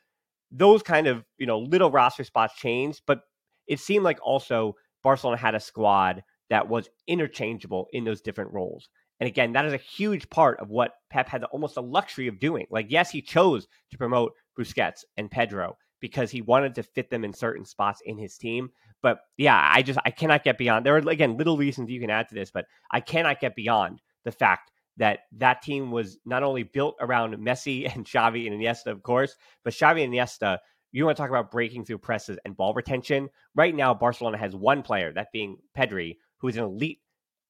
those 0.51 0.83
kind 0.83 1.07
of 1.07 1.25
you 1.37 1.45
know 1.45 1.59
little 1.59 1.91
roster 1.91 2.23
spots 2.23 2.55
changed, 2.55 3.01
but 3.07 3.21
it 3.67 3.79
seemed 3.79 4.03
like 4.03 4.19
also 4.21 4.75
Barcelona 5.03 5.37
had 5.37 5.55
a 5.55 5.59
squad 5.59 6.23
that 6.49 6.69
was 6.69 6.89
interchangeable 7.07 7.87
in 7.91 8.03
those 8.05 8.21
different 8.21 8.53
roles. 8.53 8.89
And 9.19 9.27
again, 9.27 9.53
that 9.53 9.65
is 9.65 9.73
a 9.73 9.77
huge 9.77 10.29
part 10.29 10.59
of 10.59 10.69
what 10.69 10.91
Pep 11.09 11.27
had 11.27 11.43
almost 11.45 11.75
the 11.75 11.81
luxury 11.81 12.27
of 12.27 12.39
doing. 12.39 12.67
Like, 12.69 12.87
yes, 12.89 13.09
he 13.09 13.21
chose 13.21 13.67
to 13.91 13.97
promote 13.97 14.33
Busquets 14.57 15.03
and 15.17 15.31
Pedro 15.31 15.77
because 15.99 16.29
he 16.29 16.41
wanted 16.41 16.75
to 16.75 16.83
fit 16.83 17.09
them 17.09 17.23
in 17.23 17.33
certain 17.33 17.65
spots 17.65 18.01
in 18.05 18.17
his 18.17 18.37
team. 18.37 18.69
But 19.01 19.19
yeah, 19.37 19.59
I 19.73 19.81
just 19.81 19.99
I 20.05 20.11
cannot 20.11 20.43
get 20.43 20.57
beyond. 20.57 20.85
There 20.85 20.95
are 20.95 21.09
again 21.09 21.37
little 21.37 21.57
reasons 21.57 21.89
you 21.89 21.99
can 21.99 22.09
add 22.09 22.29
to 22.29 22.35
this, 22.35 22.51
but 22.51 22.65
I 22.91 22.99
cannot 22.99 23.39
get 23.39 23.55
beyond 23.55 24.01
the 24.23 24.31
fact 24.31 24.71
that 24.97 25.19
that 25.37 25.61
team 25.61 25.91
was 25.91 26.17
not 26.25 26.43
only 26.43 26.63
built 26.63 26.95
around 26.99 27.35
Messi 27.35 27.91
and 27.95 28.05
Xavi 28.05 28.47
and 28.47 28.59
Iniesta, 28.59 28.87
of 28.87 29.03
course, 29.03 29.35
but 29.63 29.73
Xavi 29.73 30.03
and 30.03 30.13
Iniesta. 30.13 30.59
You 30.93 31.05
want 31.05 31.17
to 31.17 31.21
talk 31.21 31.29
about 31.29 31.51
breaking 31.51 31.83
through 31.83 31.97
presses 31.97 32.39
and 32.45 32.55
ball 32.55 32.73
retention? 32.73 33.29
Right 33.53 33.75
now, 33.75 33.93
Barcelona 33.93 34.37
has 34.37 34.55
one 34.55 34.83
player, 34.83 35.11
that 35.13 35.33
being 35.33 35.57
Pedri, 35.77 36.15
who 36.37 36.47
is 36.47 36.55
an 36.55 36.63
elite 36.63 36.99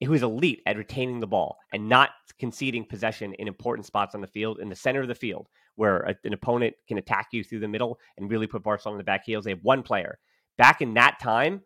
who 0.06 0.14
is 0.14 0.24
elite 0.24 0.62
at 0.66 0.78
retaining 0.78 1.20
the 1.20 1.28
ball 1.28 1.58
and 1.74 1.90
not 1.90 2.12
conceding 2.38 2.86
possession 2.86 3.34
in 3.34 3.48
important 3.48 3.86
spots 3.86 4.14
on 4.14 4.22
the 4.22 4.28
field, 4.28 4.60
in 4.60 4.70
the 4.70 4.76
center 4.76 5.02
of 5.02 5.08
the 5.08 5.16
field, 5.16 5.48
where 5.76 6.02
a, 6.02 6.16
an 6.24 6.34
opponent 6.34 6.76
can 6.88 6.98
attack 6.98 7.30
you 7.32 7.44
through 7.44 7.60
the 7.60 7.68
middle 7.68 8.00
and 8.18 8.30
really 8.30 8.48
put 8.48 8.64
Barcelona 8.64 8.96
on 8.96 8.98
the 9.00 9.04
back 9.04 9.24
heels. 9.26 9.46
They 9.46 9.52
have 9.52 9.64
one 9.64 9.82
player. 9.82 10.20
Back 10.58 10.82
in 10.82 10.94
that 10.96 11.20
time, 11.20 11.62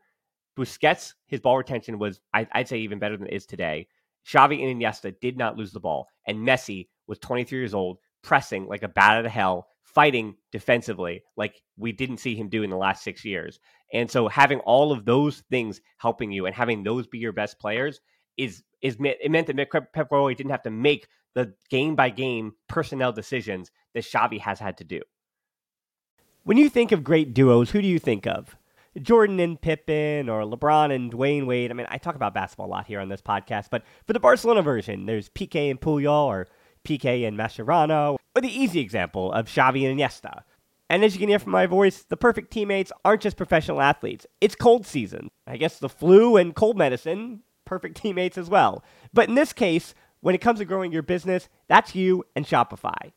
Busquets, 0.58 1.14
his 1.28 1.40
ball 1.40 1.58
retention 1.58 2.00
was, 2.00 2.20
I, 2.34 2.48
would 2.56 2.68
say, 2.68 2.80
even 2.80 3.00
better 3.00 3.18
than 3.18 3.28
it 3.28 3.34
is 3.34 3.46
today. 3.46 3.88
Xavi 4.28 4.64
and 4.64 4.82
Iniesta 4.82 5.14
did 5.20 5.38
not 5.38 5.58
lose 5.58 5.72
the 5.72 5.80
ball, 5.80 6.08
and 6.28 6.48
Messi 6.48 6.88
was 7.08 7.20
23 7.20 7.58
years 7.58 7.74
old, 7.74 7.98
pressing 8.22 8.68
like 8.68 8.84
a 8.84 8.88
bat 8.88 9.18
out 9.18 9.26
of 9.26 9.32
hell, 9.32 9.68
fighting 9.84 10.36
defensively 10.52 11.24
like 11.36 11.62
we 11.78 11.92
didn't 11.92 12.20
see 12.20 12.36
him 12.36 12.50
do 12.50 12.64
in 12.64 12.70
the 12.70 12.78
last 12.78 13.04
six 13.04 13.26
years. 13.26 13.60
And 13.94 14.10
so 14.10 14.28
having 14.28 14.60
all 14.60 14.92
of 14.92 15.06
those 15.06 15.44
things 15.50 15.82
helping 15.98 16.32
you 16.32 16.46
and 16.46 16.56
having 16.56 16.84
those 16.84 17.08
be 17.08 17.18
your 17.18 17.34
best 17.34 17.60
players 17.60 18.00
is 18.42 18.64
is 18.82 18.98
it 19.00 19.32
meant 19.32 19.48
that 19.48 19.72
Pep 19.94 20.10
Guardiola 20.10 20.34
didn't 20.34 20.52
have 20.52 20.64
to 20.64 20.72
make 20.72 21.08
the 21.34 21.54
game 21.70 21.96
by 21.96 22.10
game 22.10 22.54
personnel 22.68 23.12
decisions 23.12 23.72
that 23.94 24.04
Xavi 24.04 24.40
has 24.40 24.60
had 24.60 24.78
to 24.78 24.84
do. 24.84 25.02
When 26.44 26.58
you 26.58 26.70
think 26.70 26.92
of 26.92 27.04
great 27.04 27.34
duos, 27.34 27.70
who 27.70 27.82
do 27.82 27.88
you 27.88 28.00
think 28.00 28.26
of? 28.26 28.58
Jordan 29.02 29.40
and 29.40 29.62
Pippen 29.62 30.28
or 30.28 30.42
LeBron 30.42 30.94
and 30.94 31.14
Dwyane 31.14 31.46
Wade. 31.46 31.72
I 31.72 31.74
mean, 31.74 31.88
I 31.90 31.98
talk 31.98 32.16
about 32.16 32.34
basketball 32.34 32.66
a 32.66 32.68
lot 32.68 32.88
here 32.88 33.00
on 33.00 33.08
this 33.08 33.22
podcast, 33.22 33.68
but 33.70 33.84
for 34.06 34.14
the 34.14 34.20
Barcelona 34.20 34.62
version, 34.62 35.06
there's 35.06 35.30
Piqué 35.30 35.70
and 35.70 35.80
Puyol 35.80 36.26
or 36.26 36.48
Piqué 36.84 37.26
and 37.26 37.38
Mascherano, 37.38 38.18
or 38.36 38.42
the 38.42 38.50
easy 38.50 38.80
example 38.80 39.32
of 39.32 39.46
Xavi 39.46 39.90
and 39.90 39.98
Iniesta. 39.98 40.42
And 40.90 41.06
as 41.06 41.14
you 41.14 41.20
can 41.20 41.30
hear 41.30 41.40
from 41.40 41.54
my 41.54 41.68
voice, 41.68 42.04
the 42.04 42.18
perfect 42.18 42.52
teammates 42.52 42.92
aren't 43.06 43.22
just 43.22 43.38
professional 43.38 43.80
athletes. 43.80 44.26
It's 44.42 44.56
cold 44.56 44.86
season. 44.86 45.30
I 45.48 45.56
guess 45.56 45.80
the 45.80 45.88
flu 45.88 46.36
and 46.36 46.54
cold 46.54 46.78
medicine 46.78 47.44
perfect 47.72 47.96
teammates 47.96 48.38
as 48.38 48.50
well. 48.50 48.84
But 49.14 49.30
in 49.30 49.36
this 49.36 49.54
case, 49.54 49.96
when 50.20 50.36
it 50.36 50.42
comes 50.42 50.60
to 50.60 50.66
growing 50.66 50.92
your 50.92 51.04
business, 51.04 51.48
that's 51.70 51.96
you 51.96 52.26
and 52.36 52.46
Shopify. 52.46 53.14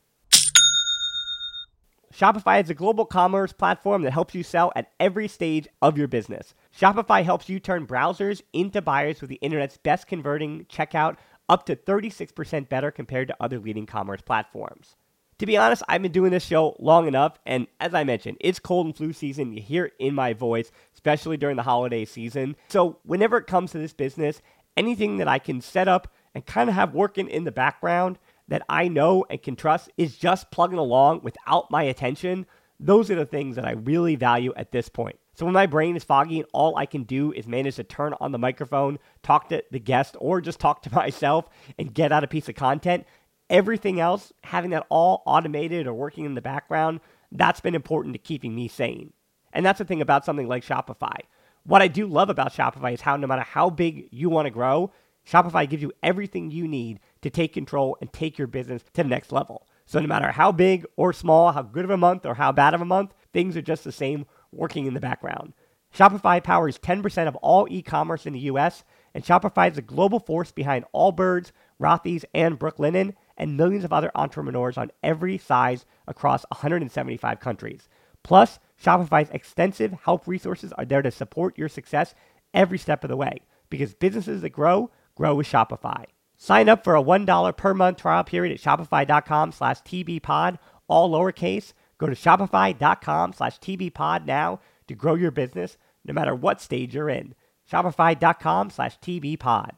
Shopify 2.13 2.63
is 2.63 2.69
a 2.69 2.73
global 2.73 3.05
commerce 3.05 3.51
platform 3.51 4.03
that 4.03 4.13
helps 4.13 4.33
you 4.33 4.43
sell 4.43 4.71
at 4.73 4.93
every 4.97 5.27
stage 5.27 5.67
of 5.81 5.97
your 5.97 6.07
business. 6.07 6.53
Shopify 6.73 7.21
helps 7.21 7.49
you 7.49 7.59
turn 7.59 7.85
browsers 7.85 8.41
into 8.53 8.81
buyers 8.81 9.19
with 9.19 9.29
the 9.29 9.35
internet's 9.41 9.75
best 9.75 10.07
converting 10.07 10.63
checkout 10.71 11.17
up 11.49 11.65
to 11.65 11.75
36% 11.75 12.69
better 12.69 12.91
compared 12.91 13.27
to 13.27 13.35
other 13.41 13.59
leading 13.59 13.85
commerce 13.85 14.21
platforms. 14.21 14.95
To 15.39 15.45
be 15.45 15.57
honest, 15.57 15.83
I've 15.89 16.01
been 16.01 16.13
doing 16.13 16.31
this 16.31 16.45
show 16.45 16.77
long 16.79 17.07
enough, 17.07 17.37
and 17.45 17.67
as 17.81 17.93
I 17.93 18.05
mentioned, 18.05 18.37
it's 18.39 18.57
cold 18.57 18.85
and 18.85 18.95
flu 18.95 19.11
season. 19.11 19.51
You 19.51 19.61
hear 19.61 19.85
it 19.85 19.93
in 19.99 20.15
my 20.15 20.31
voice, 20.31 20.71
especially 20.93 21.35
during 21.35 21.57
the 21.57 21.63
holiday 21.63 22.05
season. 22.05 22.55
So, 22.69 22.99
whenever 23.03 23.35
it 23.37 23.45
comes 23.45 23.71
to 23.71 23.77
this 23.77 23.91
business, 23.91 24.41
anything 24.77 25.17
that 25.17 25.27
I 25.27 25.39
can 25.39 25.59
set 25.59 25.89
up 25.89 26.07
and 26.33 26.45
kind 26.45 26.69
of 26.69 26.75
have 26.75 26.93
working 26.93 27.27
in 27.27 27.43
the 27.43 27.51
background 27.51 28.17
that 28.47 28.61
I 28.69 28.87
know 28.87 29.25
and 29.29 29.41
can 29.41 29.57
trust 29.57 29.89
is 29.97 30.17
just 30.17 30.51
plugging 30.51 30.77
along 30.77 31.21
without 31.23 31.69
my 31.69 31.83
attention. 31.83 32.45
Those 32.79 33.11
are 33.11 33.15
the 33.15 33.25
things 33.25 33.57
that 33.57 33.65
I 33.65 33.71
really 33.71 34.15
value 34.15 34.53
at 34.55 34.71
this 34.71 34.87
point. 34.87 35.17
So 35.33 35.45
when 35.45 35.53
my 35.53 35.65
brain 35.65 35.97
is 35.97 36.03
foggy 36.05 36.39
and 36.39 36.49
all 36.53 36.77
I 36.77 36.85
can 36.85 37.03
do 37.03 37.33
is 37.33 37.45
manage 37.45 37.75
to 37.75 37.83
turn 37.83 38.13
on 38.21 38.31
the 38.31 38.37
microphone, 38.37 38.99
talk 39.21 39.49
to 39.49 39.63
the 39.69 39.79
guest, 39.79 40.15
or 40.19 40.39
just 40.39 40.59
talk 40.59 40.81
to 40.83 40.93
myself 40.95 41.49
and 41.77 41.93
get 41.93 42.11
out 42.11 42.23
a 42.23 42.27
piece 42.27 42.47
of 42.47 42.55
content, 42.55 43.05
everything 43.49 43.99
else, 43.99 44.33
having 44.43 44.71
that 44.71 44.85
all 44.89 45.23
automated 45.25 45.87
or 45.87 45.93
working 45.93 46.25
in 46.25 46.35
the 46.35 46.41
background, 46.41 46.99
that's 47.31 47.59
been 47.59 47.75
important 47.75 48.13
to 48.13 48.19
keeping 48.19 48.55
me 48.55 48.67
sane. 48.67 49.13
And 49.53 49.65
that's 49.65 49.79
the 49.79 49.85
thing 49.85 50.01
about 50.01 50.25
something 50.25 50.47
like 50.47 50.65
Shopify. 50.65 51.17
What 51.63 51.81
I 51.81 51.87
do 51.87 52.07
love 52.07 52.29
about 52.29 52.53
Shopify 52.53 52.93
is 52.93 53.01
how 53.01 53.15
no 53.17 53.27
matter 53.27 53.41
how 53.41 53.69
big 53.69 54.09
you 54.11 54.29
want 54.29 54.45
to 54.45 54.51
grow, 54.51 54.91
Shopify 55.27 55.67
gives 55.67 55.81
you 55.81 55.91
everything 56.03 56.51
you 56.51 56.67
need 56.67 56.99
to 57.21 57.29
take 57.29 57.53
control 57.53 57.97
and 57.99 58.13
take 58.13 58.37
your 58.37 58.47
business 58.47 58.83
to 58.93 59.03
the 59.03 59.09
next 59.09 59.31
level. 59.31 59.67
So 59.85 59.99
no 59.99 60.07
matter 60.07 60.31
how 60.31 60.51
big 60.51 60.85
or 60.95 61.13
small, 61.13 61.51
how 61.51 61.61
good 61.61 61.85
of 61.85 61.91
a 61.91 61.97
month 61.97 62.25
or 62.25 62.35
how 62.35 62.51
bad 62.51 62.73
of 62.73 62.81
a 62.81 62.85
month, 62.85 63.13
things 63.33 63.55
are 63.57 63.61
just 63.61 63.83
the 63.83 63.91
same 63.91 64.25
working 64.51 64.85
in 64.85 64.93
the 64.93 64.99
background. 64.99 65.53
Shopify 65.95 66.43
powers 66.43 66.77
10% 66.77 67.27
of 67.27 67.35
all 67.37 67.67
e-commerce 67.69 68.25
in 68.25 68.33
the 68.33 68.39
US, 68.39 68.83
and 69.13 69.23
Shopify 69.23 69.69
is 69.69 69.75
the 69.75 69.81
global 69.81 70.19
force 70.19 70.51
behind 70.51 70.85
Allbirds, 70.93 71.51
Rothy's, 71.81 72.25
and 72.33 72.59
Brooklinen, 72.59 73.13
and 73.37 73.57
millions 73.57 73.83
of 73.83 73.93
other 73.93 74.11
entrepreneurs 74.15 74.77
on 74.77 74.91
every 75.03 75.37
size 75.37 75.85
across 76.07 76.45
175 76.49 77.39
countries. 77.39 77.87
Plus, 78.23 78.59
Shopify's 78.81 79.29
extensive 79.31 79.93
help 80.03 80.27
resources 80.27 80.73
are 80.73 80.85
there 80.85 81.01
to 81.01 81.11
support 81.11 81.57
your 81.57 81.69
success 81.69 82.15
every 82.53 82.77
step 82.77 83.03
of 83.03 83.09
the 83.09 83.17
way 83.17 83.39
because 83.69 83.93
businesses 83.93 84.41
that 84.41 84.49
grow 84.49 84.89
grow 85.15 85.35
with 85.35 85.47
Shopify. 85.47 86.05
Sign 86.37 86.67
up 86.67 86.83
for 86.83 86.95
a 86.95 87.03
$1 87.03 87.57
per 87.57 87.73
month 87.73 87.97
trial 87.97 88.23
period 88.23 88.53
at 88.53 88.61
shopify.com 88.61 89.51
slash 89.51 89.81
tbpod, 89.81 90.57
all 90.87 91.11
lowercase. 91.11 91.73
Go 91.97 92.07
to 92.07 92.15
shopify.com 92.15 93.33
slash 93.33 93.59
tbpod 93.59 94.25
now 94.25 94.59
to 94.87 94.95
grow 94.95 95.15
your 95.15 95.31
business 95.31 95.77
no 96.03 96.13
matter 96.13 96.35
what 96.35 96.61
stage 96.61 96.93
you're 96.93 97.09
in. 97.09 97.35
Shopify.com 97.71 98.69
slash 98.69 98.99
tbpod. 98.99 99.77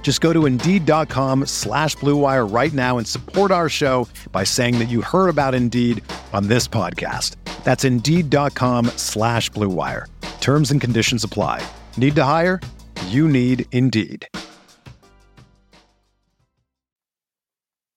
Just 0.00 0.20
go 0.20 0.32
to 0.32 0.46
Indeed.com 0.46 1.46
slash 1.46 1.96
BlueWire 1.96 2.46
right 2.54 2.72
now 2.72 2.98
and 2.98 3.04
support 3.08 3.50
our 3.50 3.68
show 3.68 4.06
by 4.30 4.44
saying 4.44 4.78
that 4.78 4.88
you 4.88 5.02
heard 5.02 5.28
about 5.28 5.52
Indeed 5.52 6.00
on 6.32 6.46
this 6.46 6.68
podcast. 6.68 7.34
That's 7.64 7.82
Indeed.com 7.82 8.86
slash 8.94 9.50
BlueWire. 9.50 10.04
Terms 10.40 10.70
and 10.70 10.80
conditions 10.80 11.24
apply. 11.24 11.66
Need 11.96 12.14
to 12.14 12.22
hire? 12.22 12.60
You 13.08 13.26
need 13.26 13.66
Indeed. 13.72 14.28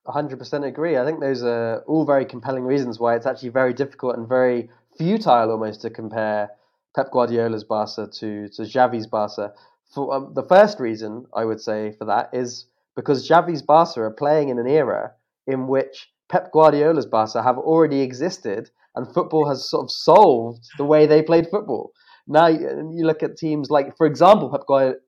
100% 0.09 0.65
agree. 0.67 0.97
I 0.97 1.05
think 1.05 1.19
those 1.19 1.43
are 1.43 1.83
all 1.85 2.05
very 2.05 2.25
compelling 2.25 2.63
reasons 2.63 2.99
why 2.99 3.15
it's 3.15 3.27
actually 3.27 3.49
very 3.49 3.73
difficult 3.73 4.17
and 4.17 4.27
very 4.27 4.71
futile 4.97 5.51
almost 5.51 5.81
to 5.81 5.91
compare 5.91 6.49
Pep 6.95 7.11
Guardiola's 7.11 7.63
Barca 7.63 8.09
to, 8.19 8.49
to 8.49 8.61
Xavi's 8.63 9.05
Barca. 9.05 9.53
For 9.93 10.13
um, 10.13 10.33
the 10.33 10.43
first 10.43 10.79
reason 10.79 11.25
I 11.33 11.45
would 11.45 11.61
say 11.61 11.91
for 11.91 12.05
that 12.05 12.29
is 12.33 12.67
because 12.95 13.27
Xavi's 13.27 13.61
Barca 13.61 14.01
are 14.01 14.11
playing 14.11 14.49
in 14.49 14.59
an 14.59 14.67
era 14.67 15.13
in 15.47 15.67
which 15.67 16.11
Pep 16.29 16.51
Guardiola's 16.51 17.05
Barca 17.05 17.41
have 17.41 17.57
already 17.57 18.01
existed 18.01 18.69
and 18.95 19.11
football 19.13 19.47
has 19.47 19.69
sort 19.69 19.85
of 19.85 19.91
solved 19.91 20.63
the 20.77 20.85
way 20.85 21.05
they 21.05 21.21
played 21.21 21.47
football. 21.49 21.91
Now 22.27 22.47
you 22.47 23.05
look 23.05 23.23
at 23.23 23.37
teams 23.37 23.71
like, 23.71 23.97
for 23.97 24.05
example, 24.05 24.49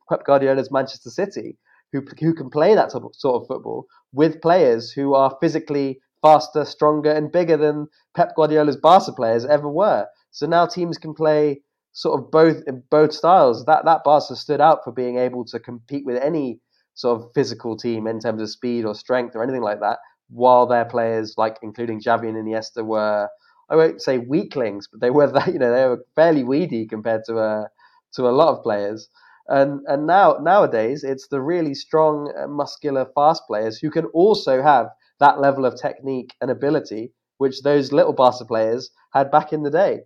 Pep 0.10 0.26
Guardiola's 0.26 0.72
Manchester 0.72 1.12
City, 1.12 1.58
who 1.92 2.04
who 2.20 2.34
can 2.34 2.50
play 2.50 2.74
that 2.74 2.92
sort 2.92 3.04
of 3.06 3.48
football 3.48 3.86
with 4.12 4.42
players 4.42 4.92
who 4.92 5.14
are 5.14 5.38
physically 5.40 6.00
faster, 6.22 6.66
stronger, 6.66 7.12
and 7.12 7.32
bigger 7.32 7.58
than 7.58 7.88
Pep 8.16 8.36
Guardiola's 8.36 8.78
Barca 8.78 9.12
players 9.12 9.46
ever 9.46 9.70
were. 9.70 10.08
So 10.32 10.48
now 10.48 10.66
teams 10.66 10.98
can 10.98 11.14
play 11.14 11.62
sort 11.94 12.20
of 12.20 12.32
both 12.32 12.58
both 12.90 13.14
styles. 13.14 13.66
That 13.66 13.86
that 13.86 14.04
Barca 14.04 14.36
stood 14.36 14.62
out 14.62 14.84
for 14.84 14.92
being 14.92 15.18
able 15.18 15.46
to 15.46 15.60
compete 15.60 16.06
with 16.06 16.22
any 16.22 16.60
sort 16.96 17.22
of 17.22 17.32
physical 17.34 17.78
team 17.78 18.08
in 18.08 18.20
terms 18.20 18.42
of 18.42 18.50
speed 18.50 18.86
or 18.86 18.94
strength 18.96 19.36
or 19.36 19.44
anything 19.44 19.62
like 19.62 19.80
that, 19.80 20.00
while 20.30 20.66
their 20.68 20.86
players, 20.86 21.36
like 21.38 21.58
including 21.62 22.02
Xavi 22.02 22.28
and 22.30 22.38
Iniesta, 22.38 22.86
were 22.86 23.30
I 23.70 23.76
won't 23.76 24.02
say 24.02 24.18
weaklings, 24.18 24.88
but 24.92 25.02
they 25.02 25.10
were 25.12 25.28
that 25.32 25.54
you 25.54 25.60
know 25.60 25.74
they 25.74 25.88
were 25.88 26.06
fairly 26.16 26.44
weedy 26.44 26.86
compared 26.88 27.24
to 27.26 27.38
a 27.38 27.62
uh, 27.64 27.68
to 28.14 28.28
a 28.28 28.32
lot 28.32 28.50
of 28.56 28.64
players. 28.64 29.10
And 29.48 29.82
and 29.88 30.06
now 30.08 30.38
nowadays 30.42 31.04
it's 31.04 31.28
the 31.28 31.42
really 31.42 31.74
strong, 31.74 32.32
uh, 32.38 32.48
muscular, 32.48 33.06
fast 33.16 33.44
players 33.48 33.78
who 33.80 33.90
can 33.90 34.06
also 34.08 34.62
have 34.62 34.88
that 35.20 35.40
level 35.40 35.66
of 35.66 35.76
technique 35.80 36.34
and 36.42 36.50
ability 36.52 37.14
which 37.38 37.64
those 37.64 37.92
little 37.92 38.14
Barca 38.14 38.46
players 38.46 38.92
had 39.14 39.32
back 39.32 39.52
in 39.52 39.64
the 39.64 39.72
day. 39.72 40.02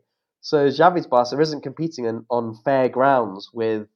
So 0.46 0.70
Xavi's 0.70 1.08
Barca 1.08 1.40
isn't 1.40 1.64
competing 1.64 2.06
on, 2.06 2.24
on 2.30 2.54
fair 2.54 2.88
grounds 2.88 3.50
with 3.52 3.88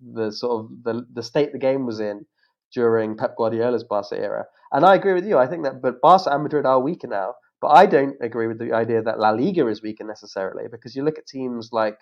the 0.00 0.32
sort 0.32 0.64
of 0.64 0.70
the, 0.84 1.06
the 1.12 1.22
state 1.22 1.52
the 1.52 1.58
game 1.58 1.84
was 1.84 2.00
in 2.00 2.24
during 2.72 3.14
Pep 3.14 3.36
Guardiola's 3.36 3.84
Barca 3.84 4.18
era. 4.18 4.46
And 4.72 4.86
I 4.86 4.94
agree 4.94 5.12
with 5.12 5.26
you. 5.26 5.36
I 5.36 5.46
think 5.46 5.64
that 5.64 5.82
but 5.82 6.00
Barca 6.00 6.30
and 6.30 6.44
Madrid 6.44 6.64
are 6.64 6.80
weaker 6.80 7.08
now. 7.08 7.34
But 7.60 7.72
I 7.72 7.84
don't 7.84 8.16
agree 8.22 8.46
with 8.46 8.58
the 8.58 8.72
idea 8.72 9.02
that 9.02 9.18
La 9.18 9.32
Liga 9.32 9.66
is 9.68 9.82
weaker 9.82 10.02
necessarily 10.02 10.64
because 10.66 10.96
you 10.96 11.04
look 11.04 11.18
at 11.18 11.26
teams 11.26 11.68
like 11.72 11.98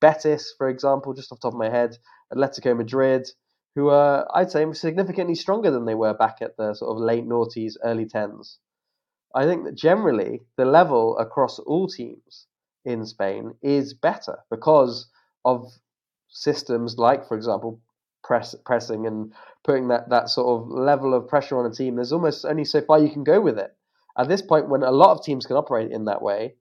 Betis, 0.00 0.54
for 0.56 0.70
example, 0.70 1.12
just 1.12 1.30
off 1.30 1.38
the 1.40 1.48
top 1.48 1.52
of 1.52 1.58
my 1.58 1.68
head, 1.68 1.98
Atletico 2.32 2.74
Madrid, 2.74 3.28
who 3.74 3.90
are, 3.90 4.26
I'd 4.32 4.50
say, 4.50 4.64
significantly 4.72 5.34
stronger 5.34 5.70
than 5.70 5.84
they 5.84 5.94
were 5.94 6.14
back 6.14 6.38
at 6.40 6.56
the 6.56 6.72
sort 6.72 6.92
of 6.92 7.02
late 7.02 7.28
noughties, 7.28 7.74
early 7.84 8.06
tens. 8.06 8.58
I 9.34 9.44
think 9.44 9.66
that 9.66 9.74
generally 9.74 10.46
the 10.56 10.64
level 10.64 11.18
across 11.18 11.58
all 11.58 11.88
teams 11.88 12.46
in 12.84 13.04
Spain 13.04 13.54
is 13.62 13.94
better 13.94 14.38
because 14.50 15.08
of 15.44 15.66
systems 16.28 16.96
like, 16.98 17.26
for 17.26 17.36
example, 17.36 17.80
press, 18.22 18.54
pressing 18.64 19.06
and 19.06 19.32
putting 19.64 19.88
that, 19.88 20.08
that 20.10 20.28
sort 20.28 20.48
of 20.48 20.68
level 20.68 21.14
of 21.14 21.28
pressure 21.28 21.58
on 21.58 21.70
a 21.70 21.74
team. 21.74 21.96
There's 21.96 22.12
almost 22.12 22.44
only 22.44 22.64
so 22.64 22.80
far 22.80 22.98
you 22.98 23.10
can 23.10 23.24
go 23.24 23.40
with 23.40 23.58
it. 23.58 23.74
At 24.16 24.28
this 24.28 24.42
point, 24.42 24.68
when 24.68 24.82
a 24.82 24.90
lot 24.90 25.16
of 25.16 25.24
teams 25.24 25.46
can 25.46 25.56
operate 25.56 25.90
in 25.92 26.06
that 26.06 26.22
way, 26.22 26.54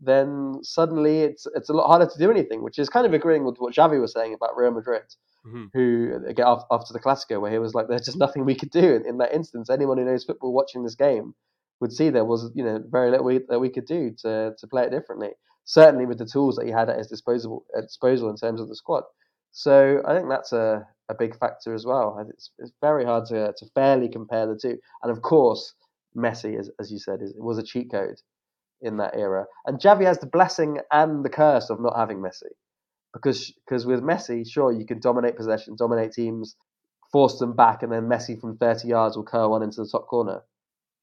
then 0.00 0.60
suddenly 0.62 1.20
it's 1.20 1.46
it's 1.54 1.68
a 1.68 1.72
lot 1.72 1.88
harder 1.88 2.06
to 2.06 2.18
do 2.18 2.30
anything, 2.30 2.62
which 2.62 2.78
is 2.78 2.88
kind 2.88 3.06
of 3.06 3.14
agreeing 3.14 3.44
with 3.44 3.56
what 3.58 3.74
Xavi 3.74 4.00
was 4.00 4.12
saying 4.12 4.34
about 4.34 4.56
Real 4.56 4.70
Madrid, 4.70 5.02
mm-hmm. 5.46 5.66
who 5.72 6.20
again 6.26 6.46
after 6.70 6.92
the 6.92 7.00
Clasico, 7.00 7.40
where 7.40 7.50
he 7.50 7.58
was 7.58 7.74
like, 7.74 7.88
"There's 7.88 8.04
just 8.04 8.18
nothing 8.18 8.44
we 8.44 8.54
could 8.54 8.70
do." 8.70 8.94
In, 8.94 9.06
in, 9.06 9.18
that 9.18 9.32
instance, 9.32 9.70
anyone 9.70 9.98
who 9.98 10.04
knows 10.04 10.24
football 10.24 10.52
watching 10.52 10.84
this 10.84 10.94
game 10.94 11.34
would 11.80 11.92
see 11.92 12.10
there 12.10 12.24
was 12.24 12.50
you 12.54 12.64
know 12.64 12.82
very 12.88 13.10
little 13.10 13.26
we, 13.26 13.40
that 13.48 13.58
we 13.58 13.70
could 13.70 13.86
do 13.86 14.12
to 14.22 14.54
to 14.56 14.66
play 14.68 14.84
it 14.84 14.90
differently. 14.90 15.30
Certainly 15.68 16.06
with 16.06 16.16
the 16.16 16.24
tools 16.24 16.56
that 16.56 16.64
he 16.64 16.72
had 16.72 16.88
at 16.88 16.96
his 16.96 17.08
disposal 17.08 17.66
at 17.76 17.82
disposal 17.82 18.30
in 18.30 18.36
terms 18.36 18.58
of 18.58 18.68
the 18.68 18.74
squad. 18.74 19.04
So 19.52 20.00
I 20.06 20.14
think 20.14 20.30
that's 20.30 20.52
a, 20.52 20.88
a 21.10 21.14
big 21.14 21.38
factor 21.38 21.74
as 21.74 21.84
well. 21.84 22.26
It's, 22.30 22.50
it's 22.58 22.72
very 22.80 23.04
hard 23.04 23.26
to 23.26 23.52
to 23.54 23.66
fairly 23.74 24.08
compare 24.08 24.46
the 24.46 24.56
two. 24.56 24.78
And 25.02 25.12
of 25.12 25.20
course, 25.20 25.74
Messi, 26.16 26.58
as, 26.58 26.70
as 26.80 26.90
you 26.90 26.98
said, 26.98 27.20
is, 27.20 27.34
was 27.36 27.58
a 27.58 27.62
cheat 27.62 27.90
code 27.90 28.18
in 28.80 28.96
that 28.96 29.14
era. 29.14 29.44
And 29.66 29.78
Xavi 29.78 30.04
has 30.06 30.18
the 30.18 30.26
blessing 30.26 30.78
and 30.90 31.22
the 31.22 31.28
curse 31.28 31.68
of 31.68 31.80
not 31.82 31.98
having 31.98 32.18
Messi. 32.20 32.52
Because 33.12 33.52
because 33.66 33.84
with 33.84 34.00
Messi, 34.00 34.50
sure, 34.50 34.72
you 34.72 34.86
can 34.86 35.00
dominate 35.00 35.36
possession, 35.36 35.76
dominate 35.76 36.12
teams, 36.12 36.56
force 37.12 37.38
them 37.38 37.54
back, 37.54 37.82
and 37.82 37.92
then 37.92 38.08
Messi 38.08 38.40
from 38.40 38.56
30 38.56 38.88
yards 38.88 39.16
will 39.16 39.24
curl 39.24 39.50
one 39.50 39.62
into 39.62 39.82
the 39.82 39.88
top 39.88 40.06
corner. 40.06 40.40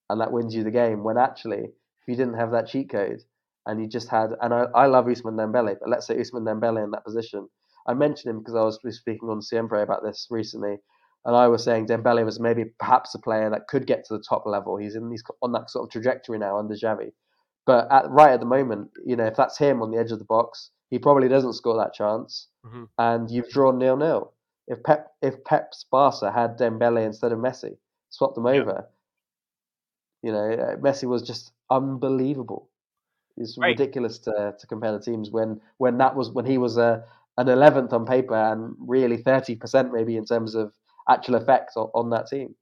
And 0.09 0.19
that 0.21 0.31
wins 0.31 0.55
you 0.55 0.63
the 0.63 0.71
game. 0.71 1.03
When 1.03 1.19
actually, 1.19 1.65
if 1.65 2.07
you 2.07 2.15
didn't 2.15 2.39
have 2.39 2.49
that 2.51 2.67
cheat 2.67 2.89
code 2.89 3.21
and 3.65 3.81
you 3.81 3.87
just 3.87 4.09
had, 4.09 4.31
and 4.41 4.53
I, 4.53 4.65
I 4.75 4.85
love 4.87 5.05
Ousmane 5.05 5.37
Dembele, 5.37 5.75
but 5.79 5.89
let's 5.89 6.07
say 6.07 6.15
Ousmane 6.15 6.45
Dembele 6.45 6.83
in 6.83 6.91
that 6.91 7.05
position. 7.05 7.49
I 7.87 7.93
mentioned 7.93 8.31
him 8.31 8.39
because 8.39 8.55
I 8.55 8.63
was 8.63 8.79
speaking 8.95 9.29
on 9.29 9.41
Siempre 9.41 9.81
about 9.81 10.03
this 10.03 10.27
recently. 10.29 10.77
And 11.25 11.35
I 11.35 11.47
was 11.47 11.63
saying 11.63 11.87
Dembele 11.87 12.23
was 12.23 12.39
maybe 12.39 12.65
perhaps 12.79 13.15
a 13.15 13.19
player 13.19 13.49
that 13.49 13.67
could 13.67 13.87
get 13.87 14.05
to 14.05 14.13
the 14.15 14.23
top 14.23 14.45
level. 14.45 14.77
He's 14.77 14.95
in 14.95 15.09
he's 15.09 15.23
on 15.41 15.51
that 15.53 15.71
sort 15.71 15.85
of 15.85 15.91
trajectory 15.91 16.37
now 16.37 16.59
under 16.59 16.75
Xavi. 16.75 17.11
But 17.65 17.91
at, 17.91 18.09
right 18.11 18.33
at 18.33 18.39
the 18.39 18.45
moment, 18.45 18.91
you 19.03 19.15
know, 19.15 19.25
if 19.25 19.35
that's 19.35 19.57
him 19.57 19.81
on 19.81 19.89
the 19.89 19.97
edge 19.97 20.11
of 20.11 20.19
the 20.19 20.25
box, 20.25 20.69
he 20.91 20.99
probably 20.99 21.27
doesn't 21.27 21.53
score 21.53 21.77
that 21.77 21.95
chance, 21.95 22.47
mm-hmm. 22.63 22.83
and 22.99 23.31
you've 23.31 23.49
drawn 23.49 23.79
nil 23.79 23.97
nil. 23.97 24.33
If 24.67 24.83
Pep 24.83 25.07
if 25.23 25.43
Pep's 25.43 25.85
Barca 25.91 26.31
had 26.31 26.59
Dembele 26.59 27.03
instead 27.03 27.31
of 27.31 27.39
Messi, 27.39 27.77
swapped 28.11 28.35
them 28.35 28.45
over, 28.45 28.87
you 30.21 30.31
know, 30.31 30.51
uh, 30.51 30.75
Messi 30.75 31.05
was 31.05 31.23
just 31.23 31.51
unbelievable. 31.71 32.69
It's 33.37 33.57
right. 33.57 33.69
ridiculous 33.69 34.19
to, 34.19 34.55
to 34.57 34.67
compare 34.67 34.91
the 34.91 34.99
teams 34.99 35.31
when 35.31 35.59
when 35.77 35.97
that 35.97 36.15
was 36.15 36.31
when 36.31 36.45
he 36.45 36.57
was 36.57 36.77
a 36.77 37.03
an 37.37 37.49
eleventh 37.49 37.91
on 37.93 38.05
paper 38.05 38.35
and 38.35 38.75
really 38.79 39.17
thirty 39.17 39.55
percent 39.55 39.93
maybe 39.93 40.17
in 40.17 40.25
terms 40.25 40.55
of 40.55 40.73
actual 41.09 41.35
effect 41.35 41.71
on, 41.75 41.89
on 41.93 42.09
that 42.11 42.27
team 42.27 42.55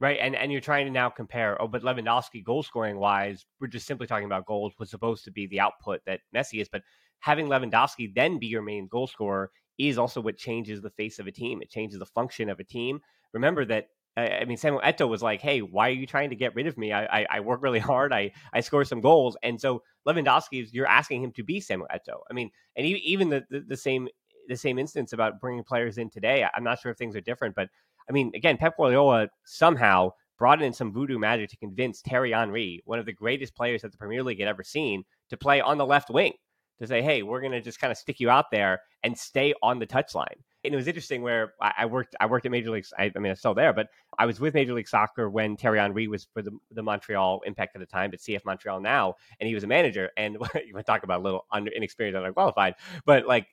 right? 0.00 0.18
And 0.20 0.36
and 0.36 0.52
you're 0.52 0.60
trying 0.60 0.86
to 0.86 0.92
now 0.92 1.08
compare. 1.08 1.60
Oh, 1.60 1.68
but 1.68 1.82
Lewandowski 1.82 2.44
goal 2.44 2.62
scoring 2.62 2.98
wise, 2.98 3.46
we're 3.60 3.68
just 3.68 3.86
simply 3.86 4.06
talking 4.06 4.26
about 4.26 4.46
goals 4.46 4.74
was 4.78 4.90
supposed 4.90 5.24
to 5.24 5.30
be 5.30 5.46
the 5.46 5.60
output 5.60 6.00
that 6.06 6.20
Messi 6.34 6.60
is, 6.60 6.68
but 6.68 6.82
having 7.20 7.46
Lewandowski 7.46 8.14
then 8.14 8.38
be 8.38 8.46
your 8.46 8.62
main 8.62 8.86
goal 8.88 9.06
scorer 9.06 9.50
is 9.78 9.98
also 9.98 10.20
what 10.20 10.36
changes 10.36 10.80
the 10.82 10.90
face 10.90 11.18
of 11.18 11.26
a 11.26 11.32
team. 11.32 11.60
It 11.62 11.70
changes 11.70 11.98
the 11.98 12.06
function 12.06 12.48
of 12.48 12.60
a 12.60 12.64
team. 12.64 13.00
Remember 13.32 13.64
that. 13.66 13.88
I 14.16 14.44
mean, 14.44 14.56
Samuel 14.56 14.82
Eto'o 14.82 15.08
was 15.08 15.22
like, 15.22 15.40
"Hey, 15.40 15.60
why 15.60 15.88
are 15.88 15.92
you 15.92 16.06
trying 16.06 16.30
to 16.30 16.36
get 16.36 16.54
rid 16.54 16.66
of 16.66 16.78
me? 16.78 16.92
I, 16.92 17.04
I, 17.04 17.26
I 17.30 17.40
work 17.40 17.62
really 17.62 17.78
hard. 17.80 18.12
I, 18.12 18.32
I 18.52 18.60
score 18.60 18.84
some 18.84 19.00
goals." 19.00 19.36
And 19.42 19.60
so 19.60 19.82
Lewandowski, 20.06 20.68
you're 20.72 20.86
asking 20.86 21.22
him 21.22 21.32
to 21.32 21.42
be 21.42 21.60
Samuel 21.60 21.88
Eto'o. 21.92 22.20
I 22.30 22.34
mean, 22.34 22.50
and 22.76 22.86
even 22.86 23.28
the, 23.28 23.44
the, 23.50 23.60
the 23.60 23.76
same 23.76 24.08
the 24.48 24.56
same 24.56 24.78
instance 24.78 25.12
about 25.12 25.40
bringing 25.40 25.64
players 25.64 25.98
in 25.98 26.10
today. 26.10 26.46
I'm 26.54 26.64
not 26.64 26.78
sure 26.80 26.92
if 26.92 26.98
things 26.98 27.16
are 27.16 27.20
different, 27.20 27.54
but 27.54 27.68
I 28.08 28.12
mean, 28.12 28.30
again, 28.34 28.56
Pep 28.56 28.76
Guardiola 28.76 29.28
somehow 29.44 30.10
brought 30.38 30.62
in 30.62 30.72
some 30.72 30.92
voodoo 30.92 31.18
magic 31.18 31.48
to 31.50 31.56
convince 31.56 32.00
Thierry 32.00 32.32
Henry, 32.32 32.82
one 32.84 32.98
of 32.98 33.06
the 33.06 33.12
greatest 33.12 33.54
players 33.54 33.82
that 33.82 33.92
the 33.92 33.98
Premier 33.98 34.22
League 34.22 34.40
had 34.40 34.48
ever 34.48 34.62
seen, 34.62 35.04
to 35.30 35.36
play 35.36 35.60
on 35.60 35.78
the 35.78 35.86
left 35.86 36.10
wing. 36.10 36.32
To 36.80 36.86
say, 36.86 37.02
hey, 37.02 37.22
we're 37.22 37.40
going 37.40 37.52
to 37.52 37.60
just 37.60 37.80
kind 37.80 37.90
of 37.90 37.96
stick 37.96 38.18
you 38.18 38.30
out 38.30 38.46
there 38.50 38.80
and 39.04 39.16
stay 39.16 39.54
on 39.62 39.78
the 39.78 39.86
touchline. 39.86 40.36
And 40.64 40.72
it 40.72 40.76
was 40.76 40.88
interesting 40.88 41.22
where 41.22 41.52
I 41.60 41.84
worked. 41.86 42.16
I 42.18 42.26
worked 42.26 42.46
at 42.46 42.52
Major 42.52 42.70
League. 42.70 42.86
I, 42.98 43.12
I 43.14 43.18
mean, 43.18 43.30
I'm 43.30 43.36
still 43.36 43.54
there, 43.54 43.72
but 43.72 43.88
I 44.18 44.24
was 44.24 44.40
with 44.40 44.54
Major 44.54 44.72
League 44.72 44.88
Soccer 44.88 45.28
when 45.28 45.56
Thierry 45.56 45.78
Henry 45.78 46.08
was 46.08 46.26
for 46.32 46.40
the, 46.40 46.52
the 46.70 46.82
Montreal 46.82 47.42
Impact 47.44 47.76
at 47.76 47.80
the 47.80 47.86
time, 47.86 48.10
but 48.10 48.20
CF 48.20 48.44
Montreal 48.46 48.80
now, 48.80 49.14
and 49.38 49.46
he 49.46 49.54
was 49.54 49.62
a 49.62 49.66
manager. 49.66 50.10
And 50.16 50.34
you 50.54 50.74
want 50.74 50.86
to 50.86 50.90
talk 50.90 51.02
about 51.02 51.20
a 51.20 51.22
little 51.22 51.44
under 51.52 51.70
inexperienced, 51.70 52.18
underqualified, 52.18 52.74
but 53.04 53.26
like 53.26 53.46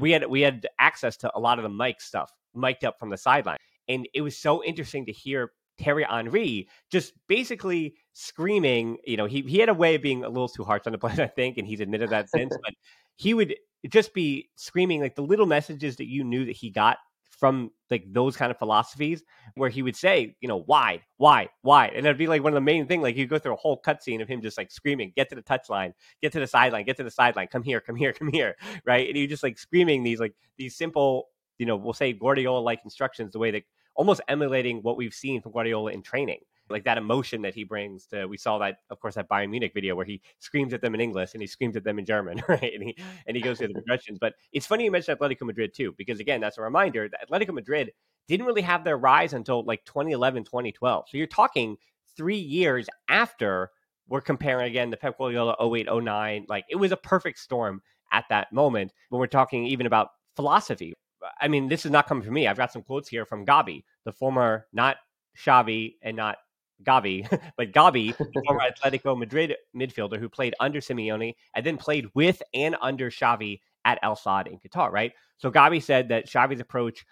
we 0.00 0.12
had 0.12 0.26
we 0.26 0.40
had 0.40 0.66
access 0.78 1.18
to 1.18 1.30
a 1.36 1.38
lot 1.38 1.58
of 1.58 1.62
the 1.62 1.68
mic 1.68 2.00
stuff, 2.00 2.32
mic'd 2.54 2.84
up 2.84 2.98
from 2.98 3.10
the 3.10 3.18
sideline. 3.18 3.58
And 3.88 4.08
it 4.14 4.22
was 4.22 4.36
so 4.36 4.64
interesting 4.64 5.06
to 5.06 5.12
hear 5.12 5.52
Thierry 5.78 6.06
Henry 6.08 6.68
just 6.90 7.12
basically 7.28 7.94
screaming. 8.12 8.98
You 9.04 9.16
know, 9.16 9.26
he, 9.26 9.42
he 9.42 9.58
had 9.58 9.68
a 9.68 9.74
way 9.74 9.94
of 9.94 10.02
being 10.02 10.24
a 10.24 10.28
little 10.28 10.48
too 10.48 10.64
harsh 10.64 10.82
on 10.86 10.92
the 10.92 10.98
player, 11.06 11.22
I 11.22 11.26
think, 11.26 11.58
and 11.58 11.66
he's 11.66 11.80
admitted 11.80 12.10
that 12.10 12.30
since, 12.30 12.56
but 12.62 12.74
he 13.16 13.34
would 13.34 13.54
just 13.88 14.14
be 14.14 14.48
screaming 14.56 15.00
like 15.00 15.14
the 15.14 15.22
little 15.22 15.46
messages 15.46 15.96
that 15.96 16.08
you 16.08 16.24
knew 16.24 16.44
that 16.44 16.56
he 16.56 16.70
got 16.70 16.98
from 17.36 17.70
like 17.90 18.04
those 18.12 18.36
kind 18.36 18.50
of 18.50 18.58
philosophies 18.58 19.22
where 19.54 19.68
he 19.68 19.82
would 19.82 19.94
say, 19.94 20.34
you 20.40 20.48
know, 20.48 20.64
wide, 20.66 21.02
wide, 21.18 21.50
wide. 21.62 21.92
And 21.94 22.04
that'd 22.04 22.18
be 22.18 22.26
like 22.26 22.42
one 22.42 22.52
of 22.52 22.54
the 22.54 22.62
main 22.62 22.86
thing. 22.86 23.02
Like 23.02 23.16
you 23.16 23.26
go 23.26 23.38
through 23.38 23.52
a 23.52 23.56
whole 23.56 23.80
cutscene 23.80 24.22
of 24.22 24.28
him 24.28 24.40
just 24.40 24.56
like 24.56 24.70
screaming, 24.70 25.12
get 25.14 25.28
to 25.28 25.34
the 25.34 25.42
touchline, 25.42 25.92
get 26.22 26.32
to 26.32 26.40
the 26.40 26.46
sideline, 26.46 26.84
get 26.86 26.96
to 26.96 27.04
the 27.04 27.10
sideline, 27.10 27.48
come 27.48 27.62
here, 27.62 27.80
come 27.80 27.96
here, 27.96 28.12
come 28.18 28.28
here. 28.28 28.56
Right. 28.84 29.08
And 29.08 29.16
you 29.16 29.26
just 29.26 29.42
like 29.42 29.58
screaming 29.58 30.02
these 30.02 30.18
like 30.18 30.34
these 30.56 30.76
simple, 30.76 31.28
you 31.58 31.66
know, 31.66 31.76
we'll 31.76 31.92
say 31.92 32.12
Guardiola 32.12 32.60
like 32.60 32.80
instructions 32.84 33.32
the 33.32 33.38
way 33.38 33.50
that 33.50 33.62
almost 33.96 34.20
emulating 34.28 34.78
what 34.82 34.96
we've 34.96 35.14
seen 35.14 35.40
from 35.40 35.52
Guardiola 35.52 35.90
in 35.90 36.02
training. 36.02 36.40
Like 36.68 36.84
that 36.84 36.98
emotion 36.98 37.42
that 37.42 37.54
he 37.54 37.62
brings 37.64 38.06
to, 38.06 38.26
we 38.26 38.36
saw 38.36 38.58
that, 38.58 38.78
of 38.90 38.98
course, 38.98 39.14
that 39.14 39.28
Bayern 39.28 39.50
Munich 39.50 39.72
video 39.72 39.94
where 39.94 40.04
he 40.04 40.20
screams 40.40 40.74
at 40.74 40.80
them 40.80 40.94
in 40.94 41.00
English 41.00 41.32
and 41.32 41.40
he 41.40 41.46
screams 41.46 41.76
at 41.76 41.84
them 41.84 41.98
in 41.98 42.04
German, 42.04 42.42
right? 42.48 42.72
And 42.74 42.82
he 42.82 42.96
and 43.26 43.36
he 43.36 43.42
goes 43.42 43.58
through 43.58 43.68
the 43.68 43.74
progressions. 43.74 44.18
But 44.20 44.34
it's 44.52 44.66
funny 44.66 44.84
you 44.84 44.90
mentioned 44.90 45.18
Atletico 45.18 45.42
Madrid 45.42 45.74
too, 45.74 45.94
because 45.96 46.18
again, 46.20 46.40
that's 46.40 46.58
a 46.58 46.62
reminder 46.62 47.08
that 47.08 47.28
Atletico 47.28 47.54
Madrid 47.54 47.92
didn't 48.28 48.46
really 48.46 48.62
have 48.62 48.82
their 48.82 48.98
rise 48.98 49.32
until 49.32 49.64
like 49.64 49.84
2011, 49.84 50.44
2012. 50.44 51.04
So 51.08 51.16
you're 51.16 51.26
talking 51.28 51.76
three 52.16 52.38
years 52.38 52.88
after 53.08 53.70
we're 54.08 54.20
comparing 54.20 54.68
again 54.68 54.90
the 54.90 54.96
Pep 54.96 55.18
Guardiola 55.18 55.56
08, 55.60 55.86
09. 56.02 56.46
Like 56.48 56.64
it 56.68 56.76
was 56.76 56.90
a 56.90 56.96
perfect 56.96 57.38
storm 57.38 57.80
at 58.12 58.24
that 58.30 58.52
moment 58.52 58.92
when 59.10 59.20
we're 59.20 59.26
talking 59.28 59.66
even 59.66 59.86
about 59.86 60.08
philosophy. 60.34 60.94
I 61.40 61.48
mean, 61.48 61.68
this 61.68 61.84
is 61.84 61.90
not 61.90 62.06
coming 62.06 62.24
from 62.24 62.34
me. 62.34 62.46
I've 62.46 62.56
got 62.56 62.72
some 62.72 62.82
quotes 62.82 63.08
here 63.08 63.24
from 63.24 63.46
Gabi, 63.46 63.84
the 64.04 64.12
former 64.12 64.66
not 64.72 64.96
Xavi 65.38 65.94
and 66.02 66.16
not 66.16 66.38
Gavi, 66.82 67.28
but 67.56 67.72
Gabi, 67.72 68.16
the 68.16 68.42
former 68.46 68.62
Atletico 68.70 69.16
Madrid 69.18 69.54
midfielder 69.74 70.18
who 70.18 70.28
played 70.28 70.54
under 70.60 70.80
Simeone 70.80 71.34
and 71.54 71.64
then 71.64 71.76
played 71.76 72.06
with 72.14 72.42
and 72.54 72.76
under 72.80 73.10
Xavi 73.10 73.60
at 73.84 73.98
El 74.02 74.16
Sadd 74.16 74.46
in 74.48 74.58
Qatar, 74.58 74.90
right? 74.90 75.12
So 75.38 75.50
Gabi 75.50 75.82
said 75.82 76.08
that 76.08 76.26
Xavi's 76.26 76.60
approach, 76.60 77.06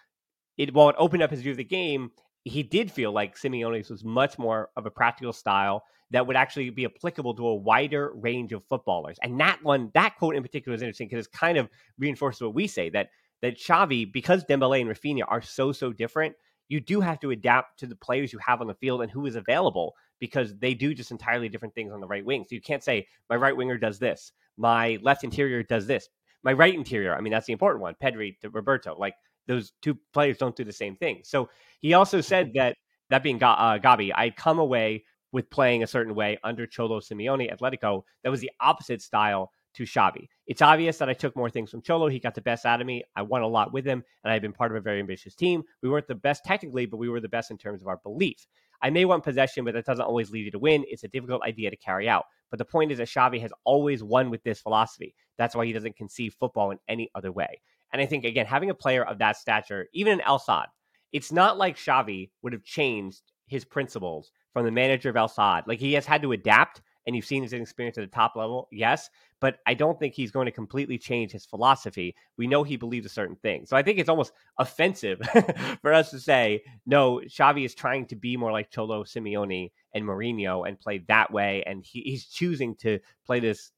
it 0.56 0.74
while 0.74 0.88
it 0.88 0.96
opened 0.98 1.22
up 1.22 1.30
his 1.30 1.42
view 1.42 1.52
of 1.52 1.56
the 1.56 1.64
game, 1.64 2.10
he 2.44 2.62
did 2.62 2.90
feel 2.90 3.12
like 3.12 3.36
Simeone's 3.36 3.90
was 3.90 4.04
much 4.04 4.38
more 4.38 4.70
of 4.76 4.86
a 4.86 4.90
practical 4.90 5.32
style 5.32 5.84
that 6.10 6.26
would 6.26 6.36
actually 6.36 6.70
be 6.70 6.84
applicable 6.84 7.34
to 7.34 7.46
a 7.46 7.54
wider 7.54 8.12
range 8.14 8.52
of 8.52 8.62
footballers. 8.64 9.18
And 9.22 9.40
that 9.40 9.62
one, 9.62 9.90
that 9.94 10.16
quote 10.16 10.36
in 10.36 10.42
particular 10.42 10.76
is 10.76 10.82
interesting 10.82 11.08
because 11.08 11.26
it 11.26 11.32
kind 11.32 11.56
of 11.56 11.68
reinforces 11.98 12.42
what 12.42 12.54
we 12.54 12.66
say 12.66 12.90
that 12.90 13.08
that 13.44 13.58
Xavi, 13.58 14.10
because 14.10 14.42
Dembele 14.42 14.80
and 14.80 14.88
Rafinha 14.88 15.22
are 15.28 15.42
so 15.42 15.70
so 15.70 15.92
different, 15.92 16.34
you 16.68 16.80
do 16.80 17.02
have 17.02 17.20
to 17.20 17.30
adapt 17.30 17.78
to 17.80 17.86
the 17.86 17.94
players 17.94 18.32
you 18.32 18.38
have 18.38 18.62
on 18.62 18.68
the 18.68 18.74
field 18.74 19.02
and 19.02 19.10
who 19.10 19.26
is 19.26 19.36
available 19.36 19.94
because 20.18 20.56
they 20.56 20.72
do 20.72 20.94
just 20.94 21.10
entirely 21.10 21.50
different 21.50 21.74
things 21.74 21.92
on 21.92 22.00
the 22.00 22.06
right 22.06 22.24
wing. 22.24 22.44
So 22.44 22.54
you 22.54 22.62
can't 22.62 22.82
say 22.82 23.06
my 23.28 23.36
right 23.36 23.54
winger 23.54 23.76
does 23.76 23.98
this, 23.98 24.32
my 24.56 24.98
left 25.02 25.24
interior 25.24 25.62
does 25.62 25.86
this, 25.86 26.08
my 26.42 26.54
right 26.54 26.74
interior. 26.74 27.14
I 27.14 27.20
mean, 27.20 27.32
that's 27.32 27.44
the 27.44 27.52
important 27.52 27.82
one, 27.82 27.94
Pedri 28.02 28.40
to 28.40 28.48
Roberto. 28.48 28.96
Like 28.98 29.14
those 29.46 29.72
two 29.82 29.98
players 30.14 30.38
don't 30.38 30.56
do 30.56 30.64
the 30.64 30.72
same 30.72 30.96
thing. 30.96 31.20
So 31.22 31.50
he 31.80 31.92
also 31.92 32.22
said 32.22 32.52
that 32.54 32.76
that 33.10 33.22
being 33.22 33.42
uh, 33.42 33.76
Gabi, 33.76 34.10
I'd 34.14 34.36
come 34.36 34.58
away 34.58 35.04
with 35.32 35.50
playing 35.50 35.82
a 35.82 35.86
certain 35.86 36.14
way 36.14 36.38
under 36.42 36.66
Cholo 36.66 37.00
Simeone 37.00 37.54
Atletico 37.54 38.04
that 38.22 38.30
was 38.30 38.40
the 38.40 38.52
opposite 38.58 39.02
style 39.02 39.50
to 39.74 39.84
Xavi. 39.84 40.28
It's 40.46 40.62
obvious 40.62 40.98
that 40.98 41.08
I 41.08 41.14
took 41.14 41.36
more 41.36 41.50
things 41.50 41.70
from 41.70 41.82
Cholo. 41.82 42.08
He 42.08 42.18
got 42.18 42.34
the 42.34 42.40
best 42.40 42.66
out 42.66 42.80
of 42.80 42.86
me. 42.86 43.02
I 43.16 43.22
won 43.22 43.42
a 43.42 43.48
lot 43.48 43.72
with 43.72 43.84
him, 43.84 44.02
and 44.22 44.32
I've 44.32 44.42
been 44.42 44.52
part 44.52 44.70
of 44.70 44.76
a 44.76 44.80
very 44.80 45.00
ambitious 45.00 45.34
team. 45.34 45.62
We 45.82 45.88
weren't 45.88 46.08
the 46.08 46.14
best 46.14 46.44
technically, 46.44 46.86
but 46.86 46.96
we 46.96 47.08
were 47.08 47.20
the 47.20 47.28
best 47.28 47.50
in 47.50 47.58
terms 47.58 47.82
of 47.82 47.88
our 47.88 47.98
belief. 47.98 48.46
I 48.82 48.90
may 48.90 49.04
want 49.04 49.24
possession, 49.24 49.64
but 49.64 49.74
that 49.74 49.86
doesn't 49.86 50.04
always 50.04 50.30
lead 50.30 50.44
you 50.44 50.50
to 50.50 50.58
win. 50.58 50.84
It's 50.88 51.04
a 51.04 51.08
difficult 51.08 51.42
idea 51.42 51.70
to 51.70 51.76
carry 51.76 52.08
out. 52.08 52.24
But 52.50 52.58
the 52.58 52.64
point 52.64 52.92
is 52.92 52.98
that 52.98 53.08
Xavi 53.08 53.40
has 53.40 53.52
always 53.64 54.02
won 54.02 54.30
with 54.30 54.42
this 54.42 54.60
philosophy. 54.60 55.14
That's 55.38 55.56
why 55.56 55.66
he 55.66 55.72
doesn't 55.72 55.96
conceive 55.96 56.34
football 56.34 56.70
in 56.70 56.78
any 56.88 57.10
other 57.14 57.32
way. 57.32 57.60
And 57.92 58.02
I 58.02 58.06
think, 58.06 58.24
again, 58.24 58.46
having 58.46 58.70
a 58.70 58.74
player 58.74 59.04
of 59.04 59.18
that 59.18 59.36
stature, 59.36 59.88
even 59.92 60.14
in 60.14 60.20
El 60.20 60.38
Sadd, 60.38 60.66
it's 61.12 61.32
not 61.32 61.58
like 61.58 61.76
Xavi 61.76 62.30
would 62.42 62.52
have 62.52 62.64
changed 62.64 63.22
his 63.46 63.64
principles 63.64 64.30
from 64.52 64.64
the 64.64 64.70
manager 64.70 65.10
of 65.10 65.16
El 65.16 65.28
Sadd. 65.28 65.62
Like 65.66 65.78
he 65.78 65.94
has 65.94 66.06
had 66.06 66.22
to 66.22 66.32
adapt 66.32 66.82
and 67.06 67.14
you've 67.14 67.24
seen 67.24 67.42
his 67.42 67.52
experience 67.52 67.98
at 67.98 68.02
the 68.02 68.14
top 68.14 68.36
level, 68.36 68.68
yes, 68.70 69.10
but 69.40 69.58
I 69.66 69.74
don't 69.74 69.98
think 69.98 70.14
he's 70.14 70.30
going 70.30 70.46
to 70.46 70.52
completely 70.52 70.96
change 70.96 71.32
his 71.32 71.44
philosophy. 71.44 72.14
We 72.36 72.46
know 72.46 72.62
he 72.62 72.76
believes 72.76 73.04
a 73.04 73.10
certain 73.10 73.36
thing. 73.36 73.66
So 73.66 73.76
I 73.76 73.82
think 73.82 73.98
it's 73.98 74.08
almost 74.08 74.32
offensive 74.58 75.20
for 75.82 75.92
us 75.92 76.10
to 76.10 76.20
say, 76.20 76.62
no, 76.86 77.20
Xavi 77.26 77.64
is 77.64 77.74
trying 77.74 78.06
to 78.06 78.16
be 78.16 78.36
more 78.36 78.52
like 78.52 78.70
Cholo 78.70 79.04
Simeone 79.04 79.70
and 79.92 80.04
Mourinho 80.04 80.66
and 80.66 80.80
play 80.80 81.04
that 81.08 81.30
way. 81.30 81.62
And 81.66 81.84
he, 81.84 82.00
he's 82.00 82.26
choosing 82.26 82.74
to 82.76 83.00
play 83.26 83.40
this 83.40 83.70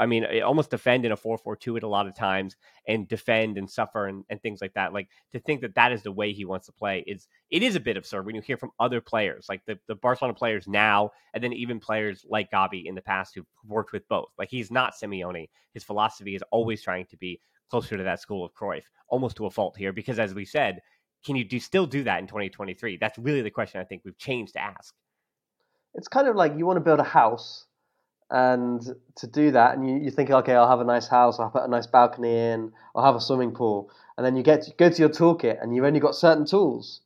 I 0.00 0.06
mean, 0.06 0.24
eh, 0.24 0.40
almost 0.40 0.70
defend 0.70 1.04
in 1.04 1.12
a 1.12 1.16
4 1.16 1.36
4 1.36 1.56
2 1.56 1.76
at 1.76 1.82
a 1.82 1.88
lot 1.88 2.06
of 2.06 2.16
times 2.16 2.56
and 2.88 3.06
defend 3.06 3.58
and 3.58 3.70
suffer 3.70 4.06
and, 4.06 4.24
and 4.30 4.40
things 4.40 4.60
like 4.60 4.72
that. 4.72 4.94
Like 4.94 5.08
to 5.32 5.38
think 5.38 5.60
that 5.60 5.74
that 5.74 5.92
is 5.92 6.02
the 6.02 6.10
way 6.10 6.32
he 6.32 6.46
wants 6.46 6.66
to 6.66 6.72
play 6.72 7.04
is 7.06 7.28
it 7.50 7.62
is 7.62 7.76
a 7.76 7.80
bit 7.80 7.98
absurd 7.98 8.24
when 8.24 8.34
you 8.34 8.40
hear 8.40 8.56
from 8.56 8.70
other 8.80 9.00
players, 9.00 9.46
like 9.48 9.64
the, 9.66 9.78
the 9.86 9.94
Barcelona 9.94 10.34
players 10.34 10.66
now, 10.66 11.10
and 11.34 11.44
then 11.44 11.52
even 11.52 11.78
players 11.78 12.24
like 12.28 12.50
Gabi 12.50 12.86
in 12.86 12.94
the 12.94 13.02
past 13.02 13.34
who've 13.34 13.46
worked 13.66 13.92
with 13.92 14.08
both. 14.08 14.30
Like 14.38 14.50
he's 14.50 14.70
not 14.70 14.94
Simeone. 14.94 15.48
His 15.74 15.84
philosophy 15.84 16.34
is 16.34 16.42
always 16.50 16.82
trying 16.82 17.04
to 17.06 17.16
be 17.18 17.38
closer 17.70 17.98
to 17.98 18.02
that 18.02 18.20
school 18.20 18.44
of 18.44 18.54
Cruyff, 18.54 18.84
almost 19.08 19.36
to 19.36 19.46
a 19.46 19.50
fault 19.50 19.76
here, 19.76 19.92
because 19.92 20.18
as 20.18 20.34
we 20.34 20.46
said, 20.46 20.80
can 21.24 21.36
you 21.36 21.44
do 21.44 21.60
still 21.60 21.86
do 21.86 22.02
that 22.04 22.20
in 22.20 22.26
2023? 22.26 22.96
That's 22.96 23.18
really 23.18 23.42
the 23.42 23.50
question 23.50 23.80
I 23.80 23.84
think 23.84 24.02
we've 24.04 24.16
changed 24.16 24.54
to 24.54 24.62
ask. 24.62 24.94
It's 25.94 26.08
kind 26.08 26.26
of 26.26 26.36
like 26.36 26.56
you 26.56 26.64
want 26.64 26.78
to 26.78 26.80
build 26.80 27.00
a 27.00 27.04
house 27.04 27.66
and 28.30 28.80
to 29.16 29.26
do 29.26 29.50
that, 29.52 29.76
and 29.76 29.88
you, 29.88 29.96
you 30.04 30.10
think, 30.10 30.30
okay, 30.30 30.54
I'll 30.54 30.68
have 30.68 30.80
a 30.80 30.84
nice 30.84 31.08
house, 31.08 31.38
I'll 31.40 31.50
put 31.50 31.64
a 31.64 31.68
nice 31.68 31.86
balcony 31.86 32.36
in, 32.36 32.72
I'll 32.94 33.04
have 33.04 33.16
a 33.16 33.20
swimming 33.20 33.52
pool, 33.52 33.90
and 34.16 34.24
then 34.24 34.36
you 34.36 34.42
get 34.42 34.62
to, 34.62 34.72
go 34.78 34.88
to 34.88 34.98
your 34.98 35.08
toolkit, 35.08 35.62
and 35.62 35.74
you've 35.74 35.84
only 35.84 36.00
got 36.00 36.14
certain 36.14 36.46
tools. 36.46 37.00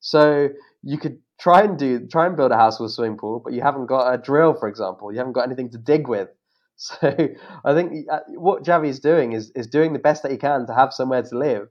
So 0.00 0.48
you 0.82 0.98
could 0.98 1.18
try 1.38 1.62
and 1.62 1.78
do 1.78 2.06
try 2.06 2.26
and 2.26 2.36
build 2.36 2.52
a 2.52 2.56
house 2.56 2.80
with 2.80 2.90
a 2.90 2.94
swimming 2.94 3.18
pool, 3.18 3.40
but 3.44 3.52
you 3.52 3.62
haven't 3.62 3.86
got 3.86 4.12
a 4.12 4.18
drill, 4.18 4.54
for 4.54 4.68
example. 4.68 5.12
You 5.12 5.18
haven't 5.18 5.34
got 5.34 5.46
anything 5.46 5.70
to 5.70 5.78
dig 5.78 6.08
with. 6.08 6.28
So 6.82 6.96
I 7.62 7.74
think 7.74 8.06
uh, 8.10 8.20
what 8.36 8.64
Xavi 8.64 8.88
is 8.88 9.00
doing 9.00 9.34
is 9.34 9.50
is 9.54 9.66
doing 9.66 9.92
the 9.92 9.98
best 9.98 10.22
that 10.22 10.32
he 10.32 10.38
can 10.38 10.66
to 10.66 10.74
have 10.74 10.94
somewhere 10.94 11.22
to 11.22 11.36
live, 11.36 11.68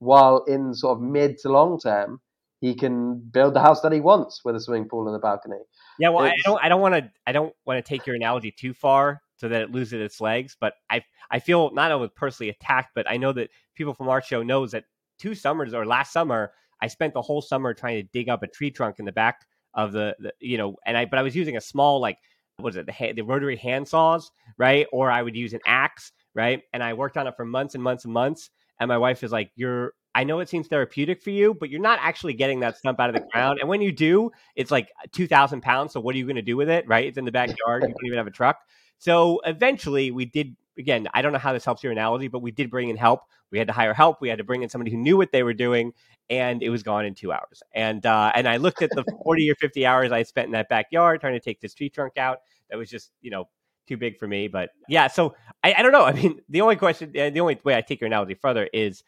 while 0.00 0.44
in 0.46 0.74
sort 0.74 0.98
of 0.98 1.02
mid 1.02 1.38
to 1.38 1.48
long 1.48 1.80
term 1.80 2.20
he 2.60 2.74
can 2.74 3.20
build 3.20 3.54
the 3.54 3.60
house 3.60 3.80
that 3.80 3.92
he 3.92 4.00
wants 4.00 4.42
with 4.44 4.54
a 4.54 4.60
swimming 4.60 4.86
pool 4.86 5.06
and 5.06 5.16
a 5.16 5.18
balcony. 5.18 5.62
Yeah, 5.98 6.10
well, 6.10 6.24
it's... 6.24 6.42
I 6.46 6.50
don't, 6.50 6.64
I 6.64 6.68
don't 6.68 6.80
want 6.80 6.94
to, 6.94 7.10
I 7.26 7.32
don't 7.32 7.54
want 7.64 7.84
to 7.84 7.88
take 7.88 8.06
your 8.06 8.16
analogy 8.16 8.50
too 8.50 8.74
far 8.74 9.22
so 9.36 9.48
that 9.48 9.62
it 9.62 9.70
loses 9.70 10.00
its 10.00 10.20
legs. 10.20 10.56
But 10.58 10.74
I, 10.90 11.04
I 11.30 11.38
feel 11.38 11.72
not 11.72 11.92
only 11.92 12.08
personally 12.08 12.50
attacked, 12.50 12.90
but 12.94 13.10
I 13.10 13.16
know 13.16 13.32
that 13.32 13.50
people 13.74 13.94
from 13.94 14.08
our 14.08 14.22
show 14.22 14.42
knows 14.42 14.72
that 14.72 14.84
two 15.18 15.34
summers 15.34 15.74
or 15.74 15.86
last 15.86 16.12
summer, 16.12 16.52
I 16.80 16.88
spent 16.88 17.14
the 17.14 17.22
whole 17.22 17.42
summer 17.42 17.74
trying 17.74 18.02
to 18.02 18.08
dig 18.12 18.28
up 18.28 18.42
a 18.42 18.46
tree 18.46 18.70
trunk 18.70 18.98
in 18.98 19.04
the 19.04 19.12
back 19.12 19.46
of 19.74 19.92
the, 19.92 20.16
the 20.18 20.32
you 20.40 20.58
know, 20.58 20.76
and 20.86 20.96
I, 20.96 21.04
but 21.04 21.18
I 21.18 21.22
was 21.22 21.34
using 21.34 21.56
a 21.56 21.60
small 21.60 22.00
like, 22.00 22.18
what 22.56 22.66
was 22.66 22.76
it, 22.76 22.86
the, 22.86 23.12
the 23.12 23.22
rotary 23.22 23.56
hand 23.56 23.88
saws, 23.88 24.30
right? 24.58 24.86
Or 24.92 25.10
I 25.10 25.22
would 25.22 25.36
use 25.36 25.54
an 25.54 25.60
axe, 25.66 26.12
right? 26.34 26.62
And 26.72 26.82
I 26.82 26.94
worked 26.94 27.16
on 27.16 27.26
it 27.26 27.36
for 27.36 27.44
months 27.44 27.74
and 27.74 27.82
months 27.82 28.04
and 28.04 28.14
months. 28.14 28.50
And 28.78 28.88
my 28.88 28.98
wife 28.98 29.22
is 29.22 29.32
like, 29.32 29.50
"You're 29.54 29.92
I 30.14 30.24
know 30.24 30.40
it 30.40 30.48
seems 30.48 30.68
therapeutic 30.68 31.22
for 31.22 31.30
you, 31.30 31.54
but 31.54 31.70
you're 31.70 31.80
not 31.80 31.98
actually 32.00 32.34
getting 32.34 32.60
that 32.60 32.76
stump 32.76 33.00
out 33.00 33.10
of 33.10 33.14
the 33.14 33.26
ground. 33.32 33.58
And 33.60 33.68
when 33.68 33.80
you 33.80 33.90
do, 33.90 34.30
it's 34.54 34.70
like 34.70 34.88
2,000 35.12 35.60
pounds. 35.60 35.92
So 35.92 36.00
what 36.00 36.14
are 36.14 36.18
you 36.18 36.24
going 36.24 36.36
to 36.36 36.42
do 36.42 36.56
with 36.56 36.68
it? 36.68 36.86
Right? 36.86 37.06
It's 37.06 37.18
in 37.18 37.24
the 37.24 37.32
backyard. 37.32 37.82
You 37.82 37.88
don't 37.88 38.06
even 38.06 38.18
have 38.18 38.26
a 38.26 38.30
truck. 38.30 38.58
So 38.98 39.40
eventually 39.44 40.12
we 40.12 40.24
did, 40.24 40.56
again, 40.78 41.08
I 41.12 41.22
don't 41.22 41.32
know 41.32 41.38
how 41.38 41.52
this 41.52 41.64
helps 41.64 41.82
your 41.82 41.92
analogy, 41.92 42.28
but 42.28 42.40
we 42.40 42.52
did 42.52 42.70
bring 42.70 42.90
in 42.90 42.96
help. 42.96 43.22
We 43.50 43.58
had 43.58 43.66
to 43.66 43.72
hire 43.72 43.92
help. 43.92 44.20
We 44.20 44.28
had 44.28 44.38
to 44.38 44.44
bring 44.44 44.62
in 44.62 44.68
somebody 44.68 44.90
who 44.90 44.98
knew 44.98 45.16
what 45.16 45.32
they 45.32 45.42
were 45.42 45.54
doing. 45.54 45.92
And 46.30 46.62
it 46.62 46.70
was 46.70 46.82
gone 46.82 47.04
in 47.04 47.14
two 47.14 47.32
hours. 47.32 47.62
And 47.74 48.06
uh, 48.06 48.32
and 48.34 48.48
I 48.48 48.56
looked 48.56 48.82
at 48.82 48.90
the 48.90 49.04
40 49.24 49.50
or 49.50 49.54
50 49.56 49.84
hours 49.84 50.10
I 50.10 50.22
spent 50.22 50.46
in 50.46 50.52
that 50.52 50.68
backyard 50.68 51.20
trying 51.20 51.34
to 51.34 51.40
take 51.40 51.60
this 51.60 51.74
tree 51.74 51.90
trunk 51.90 52.16
out. 52.16 52.38
That 52.70 52.76
was 52.76 52.88
just, 52.88 53.10
you 53.20 53.30
know, 53.30 53.48
too 53.86 53.96
big 53.96 54.18
for 54.18 54.26
me. 54.26 54.48
But 54.48 54.70
yeah, 54.88 55.08
so 55.08 55.34
I, 55.62 55.74
I 55.76 55.82
don't 55.82 55.92
know. 55.92 56.04
I 56.04 56.12
mean, 56.12 56.40
the 56.48 56.62
only 56.62 56.76
question, 56.76 57.12
the 57.12 57.40
only 57.40 57.58
way 57.62 57.76
I 57.76 57.82
take 57.82 58.00
your 58.00 58.06
analogy 58.06 58.34
further 58.34 58.68
is 58.72 59.04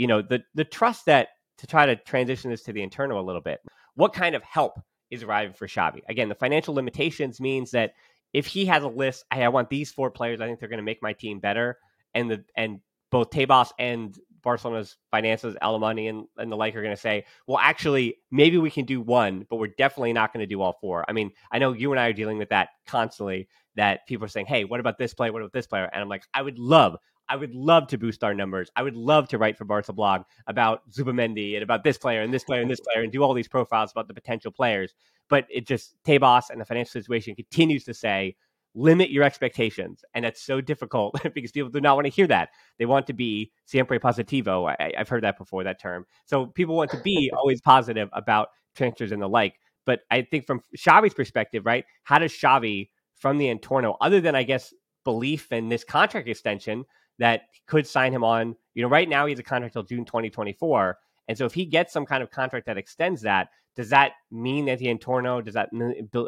you 0.00 0.06
know 0.06 0.22
the 0.22 0.42
the 0.54 0.64
trust 0.64 1.04
that 1.04 1.28
to 1.58 1.66
try 1.66 1.84
to 1.84 1.94
transition 1.94 2.50
this 2.50 2.62
to 2.62 2.72
the 2.72 2.82
internal 2.82 3.20
a 3.20 3.22
little 3.22 3.42
bit. 3.42 3.60
What 3.96 4.14
kind 4.14 4.34
of 4.34 4.42
help 4.42 4.80
is 5.10 5.22
arriving 5.22 5.52
for 5.52 5.68
Xavi? 5.68 6.00
Again, 6.08 6.30
the 6.30 6.34
financial 6.34 6.72
limitations 6.72 7.38
means 7.38 7.70
that 7.72 7.92
if 8.32 8.46
he 8.46 8.64
has 8.64 8.82
a 8.82 8.88
list, 8.88 9.26
hey, 9.30 9.44
I 9.44 9.48
want 9.48 9.68
these 9.68 9.92
four 9.92 10.10
players. 10.10 10.40
I 10.40 10.46
think 10.46 10.58
they're 10.58 10.70
going 10.70 10.78
to 10.78 10.82
make 10.82 11.02
my 11.02 11.12
team 11.12 11.38
better, 11.38 11.76
and 12.14 12.30
the 12.30 12.42
and 12.56 12.80
both 13.10 13.28
Tebas 13.28 13.72
and 13.78 14.18
Barcelona's 14.40 14.96
finances, 15.10 15.54
Alemany 15.60 16.08
and, 16.08 16.24
and 16.38 16.50
the 16.50 16.56
like 16.56 16.74
are 16.76 16.82
going 16.82 16.96
to 16.96 17.00
say, 17.00 17.26
well, 17.46 17.58
actually, 17.58 18.16
maybe 18.30 18.56
we 18.56 18.70
can 18.70 18.86
do 18.86 19.02
one, 19.02 19.46
but 19.50 19.56
we're 19.56 19.74
definitely 19.76 20.14
not 20.14 20.32
going 20.32 20.40
to 20.40 20.46
do 20.46 20.62
all 20.62 20.78
four. 20.80 21.04
I 21.08 21.12
mean, 21.12 21.30
I 21.52 21.58
know 21.58 21.74
you 21.74 21.90
and 21.90 22.00
I 22.00 22.06
are 22.06 22.14
dealing 22.14 22.38
with 22.38 22.48
that 22.48 22.70
constantly. 22.86 23.48
That 23.76 24.06
people 24.06 24.24
are 24.24 24.28
saying, 24.28 24.46
hey, 24.46 24.64
what 24.64 24.80
about 24.80 24.96
this 24.96 25.12
player? 25.12 25.30
What 25.30 25.42
about 25.42 25.52
this 25.52 25.66
player? 25.66 25.90
And 25.92 26.02
I'm 26.02 26.08
like, 26.08 26.24
I 26.32 26.40
would 26.40 26.58
love 26.58 26.96
I 27.30 27.36
would 27.36 27.54
love 27.54 27.86
to 27.88 27.98
boost 27.98 28.24
our 28.24 28.34
numbers. 28.34 28.70
I 28.74 28.82
would 28.82 28.96
love 28.96 29.28
to 29.28 29.38
write 29.38 29.56
for 29.56 29.64
Barca 29.64 29.92
blog 29.92 30.22
about 30.48 30.90
Zubimendi 30.90 31.54
and 31.54 31.62
about 31.62 31.84
this 31.84 31.96
player 31.96 32.22
and 32.22 32.34
this 32.34 32.42
player 32.42 32.60
and 32.60 32.70
this 32.70 32.80
player 32.80 33.04
and 33.04 33.12
do 33.12 33.22
all 33.22 33.34
these 33.34 33.48
profiles 33.48 33.92
about 33.92 34.08
the 34.08 34.14
potential 34.14 34.50
players. 34.50 34.94
But 35.28 35.46
it 35.48 35.66
just 35.66 35.94
Tebas 36.04 36.50
and 36.50 36.60
the 36.60 36.64
financial 36.64 36.90
situation 36.90 37.36
continues 37.36 37.84
to 37.84 37.94
say 37.94 38.34
limit 38.74 39.10
your 39.10 39.24
expectations, 39.24 40.04
and 40.14 40.24
that's 40.24 40.42
so 40.42 40.60
difficult 40.60 41.20
because 41.34 41.52
people 41.52 41.70
do 41.70 41.80
not 41.80 41.96
want 41.96 42.06
to 42.06 42.12
hear 42.12 42.26
that. 42.26 42.50
They 42.78 42.86
want 42.86 43.06
to 43.06 43.12
be 43.12 43.52
siempre 43.64 43.98
positivo. 43.98 44.74
I, 44.78 44.92
have 44.96 45.08
heard 45.08 45.24
that 45.24 45.38
before 45.38 45.64
that 45.64 45.80
term. 45.80 46.06
So 46.26 46.46
people 46.46 46.76
want 46.76 46.90
to 46.90 47.00
be 47.00 47.30
always 47.36 47.60
positive 47.60 48.08
about 48.12 48.48
transfers 48.74 49.12
and 49.12 49.22
the 49.22 49.28
like. 49.28 49.54
But 49.86 50.00
I 50.10 50.22
think 50.22 50.46
from 50.46 50.62
Xavi's 50.76 51.14
perspective, 51.14 51.64
right? 51.64 51.84
How 52.04 52.18
does 52.18 52.32
Xavi 52.32 52.90
from 53.16 53.38
the 53.38 53.54
Entorno, 53.54 53.96
other 54.00 54.20
than 54.20 54.34
I 54.34 54.42
guess 54.42 54.72
belief 55.04 55.50
in 55.52 55.68
this 55.68 55.84
contract 55.84 56.28
extension, 56.28 56.84
that 57.20 57.42
could 57.66 57.86
sign 57.86 58.12
him 58.12 58.24
on. 58.24 58.56
You 58.74 58.82
know, 58.82 58.88
right 58.88 59.08
now 59.08 59.26
he 59.26 59.32
has 59.32 59.38
a 59.38 59.44
contract 59.44 59.74
till 59.74 59.84
June 59.84 60.04
2024. 60.04 60.98
And 61.28 61.38
so 61.38 61.44
if 61.44 61.54
he 61.54 61.64
gets 61.64 61.92
some 61.92 62.04
kind 62.04 62.22
of 62.22 62.30
contract 62.30 62.66
that 62.66 62.76
extends 62.76 63.22
that, 63.22 63.50
does 63.76 63.90
that 63.90 64.14
mean 64.32 64.64
that 64.64 64.80
the 64.80 64.86
Entorno, 64.86 65.44
does 65.44 65.54
that 65.54 65.68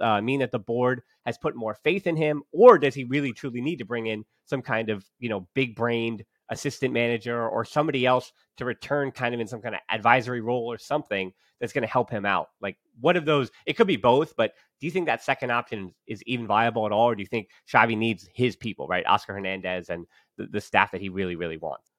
uh, 0.01 0.21
mean 0.21 0.41
that 0.41 0.53
the 0.53 0.59
board 0.59 1.03
has 1.27 1.37
put 1.37 1.57
more 1.57 1.75
faith 1.75 2.07
in 2.07 2.17
him? 2.17 2.43
Or 2.53 2.79
does 2.79 2.95
he 2.95 3.05
really 3.05 3.33
truly 3.33 3.61
need 3.61 3.77
to 3.77 3.85
bring 3.85 4.07
in 4.07 4.25
some 4.45 4.63
kind 4.63 4.91
of, 4.91 5.05
you 5.19 5.29
know, 5.29 5.49
big 5.55 5.75
brained 5.75 6.25
assistant 6.51 6.93
manager 6.93 7.49
or 7.49 7.65
somebody 7.65 8.07
else 8.07 8.33
to 8.59 8.65
return 8.65 9.11
kind 9.11 9.35
of 9.35 9.41
in 9.41 9.49
some 9.49 9.61
kind 9.61 9.75
of 9.75 9.81
advisory 9.91 10.41
role 10.41 10.71
or 10.71 10.79
something 10.79 11.33
that's 11.59 11.73
going 11.73 11.83
to 11.83 11.89
help 11.89 12.11
him 12.11 12.25
out? 12.25 12.51
Like, 12.61 12.77
what 13.01 13.17
of 13.17 13.25
those? 13.25 13.51
It 13.67 13.77
could 13.77 13.87
be 13.87 13.97
both, 13.97 14.37
but 14.37 14.53
do 14.81 14.87
you 14.87 14.91
think 14.91 15.07
that 15.07 15.23
second 15.23 15.51
option 15.51 15.95
is 16.07 16.23
even 16.27 16.47
viable 16.47 16.87
at 16.87 16.93
all? 16.93 17.09
Or 17.09 17.15
do 17.15 17.23
you 17.23 17.29
think 17.29 17.49
Xavi 17.73 17.97
needs 17.97 18.29
his 18.35 18.57
people, 18.57 18.87
right? 18.89 19.07
Oscar 19.07 19.35
Hernandez 19.35 19.91
and 19.91 20.07
the, 20.39 20.47
the 20.47 20.61
staff 20.61 20.93
that 20.93 21.01
he 21.01 21.09
really, 21.09 21.37
really 21.37 21.57
wants? 21.57 21.91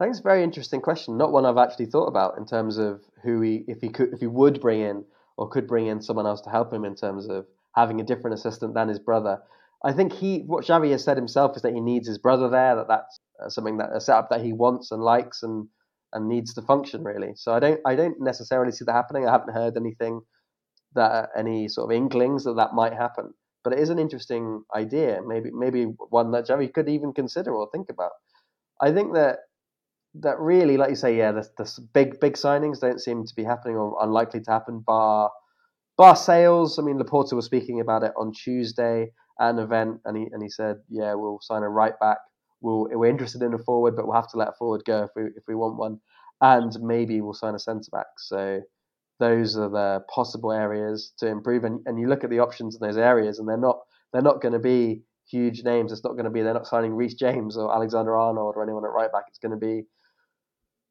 A 0.00 0.12
very 0.22 0.42
interesting 0.42 0.80
question. 0.80 1.18
Not 1.18 1.32
one 1.32 1.44
I've 1.44 1.58
actually 1.58 1.86
thought 1.86 2.06
about 2.06 2.38
in 2.38 2.46
terms 2.46 2.78
of 2.78 3.02
who 3.22 3.42
he, 3.42 3.64
if 3.68 3.80
he 3.80 3.90
could, 3.90 4.14
if 4.14 4.20
he 4.20 4.26
would 4.26 4.60
bring 4.60 4.80
in 4.80 5.04
or 5.36 5.48
could 5.48 5.66
bring 5.66 5.86
in 5.86 6.00
someone 6.00 6.26
else 6.26 6.40
to 6.42 6.50
help 6.50 6.72
him 6.72 6.84
in 6.84 6.94
terms 6.94 7.28
of 7.28 7.46
having 7.74 8.00
a 8.00 8.04
different 8.04 8.34
assistant 8.34 8.74
than 8.74 8.88
his 8.88 8.98
brother. 8.98 9.40
I 9.84 9.92
think 9.92 10.12
he, 10.12 10.40
what 10.46 10.64
Xavi 10.64 10.90
has 10.90 11.04
said 11.04 11.16
himself 11.16 11.56
is 11.56 11.62
that 11.62 11.74
he 11.74 11.80
needs 11.80 12.08
his 12.08 12.18
brother 12.18 12.48
there. 12.48 12.76
That 12.76 12.88
that's 12.88 13.18
uh, 13.44 13.48
something 13.48 13.78
that 13.78 13.90
a 13.94 14.00
setup 14.00 14.30
that 14.30 14.42
he 14.42 14.52
wants 14.52 14.90
and 14.90 15.02
likes 15.02 15.42
and 15.42 15.68
and 16.12 16.28
needs 16.28 16.54
to 16.54 16.62
function 16.62 17.04
really. 17.04 17.32
So 17.36 17.52
I 17.52 17.60
don't 17.60 17.80
I 17.86 17.94
don't 17.94 18.20
necessarily 18.20 18.72
see 18.72 18.84
that 18.84 18.92
happening. 18.92 19.26
I 19.26 19.32
haven't 19.32 19.54
heard 19.54 19.76
anything 19.76 20.20
that 20.94 21.30
any 21.36 21.68
sort 21.68 21.90
of 21.90 21.96
inklings 21.96 22.44
that 22.44 22.56
that 22.56 22.74
might 22.74 22.92
happen. 22.92 23.32
But 23.62 23.74
it 23.74 23.78
is 23.78 23.90
an 23.90 23.98
interesting 23.98 24.62
idea, 24.74 25.20
maybe 25.26 25.50
maybe 25.52 25.84
one 25.84 26.30
that 26.32 26.46
Xavi 26.46 26.72
could 26.72 26.88
even 26.88 27.12
consider 27.12 27.54
or 27.54 27.68
think 27.70 27.88
about. 27.90 28.12
I 28.80 28.92
think 28.92 29.14
that 29.14 29.38
that 30.14 30.38
really, 30.38 30.76
like 30.76 30.90
you 30.90 30.96
say, 30.96 31.16
yeah, 31.16 31.32
the, 31.32 31.48
the 31.58 31.70
big 31.92 32.18
big 32.20 32.34
signings 32.34 32.80
don't 32.80 33.00
seem 33.00 33.24
to 33.24 33.34
be 33.34 33.44
happening 33.44 33.76
or 33.76 33.96
unlikely 34.00 34.40
to 34.40 34.50
happen. 34.50 34.82
Bar 34.86 35.30
bar 35.98 36.16
sales. 36.16 36.78
I 36.78 36.82
mean, 36.82 36.98
Laporta 36.98 37.34
was 37.34 37.44
speaking 37.44 37.80
about 37.80 38.02
it 38.02 38.12
on 38.16 38.32
Tuesday 38.32 39.12
at 39.38 39.50
an 39.50 39.58
event, 39.58 40.00
and 40.04 40.16
he 40.16 40.26
and 40.32 40.42
he 40.42 40.48
said, 40.48 40.76
yeah, 40.88 41.14
we'll 41.14 41.38
sign 41.42 41.62
a 41.62 41.68
right 41.68 41.98
back. 42.00 42.18
We'll, 42.62 42.88
we're 42.90 43.10
interested 43.10 43.42
in 43.42 43.54
a 43.54 43.58
forward, 43.58 43.96
but 43.96 44.06
we'll 44.06 44.16
have 44.16 44.30
to 44.30 44.36
let 44.36 44.48
a 44.48 44.52
forward 44.58 44.82
go 44.86 45.04
if 45.04 45.10
we 45.14 45.22
if 45.36 45.44
we 45.46 45.54
want 45.54 45.76
one, 45.76 46.00
and 46.40 46.72
maybe 46.80 47.20
we'll 47.20 47.34
sign 47.34 47.54
a 47.54 47.58
centre 47.58 47.90
back. 47.92 48.06
So 48.18 48.62
those 49.20 49.56
are 49.56 49.68
the 49.68 50.00
possible 50.12 50.50
areas 50.50 51.12
to 51.18 51.26
improve. 51.28 51.64
And, 51.64 51.80
and 51.86 52.00
you 52.00 52.08
look 52.08 52.24
at 52.24 52.30
the 52.30 52.40
options 52.40 52.74
in 52.74 52.86
those 52.86 52.96
areas, 52.96 53.38
and 53.38 53.48
they're 53.48 53.56
not 53.56 53.78
they're 54.12 54.22
not 54.22 54.40
going 54.40 54.54
to 54.54 54.58
be 54.58 55.02
huge 55.30 55.62
names. 55.62 55.92
It's 55.92 56.02
not 56.02 56.14
going 56.14 56.24
to 56.24 56.30
be 56.30 56.42
they're 56.42 56.54
not 56.54 56.66
signing 56.66 56.94
Reece 56.94 57.14
James 57.14 57.56
or 57.56 57.72
Alexander 57.72 58.16
Arnold 58.16 58.54
or 58.56 58.62
anyone 58.62 58.84
at 58.84 58.90
right 58.90 59.12
back. 59.12 59.24
It's 59.28 59.38
going 59.38 59.52
to 59.52 59.56
be 59.56 59.84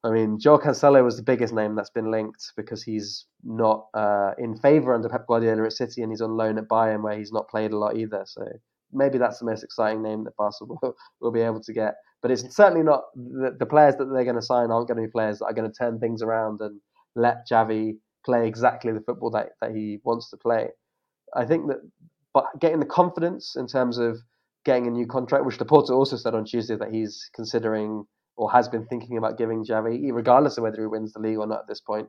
I 0.04 0.12
mean, 0.12 0.38
João 0.38 0.62
Cancelo 0.62 1.04
was 1.04 1.18
the 1.18 1.24
biggest 1.24 1.54
name 1.54 1.76
that's 1.76 1.90
been 1.90 2.10
linked 2.10 2.54
because 2.56 2.82
he's 2.82 3.26
not 3.44 3.88
uh, 3.94 4.32
in 4.38 4.56
favour 4.56 4.94
under 4.94 5.10
Pep 5.10 5.28
Guardiola 5.28 5.66
at 5.66 5.74
City 5.74 6.02
and 6.02 6.12
he's 6.12 6.22
on 6.22 6.38
loan 6.38 6.58
at 6.58 6.70
Bayern 6.70 7.04
where 7.04 7.18
he's 7.18 7.34
not 7.34 7.50
played 7.50 7.74
a 7.74 7.78
lot 7.78 7.98
either. 7.98 8.24
So 8.26 8.48
maybe 8.94 9.18
that's 9.18 9.40
the 9.40 9.46
most 9.46 9.62
exciting 9.62 10.02
name 10.02 10.24
that 10.24 10.38
Barcelona 10.38 10.80
will, 10.82 10.96
will 11.20 11.32
be 11.32 11.42
able 11.42 11.62
to 11.62 11.74
get. 11.74 11.96
But 12.22 12.32
it's 12.32 12.56
certainly 12.56 12.84
not 12.84 13.04
the, 13.14 13.56
the 13.60 13.66
players 13.66 13.96
that 13.98 14.06
they're 14.06 14.24
going 14.24 14.36
to 14.38 14.42
sign 14.42 14.72
aren't 14.72 14.88
going 14.88 15.02
to 15.02 15.08
be 15.08 15.12
players 15.12 15.40
that 15.40 15.46
are 15.46 15.54
going 15.54 15.70
to 15.70 15.78
turn 15.78 16.00
things 16.00 16.22
around 16.22 16.62
and 16.62 16.80
let 17.16 17.48
Xavi 17.50 17.98
play 18.30 18.48
exactly 18.48 18.92
the 18.92 19.02
football 19.02 19.32
that, 19.32 19.50
that 19.62 19.72
he 19.72 20.00
wants 20.04 20.30
to 20.30 20.38
play. 20.38 20.68
I 21.36 21.46
think 21.46 21.68
that 21.68 21.78
but 22.34 22.46
getting 22.60 22.80
the 22.80 22.86
confidence 22.86 23.56
in 23.56 23.66
terms 23.68 23.98
of 23.98 24.20
getting 24.66 24.86
a 24.88 24.92
new 24.92 25.08
contract, 25.08 25.46
which 25.46 25.58
Laporta 25.58 25.90
also 25.90 26.16
said 26.16 26.36
on 26.36 26.46
Tuesday 26.46 26.76
that 26.76 26.94
he's 26.94 27.30
considering 27.34 28.06
or 28.36 28.52
has 28.52 28.70
been 28.70 28.86
thinking 28.86 29.18
about 29.18 29.38
giving 29.38 29.66
Xavi, 29.66 30.14
regardless 30.14 30.58
of 30.58 30.64
whether 30.64 30.80
he 30.80 30.88
wins 30.88 31.14
the 31.14 31.20
league 31.20 31.38
or 31.38 31.48
not 31.48 31.62
at 31.62 31.68
this 31.68 31.82
point. 31.82 32.08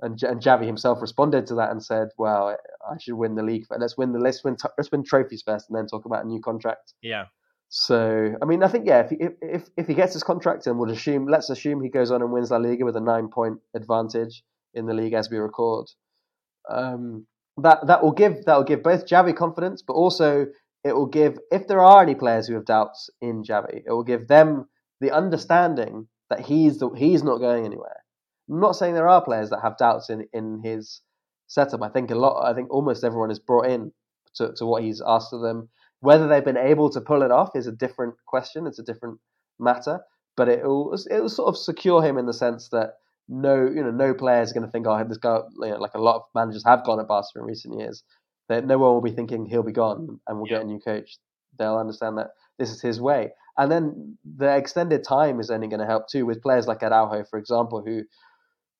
And, 0.00 0.20
and 0.22 0.40
Xavi 0.40 0.66
himself 0.66 1.00
responded 1.00 1.46
to 1.46 1.54
that 1.56 1.70
and 1.70 1.84
said, 1.84 2.08
"Well, 2.18 2.56
I 2.90 2.96
should 2.98 3.14
win 3.14 3.36
the 3.36 3.42
league, 3.42 3.66
but 3.68 3.78
let's 3.78 3.96
win 3.96 4.12
the 4.12 4.18
let's 4.18 4.42
win 4.42 4.56
let's 4.76 4.90
win 4.90 5.04
trophies 5.04 5.42
first, 5.42 5.68
and 5.68 5.76
then 5.76 5.86
talk 5.86 6.06
about 6.06 6.24
a 6.24 6.26
new 6.26 6.40
contract." 6.40 6.94
Yeah. 7.02 7.26
So 7.68 8.34
I 8.42 8.44
mean, 8.44 8.62
I 8.64 8.68
think 8.68 8.86
yeah, 8.86 9.00
if 9.00 9.10
he, 9.10 9.18
if 9.40 9.68
if 9.76 9.86
he 9.86 9.94
gets 9.94 10.14
his 10.14 10.24
contract 10.24 10.66
and 10.66 10.78
would 10.78 10.90
assume, 10.90 11.28
let's 11.28 11.50
assume 11.50 11.80
he 11.80 11.88
goes 11.88 12.10
on 12.10 12.22
and 12.22 12.32
wins 12.32 12.50
La 12.50 12.56
Liga 12.56 12.84
with 12.84 12.96
a 12.96 13.00
nine 13.00 13.28
point 13.28 13.60
advantage 13.74 14.42
in 14.74 14.86
the 14.86 14.94
league 14.94 15.12
as 15.12 15.30
we 15.30 15.38
record. 15.38 15.86
Um, 16.70 17.26
that 17.58 17.86
that 17.86 18.02
will 18.02 18.12
give 18.12 18.44
that 18.44 18.56
will 18.56 18.64
give 18.64 18.82
both 18.82 19.06
Xavi 19.06 19.36
confidence, 19.36 19.82
but 19.82 19.94
also 19.94 20.46
it 20.84 20.94
will 20.94 21.06
give 21.06 21.38
if 21.50 21.66
there 21.68 21.80
are 21.80 22.02
any 22.02 22.14
players 22.14 22.46
who 22.46 22.54
have 22.54 22.64
doubts 22.64 23.10
in 23.20 23.42
Xavi, 23.42 23.82
it 23.86 23.90
will 23.90 24.04
give 24.04 24.28
them 24.28 24.68
the 25.00 25.10
understanding 25.10 26.08
that 26.30 26.40
he's 26.40 26.78
the, 26.78 26.88
he's 26.90 27.22
not 27.22 27.38
going 27.38 27.66
anywhere. 27.66 28.04
I'm 28.50 28.60
not 28.60 28.76
saying 28.76 28.94
there 28.94 29.08
are 29.08 29.24
players 29.24 29.50
that 29.50 29.60
have 29.62 29.76
doubts 29.76 30.08
in 30.10 30.26
in 30.32 30.62
his 30.64 31.00
setup. 31.46 31.82
I 31.82 31.88
think 31.88 32.10
a 32.10 32.14
lot. 32.14 32.48
I 32.48 32.54
think 32.54 32.70
almost 32.70 33.04
everyone 33.04 33.30
is 33.30 33.38
brought 33.38 33.66
in 33.66 33.92
to, 34.36 34.52
to 34.56 34.66
what 34.66 34.82
he's 34.82 35.02
asked 35.06 35.32
of 35.32 35.42
them. 35.42 35.68
Whether 36.00 36.26
they've 36.26 36.44
been 36.44 36.56
able 36.56 36.90
to 36.90 37.00
pull 37.00 37.22
it 37.22 37.30
off 37.30 37.50
is 37.54 37.66
a 37.66 37.72
different 37.72 38.14
question. 38.26 38.66
It's 38.66 38.78
a 38.78 38.84
different 38.84 39.20
matter. 39.58 40.00
But 40.36 40.48
it 40.48 40.64
will 40.64 40.94
it 40.94 41.20
will 41.20 41.28
sort 41.28 41.48
of 41.48 41.58
secure 41.58 42.02
him 42.02 42.16
in 42.16 42.26
the 42.26 42.32
sense 42.32 42.68
that 42.70 42.94
no, 43.32 43.64
you 43.64 43.82
know, 43.82 43.90
no 43.90 44.12
player 44.12 44.42
is 44.42 44.52
going 44.52 44.66
to 44.66 44.70
think, 44.70 44.86
oh, 44.86 45.02
this 45.08 45.16
guy, 45.16 45.40
you 45.60 45.70
know, 45.70 45.78
like 45.78 45.94
a 45.94 46.00
lot 46.00 46.16
of 46.16 46.22
managers 46.34 46.64
have 46.66 46.84
gone 46.84 47.00
at 47.00 47.08
Barca 47.08 47.28
in 47.36 47.42
recent 47.42 47.78
years. 47.78 48.04
That 48.48 48.66
no 48.66 48.76
one 48.76 48.92
will 48.92 49.00
be 49.00 49.12
thinking 49.12 49.46
he'll 49.46 49.62
be 49.62 49.72
gone 49.72 50.20
and 50.26 50.38
we'll 50.38 50.50
yeah. 50.50 50.58
get 50.58 50.64
a 50.64 50.66
new 50.66 50.80
coach. 50.80 51.16
They'll 51.58 51.78
understand 51.78 52.18
that 52.18 52.28
this 52.58 52.70
is 52.70 52.82
his 52.82 53.00
way. 53.00 53.30
And 53.56 53.72
then 53.72 54.18
the 54.36 54.54
extended 54.54 55.02
time 55.02 55.40
is 55.40 55.50
only 55.50 55.68
going 55.68 55.80
to 55.80 55.86
help 55.86 56.08
too 56.08 56.26
with 56.26 56.42
players 56.42 56.66
like 56.66 56.82
Araujo, 56.82 57.24
for 57.30 57.38
example, 57.38 57.82
who, 57.84 58.02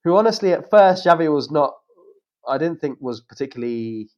who 0.05 0.17
honestly 0.17 0.53
at 0.53 0.69
first 0.69 1.07
Xavi 1.07 1.33
was 1.33 1.51
not, 1.51 1.73
I 2.47 2.59
didn't 2.59 2.81
think 2.81 2.99
was 3.01 3.23
particularly 3.23 4.09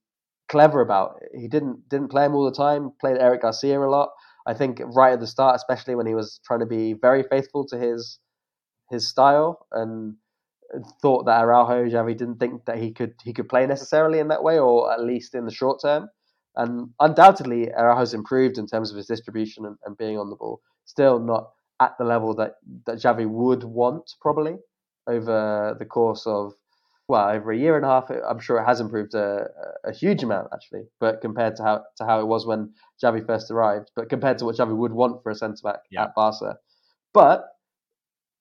clever 0.48 0.80
about. 0.80 1.20
It. 1.22 1.40
He 1.40 1.46
didn't 1.46 1.88
didn't 1.88 2.08
play 2.08 2.24
him 2.24 2.34
all 2.34 2.44
the 2.44 2.56
time. 2.56 2.90
Played 3.00 3.18
Eric 3.18 3.42
Garcia 3.42 3.78
a 3.78 3.86
lot. 3.86 4.10
I 4.46 4.54
think 4.54 4.80
right 4.84 5.12
at 5.12 5.20
the 5.20 5.26
start, 5.26 5.56
especially 5.56 5.94
when 5.94 6.06
he 6.06 6.14
was 6.14 6.40
trying 6.44 6.60
to 6.60 6.66
be 6.66 6.94
very 6.94 7.22
faithful 7.22 7.66
to 7.66 7.78
his 7.78 8.18
his 8.90 9.08
style 9.08 9.66
and 9.72 10.16
thought 11.00 11.26
that 11.26 11.40
Araujo 11.40 11.86
Xavi 11.86 12.16
didn't 12.16 12.38
think 12.38 12.64
that 12.66 12.78
he 12.78 12.92
could 12.92 13.14
he 13.22 13.32
could 13.32 13.48
play 13.48 13.66
necessarily 13.66 14.18
in 14.18 14.28
that 14.28 14.42
way, 14.42 14.58
or 14.58 14.92
at 14.92 15.04
least 15.04 15.34
in 15.34 15.44
the 15.44 15.52
short 15.52 15.80
term. 15.82 16.08
And 16.56 16.90
undoubtedly, 17.00 17.70
Araujo's 17.72 18.14
improved 18.14 18.58
in 18.58 18.66
terms 18.66 18.90
of 18.90 18.96
his 18.96 19.06
distribution 19.06 19.66
and, 19.66 19.76
and, 19.84 19.96
being 19.96 20.18
on 20.18 20.30
the 20.30 20.36
ball. 20.36 20.60
Still 20.84 21.18
not 21.18 21.50
at 21.80 21.98
the 21.98 22.04
level 22.04 22.34
that 22.36 22.56
that 22.86 22.98
Xavi 22.98 23.28
would 23.28 23.64
want 23.64 24.14
probably 24.20 24.56
over 25.06 25.76
the 25.78 25.84
course 25.84 26.26
of 26.26 26.54
well 27.08 27.28
over 27.28 27.52
a 27.52 27.56
year 27.56 27.76
and 27.76 27.84
a 27.84 27.88
half. 27.88 28.10
I'm 28.10 28.38
sure 28.38 28.58
it 28.58 28.64
has 28.64 28.80
improved 28.80 29.14
a, 29.14 29.48
a 29.84 29.92
huge 29.92 30.22
amount 30.22 30.48
actually, 30.52 30.84
but 31.00 31.20
compared 31.20 31.56
to 31.56 31.62
how 31.62 31.84
to 31.96 32.04
how 32.04 32.20
it 32.20 32.26
was 32.26 32.46
when 32.46 32.72
Xavi 33.02 33.26
first 33.26 33.50
arrived, 33.50 33.90
but 33.96 34.08
compared 34.08 34.38
to 34.38 34.44
what 34.44 34.56
Xavi 34.56 34.76
would 34.76 34.92
want 34.92 35.22
for 35.22 35.30
a 35.30 35.34
centre 35.34 35.62
back 35.62 35.80
yeah. 35.90 36.04
at 36.04 36.14
Barca. 36.14 36.58
But 37.12 37.53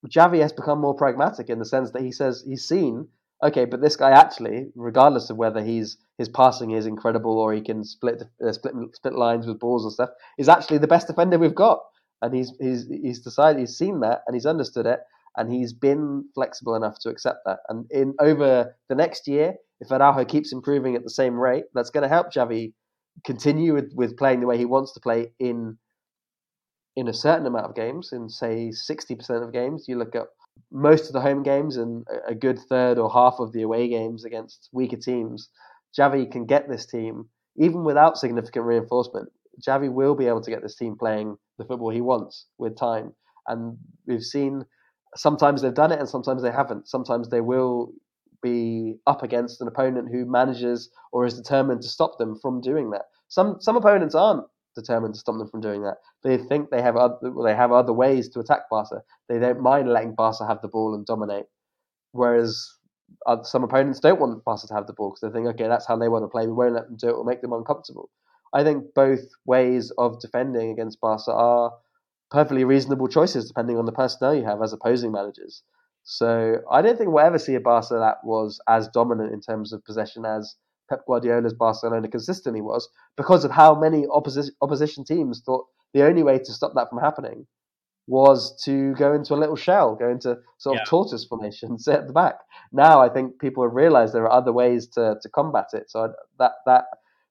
Xavi 0.08 0.42
has 0.42 0.54
become 0.54 0.80
more 0.80 0.96
pragmatic 0.96 1.50
in 1.50 1.60
the 1.60 1.66
sense 1.66 1.92
that 1.92 2.02
he 2.02 2.12
says 2.12 2.44
he's 2.46 2.66
seen, 2.66 3.08
okay, 3.44 3.66
but 3.66 3.82
this 3.82 3.96
guy 3.96 4.12
actually, 4.12 4.68
regardless 4.76 5.30
of 5.30 5.38
whether 5.38 5.64
he's 5.64 5.98
his 6.18 6.30
passing 6.30 6.72
is 6.72 6.86
incredible 6.86 7.38
or 7.40 7.54
he 7.54 7.62
can 7.62 7.84
split 7.84 8.24
uh, 8.46 8.52
split 8.52 8.74
split 8.94 9.16
lines 9.16 9.48
with 9.48 9.60
balls 9.60 9.84
and 9.84 9.94
stuff, 9.94 10.10
is 10.38 10.50
actually 10.50 10.78
the 10.78 10.88
best 10.88 11.08
defender 11.08 11.38
we've 11.40 11.56
got. 11.56 11.80
And 12.22 12.34
he's 12.34 12.54
he's 12.60 12.88
he's 12.88 13.20
decided 13.20 13.60
he's 13.60 13.78
seen 13.78 14.02
that 14.02 14.22
and 14.28 14.36
he's 14.36 14.46
understood 14.46 14.86
it 14.86 15.00
and 15.36 15.52
he's 15.52 15.74
been 15.74 16.26
flexible 16.36 16.76
enough 16.76 17.00
to 17.00 17.10
accept 17.10 17.40
that. 17.46 17.60
And 17.70 17.86
in 17.92 18.14
over 18.20 18.76
the 18.90 18.96
next 18.96 19.28
year, 19.28 19.56
if 19.80 19.92
Araujo 19.92 20.26
keeps 20.26 20.54
improving 20.54 20.96
at 20.96 21.04
the 21.04 21.10
same 21.10 21.40
rate, 21.40 21.66
that's 21.74 21.90
going 21.90 22.04
to 22.04 22.10
help 22.10 22.32
Xavi 22.32 22.74
continue 23.26 23.74
with, 23.74 23.92
with 23.96 24.18
playing 24.18 24.40
the 24.40 24.48
way 24.48 24.58
he 24.58 24.66
wants 24.66 24.94
to 24.94 25.00
play 25.00 25.32
in 25.40 25.78
in 26.96 27.08
a 27.08 27.14
certain 27.14 27.46
amount 27.46 27.66
of 27.66 27.76
games, 27.76 28.12
in 28.12 28.30
say 28.30 28.70
60% 28.70 29.44
of 29.44 29.54
games, 29.54 29.86
you 29.88 29.98
look 29.98 30.16
at 30.16 30.28
most 30.72 31.08
of 31.08 31.14
the 31.14 31.22
home 31.22 31.44
games 31.44 31.78
and 31.78 32.06
a 32.28 32.36
good 32.36 32.60
third 32.70 32.98
or 32.98 33.12
half 33.12 33.36
of 33.40 33.52
the 33.52 33.64
away 33.64 33.88
games 33.88 34.26
against 34.26 34.70
weaker 34.72 34.98
teams, 34.98 35.50
Xavi 35.98 36.32
can 36.32 36.46
get 36.46 36.70
this 36.70 36.86
team, 36.86 37.28
even 37.58 37.84
without 37.84 38.18
significant 38.18 38.66
reinforcement, 38.66 39.30
Xavi 39.66 39.92
will 39.92 40.16
be 40.16 40.28
able 40.28 40.42
to 40.42 40.52
get 40.52 40.64
this 40.64 40.76
team 40.76 40.96
playing 40.98 41.38
the 41.58 41.66
football 41.66 41.90
he 41.90 42.02
wants 42.02 42.48
with 42.58 42.78
time. 42.78 43.14
And 43.48 43.78
we've 44.08 44.24
seen 44.24 44.66
sometimes 45.16 45.62
they've 45.62 45.74
done 45.74 45.92
it 45.92 46.00
and 46.00 46.10
sometimes 46.10 46.42
they 46.42 46.52
haven't. 46.52 46.88
Sometimes 46.88 47.30
they 47.30 47.42
will 47.42 47.94
be 48.42 48.96
up 49.08 49.24
against 49.24 49.62
an 49.62 49.68
opponent 49.68 50.10
who 50.12 50.26
manages 50.26 50.90
or 51.12 51.26
is 51.26 51.36
determined 51.36 51.82
to 51.82 51.88
stop 51.88 52.18
them 52.18 52.38
from 52.42 52.62
doing 52.62 52.90
that. 52.92 53.04
Some 53.28 53.58
some 53.60 53.76
opponents 53.76 54.16
aren't 54.16 54.46
determined 54.76 55.14
to 55.14 55.20
stop 55.20 55.38
them 55.38 55.48
from 55.48 55.62
doing 55.62 55.84
that. 55.84 55.98
They 56.24 56.38
think 56.38 56.70
they 56.70 56.82
have 56.82 56.96
other, 56.96 57.18
they 57.44 57.56
have 57.56 57.72
other 57.72 57.94
ways 57.94 58.30
to 58.30 58.40
attack 58.40 58.70
Barca. 58.70 59.04
They 59.30 59.40
don't 59.40 59.62
mind 59.62 59.90
letting 59.90 60.16
Barca 60.16 60.46
have 60.48 60.62
the 60.62 60.68
ball 60.68 60.96
and 60.96 61.06
dominate. 61.06 61.46
Whereas 62.12 62.70
some 63.44 63.64
opponents 63.64 64.00
don't 64.00 64.20
want 64.20 64.44
Barca 64.44 64.68
to 64.68 64.74
have 64.74 64.88
the 64.88 64.94
ball 64.94 65.12
because 65.12 65.22
they 65.22 65.36
think, 65.36 65.48
okay, 65.54 65.68
that's 65.68 65.88
how 65.88 65.98
they 65.98 66.10
want 66.10 66.24
to 66.24 66.30
play. 66.30 66.46
We 66.46 66.54
won't 66.54 66.74
let 66.74 66.88
them 66.88 66.98
do 66.98 67.10
it. 67.10 67.16
We'll 67.16 67.24
make 67.24 67.42
them 67.42 67.54
uncomfortable. 67.54 68.10
I 68.54 68.64
think 68.64 68.94
both 68.94 69.22
ways 69.46 69.92
of 69.98 70.20
defending 70.20 70.72
against 70.72 71.02
Barca 71.02 71.32
are 71.32 71.74
perfectly 72.30 72.64
reasonable 72.64 73.08
choices 73.08 73.48
depending 73.48 73.78
on 73.78 73.86
the 73.86 73.92
personnel 73.92 74.36
you 74.36 74.46
have 74.46 74.62
as 74.62 74.74
opposing 74.74 75.12
managers. 75.12 75.64
So 76.04 76.58
I 76.70 76.82
don't 76.82 76.98
think 76.98 77.12
we'll 77.12 77.26
ever 77.26 77.40
see 77.40 77.56
a 77.56 77.60
Barca 77.62 77.96
that 77.96 78.18
was 78.24 78.60
as 78.68 78.90
dominant 78.90 79.34
in 79.34 79.42
terms 79.42 79.72
of 79.74 79.86
possession 79.86 80.26
as 80.26 80.56
Pep 80.94 81.06
Guardiola's 81.08 81.54
Barcelona 81.54 82.08
consistently 82.08 82.62
was 82.62 82.88
because 83.18 83.44
of 83.44 83.52
how 83.52 83.74
many 83.80 84.06
opposition 84.12 84.54
opposition 84.62 85.04
teams 85.04 85.42
thought 85.44 85.66
the 85.94 86.04
only 86.04 86.22
way 86.22 86.38
to 86.38 86.54
stop 86.54 86.74
that 86.76 86.90
from 86.90 87.00
happening 87.00 87.48
was 88.06 88.62
to 88.66 88.94
go 88.96 89.14
into 89.14 89.34
a 89.34 89.38
little 89.38 89.56
shell, 89.56 89.96
go 89.96 90.10
into 90.10 90.38
sort 90.60 90.76
of 90.76 90.82
yeah. 90.82 90.90
tortoise 90.90 91.26
formation, 91.26 91.80
sit 91.80 91.96
at 92.00 92.08
the 92.08 92.14
back. 92.14 92.36
Now 92.72 93.02
I 93.02 93.10
think 93.10 93.40
people 93.40 93.64
have 93.64 93.74
realised 93.74 94.14
there 94.14 94.24
are 94.24 94.32
other 94.32 94.54
ways 94.54 94.88
to, 94.90 95.16
to 95.22 95.30
combat 95.30 95.68
it. 95.74 95.90
So 95.90 96.14
that 96.38 96.52
that 96.68 96.86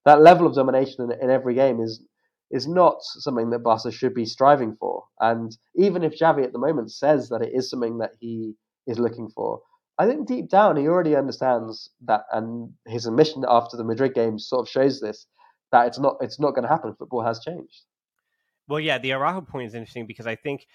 that 0.04 0.22
level 0.22 0.46
of 0.46 0.54
domination 0.54 1.04
in, 1.04 1.12
in 1.22 1.30
every 1.30 1.54
game 1.54 1.80
is 1.80 2.02
is 2.50 2.66
not 2.66 2.96
something 3.02 3.50
that 3.50 3.60
Barca 3.60 3.92
should 3.92 4.14
be 4.14 4.26
striving 4.26 4.76
for. 4.78 5.04
And 5.20 5.56
even 5.76 6.02
if 6.02 6.18
Xavi 6.18 6.44
at 6.44 6.52
the 6.52 6.58
moment 6.58 6.92
says 6.92 7.28
that 7.28 7.42
it 7.42 7.52
is 7.54 7.70
something 7.70 7.98
that 7.98 8.12
he 8.20 8.54
is 8.86 8.98
looking 8.98 9.30
for, 9.30 9.60
I 9.98 10.06
think 10.06 10.26
deep 10.26 10.48
down 10.48 10.76
he 10.76 10.88
already 10.88 11.16
understands 11.16 11.90
that, 12.02 12.22
and 12.32 12.72
his 12.86 13.06
admission 13.06 13.44
after 13.48 13.76
the 13.76 13.84
Madrid 13.84 14.14
game 14.14 14.38
sort 14.38 14.66
of 14.66 14.70
shows 14.70 15.00
this 15.00 15.26
that 15.70 15.86
it's 15.86 15.98
not 15.98 16.16
it's 16.20 16.40
not 16.40 16.52
going 16.52 16.62
to 16.62 16.68
happen. 16.68 16.94
Football 16.94 17.22
has 17.22 17.40
changed. 17.40 17.82
Well, 18.68 18.80
yeah, 18.80 18.98
the 18.98 19.12
Araujo 19.12 19.42
point 19.42 19.66
is 19.66 19.74
interesting 19.74 20.06
because 20.06 20.26
I 20.26 20.36
think 20.36 20.66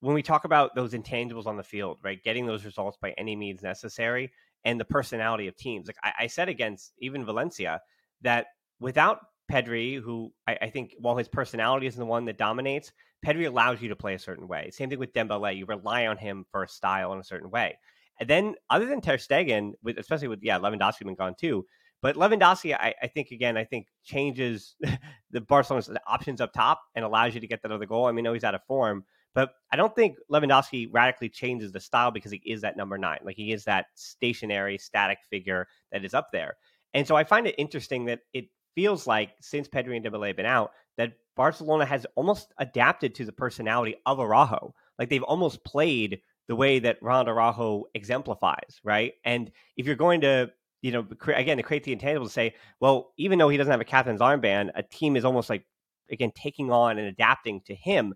when 0.00 0.14
we 0.14 0.22
talk 0.22 0.44
about 0.44 0.74
those 0.74 0.92
intangibles 0.92 1.46
on 1.46 1.56
the 1.56 1.62
field, 1.62 1.98
right, 2.02 2.22
getting 2.22 2.46
those 2.46 2.64
results 2.64 2.98
by 3.00 3.12
any 3.16 3.36
means 3.36 3.62
necessary, 3.62 4.30
and 4.64 4.78
the 4.78 4.84
personality 4.84 5.48
of 5.48 5.56
teams, 5.56 5.86
like 5.86 5.96
I, 6.02 6.12
I 6.20 6.26
said 6.26 6.48
against 6.48 6.92
even 6.98 7.24
Valencia, 7.24 7.80
that 8.22 8.46
without 8.80 9.20
Pedri, 9.50 10.00
who 10.00 10.32
I, 10.46 10.58
I, 10.62 10.70
think 10.70 10.94
while 10.98 11.16
his 11.16 11.28
personality 11.28 11.86
isn't 11.86 11.98
the 11.98 12.06
one 12.06 12.26
that 12.26 12.36
dominates, 12.36 12.92
Pedri 13.24 13.46
allows 13.46 13.80
you 13.80 13.88
to 13.88 13.96
play 13.96 14.14
a 14.14 14.18
certain 14.18 14.46
way. 14.46 14.70
Same 14.70 14.90
thing 14.90 14.98
with 14.98 15.12
Dembele. 15.12 15.56
You 15.56 15.64
rely 15.64 16.06
on 16.06 16.18
him 16.18 16.44
for 16.50 16.64
a 16.64 16.68
style 16.68 17.12
in 17.12 17.18
a 17.18 17.24
certain 17.24 17.50
way. 17.50 17.78
And 18.20 18.28
then 18.28 18.54
other 18.70 18.86
than 18.86 19.00
Ter 19.00 19.16
Stegen, 19.16 19.72
with 19.82 19.98
especially 19.98 20.28
with 20.28 20.40
yeah, 20.42 20.58
Lewandowski 20.58 21.04
been 21.04 21.14
gone 21.14 21.34
too. 21.38 21.64
But 22.00 22.16
Lewandowski, 22.16 22.74
I, 22.74 22.94
I 23.02 23.06
think 23.08 23.30
again, 23.30 23.56
I 23.56 23.64
think 23.64 23.88
changes 24.04 24.76
the 25.30 25.40
Barcelona's 25.40 25.90
options 26.06 26.40
up 26.40 26.52
top 26.52 26.80
and 26.94 27.04
allows 27.04 27.34
you 27.34 27.40
to 27.40 27.46
get 27.46 27.62
that 27.62 27.72
other 27.72 27.86
goal. 27.86 28.06
I 28.06 28.12
mean, 28.12 28.24
I 28.24 28.28
know 28.28 28.34
he's 28.34 28.44
out 28.44 28.54
of 28.54 28.64
form, 28.64 29.04
but 29.34 29.50
I 29.72 29.76
don't 29.76 29.94
think 29.94 30.16
Lewandowski 30.30 30.88
radically 30.90 31.28
changes 31.28 31.72
the 31.72 31.80
style 31.80 32.10
because 32.10 32.32
he 32.32 32.40
is 32.44 32.60
that 32.62 32.76
number 32.76 32.98
nine. 32.98 33.18
Like 33.24 33.36
he 33.36 33.52
is 33.52 33.64
that 33.64 33.86
stationary, 33.94 34.78
static 34.78 35.18
figure 35.28 35.66
that 35.92 36.04
is 36.04 36.14
up 36.14 36.28
there. 36.32 36.56
And 36.94 37.06
so 37.06 37.16
I 37.16 37.24
find 37.24 37.46
it 37.46 37.54
interesting 37.58 38.06
that 38.06 38.20
it 38.32 38.46
feels 38.74 39.06
like 39.06 39.30
since 39.40 39.68
Pedri 39.68 39.96
and 39.96 40.04
Dembele 40.04 40.28
have 40.28 40.36
been 40.36 40.46
out, 40.46 40.70
that 40.96 41.14
Barcelona 41.36 41.84
has 41.84 42.06
almost 42.14 42.52
adapted 42.58 43.14
to 43.16 43.24
the 43.24 43.32
personality 43.32 43.96
of 44.06 44.18
Araujo. 44.18 44.74
Like 44.98 45.08
they've 45.08 45.22
almost 45.22 45.64
played 45.64 46.20
the 46.48 46.56
way 46.56 46.78
that 46.80 47.02
Ronald 47.02 47.28
Araujo 47.28 47.84
exemplifies, 47.94 48.80
right? 48.82 49.12
And 49.24 49.52
if 49.76 49.86
you're 49.86 49.94
going 49.94 50.22
to, 50.22 50.50
you 50.82 50.92
know, 50.92 51.02
cre- 51.02 51.32
again, 51.32 51.58
to 51.58 51.62
create 51.62 51.84
the 51.84 51.92
intangible 51.92 52.26
to 52.26 52.32
say, 52.32 52.54
well, 52.80 53.12
even 53.18 53.38
though 53.38 53.48
he 53.48 53.56
doesn't 53.56 53.70
have 53.70 53.80
a 53.80 53.84
captain's 53.84 54.20
armband, 54.20 54.70
a 54.74 54.82
team 54.82 55.16
is 55.16 55.24
almost 55.24 55.50
like, 55.50 55.64
again, 56.10 56.32
taking 56.34 56.70
on 56.70 56.98
and 56.98 57.06
adapting 57.06 57.60
to 57.66 57.74
him. 57.74 58.14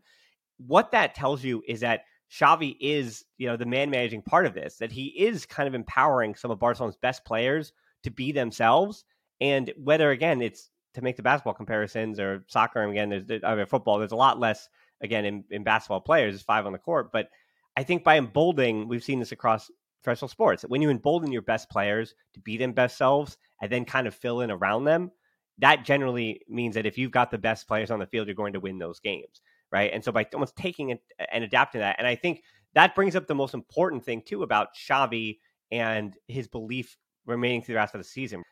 What 0.57 0.93
that 0.93 1.15
tells 1.15 1.45
you 1.45 1.63
is 1.67 1.81
that 1.81 2.05
Xavi 2.33 2.77
is, 2.81 3.25
you 3.37 3.47
know, 3.47 3.57
the 3.57 3.67
man 3.67 3.91
managing 3.91 4.23
part 4.23 4.47
of 4.47 4.55
this, 4.55 4.77
that 4.77 4.93
he 4.93 5.07
is 5.09 5.45
kind 5.45 5.69
of 5.69 5.75
empowering 5.75 6.35
some 6.35 6.51
of 6.51 6.59
Barcelona's 6.59 6.97
best 6.97 7.25
players 7.27 7.73
to 8.05 8.11
be 8.11 8.33
themselves. 8.33 9.05
And 9.41 9.73
whether, 9.77 10.11
again, 10.11 10.41
it's 10.41 10.71
to 10.95 11.03
make 11.03 11.17
the 11.17 11.23
basketball 11.23 11.53
comparisons 11.53 12.19
or 12.19 12.45
soccer, 12.47 12.83
again, 12.85 13.25
there's, 13.27 13.43
I 13.45 13.55
mean, 13.55 13.67
football, 13.67 13.99
there's 13.99 14.13
a 14.13 14.17
lot 14.17 14.41
less, 14.41 14.69
again, 15.03 15.27
in, 15.27 15.45
in 15.51 15.65
basketball 15.65 16.01
players, 16.01 16.41
five 16.41 16.65
on 16.65 16.73
the 16.73 16.79
court, 16.79 17.13
but 17.13 17.29
I 17.77 17.83
think 17.83 18.05
by 18.05 18.19
emboldening, 18.19 18.89
we've 18.89 19.05
seen 19.05 19.19
this 19.19 19.33
across 19.33 19.71
professional 20.03 20.29
sports. 20.29 20.63
When 20.63 20.83
you 20.83 20.91
embolden 20.91 21.33
your 21.33 21.43
best 21.43 21.71
players 21.71 22.15
to 22.35 22.41
be 22.41 22.57
their 22.57 22.73
best 22.73 22.99
selves 22.99 23.39
and 23.61 23.71
then 23.71 23.85
kind 23.85 24.07
of 24.07 24.15
fill 24.15 24.41
in 24.41 24.51
around 24.51 24.85
them, 24.85 25.11
that 25.59 25.85
generally 25.85 26.43
means 26.49 26.75
that 26.75 26.87
if 26.87 26.99
you've 26.99 27.11
got 27.11 27.31
the 27.31 27.39
best 27.39 27.69
players 27.69 27.91
on 27.91 27.99
the 27.99 28.07
field, 28.07 28.27
you're 28.27 28.35
going 28.35 28.55
to 28.55 28.61
win 28.61 28.79
those 28.79 29.01
games, 29.01 29.41
right? 29.71 29.91
And 29.93 30.03
so 30.03 30.13
by 30.13 30.27
almost 30.35 30.57
taking 30.57 30.91
it 30.91 31.01
and 31.33 31.45
adapting 31.45 31.81
that, 31.81 31.97
and 31.99 32.07
I 32.07 32.15
think 32.15 32.43
that 32.75 32.95
brings 32.95 33.17
up 33.17 33.27
the 33.27 33.35
most 33.35 33.55
important 33.55 34.05
thing 34.05 34.23
too 34.23 34.43
about 34.43 34.69
Xavi 34.75 35.39
and 35.71 36.15
his 36.27 36.49
belief 36.49 36.97
remaining 37.27 37.63
through 37.63 37.75
the 37.75 37.81
rest 37.81 37.95
of 37.95 38.01
the 38.01 38.05
season. 38.05 38.43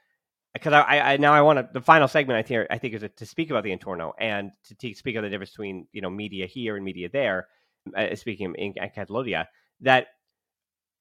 Because 0.52 0.72
I, 0.72 1.12
I, 1.12 1.16
now 1.16 1.32
I 1.32 1.42
want 1.42 1.58
to 1.60 1.68
the 1.72 1.80
final 1.80 2.08
segment 2.08 2.36
I 2.36 2.42
think 2.42 2.66
I 2.70 2.78
think 2.78 2.94
is 2.94 3.04
to 3.16 3.26
speak 3.26 3.50
about 3.50 3.62
the 3.62 3.76
Entorno 3.76 4.12
and 4.18 4.50
to, 4.64 4.74
to 4.74 4.94
speak 4.94 5.14
of 5.14 5.22
the 5.22 5.30
difference 5.30 5.50
between 5.50 5.86
you 5.92 6.00
know 6.00 6.10
media 6.10 6.46
here 6.46 6.74
and 6.74 6.84
media 6.84 7.08
there 7.08 7.46
uh, 7.96 8.14
speaking 8.14 8.54
in, 8.56 8.74
Catalonia, 8.94 9.48
that 9.80 10.08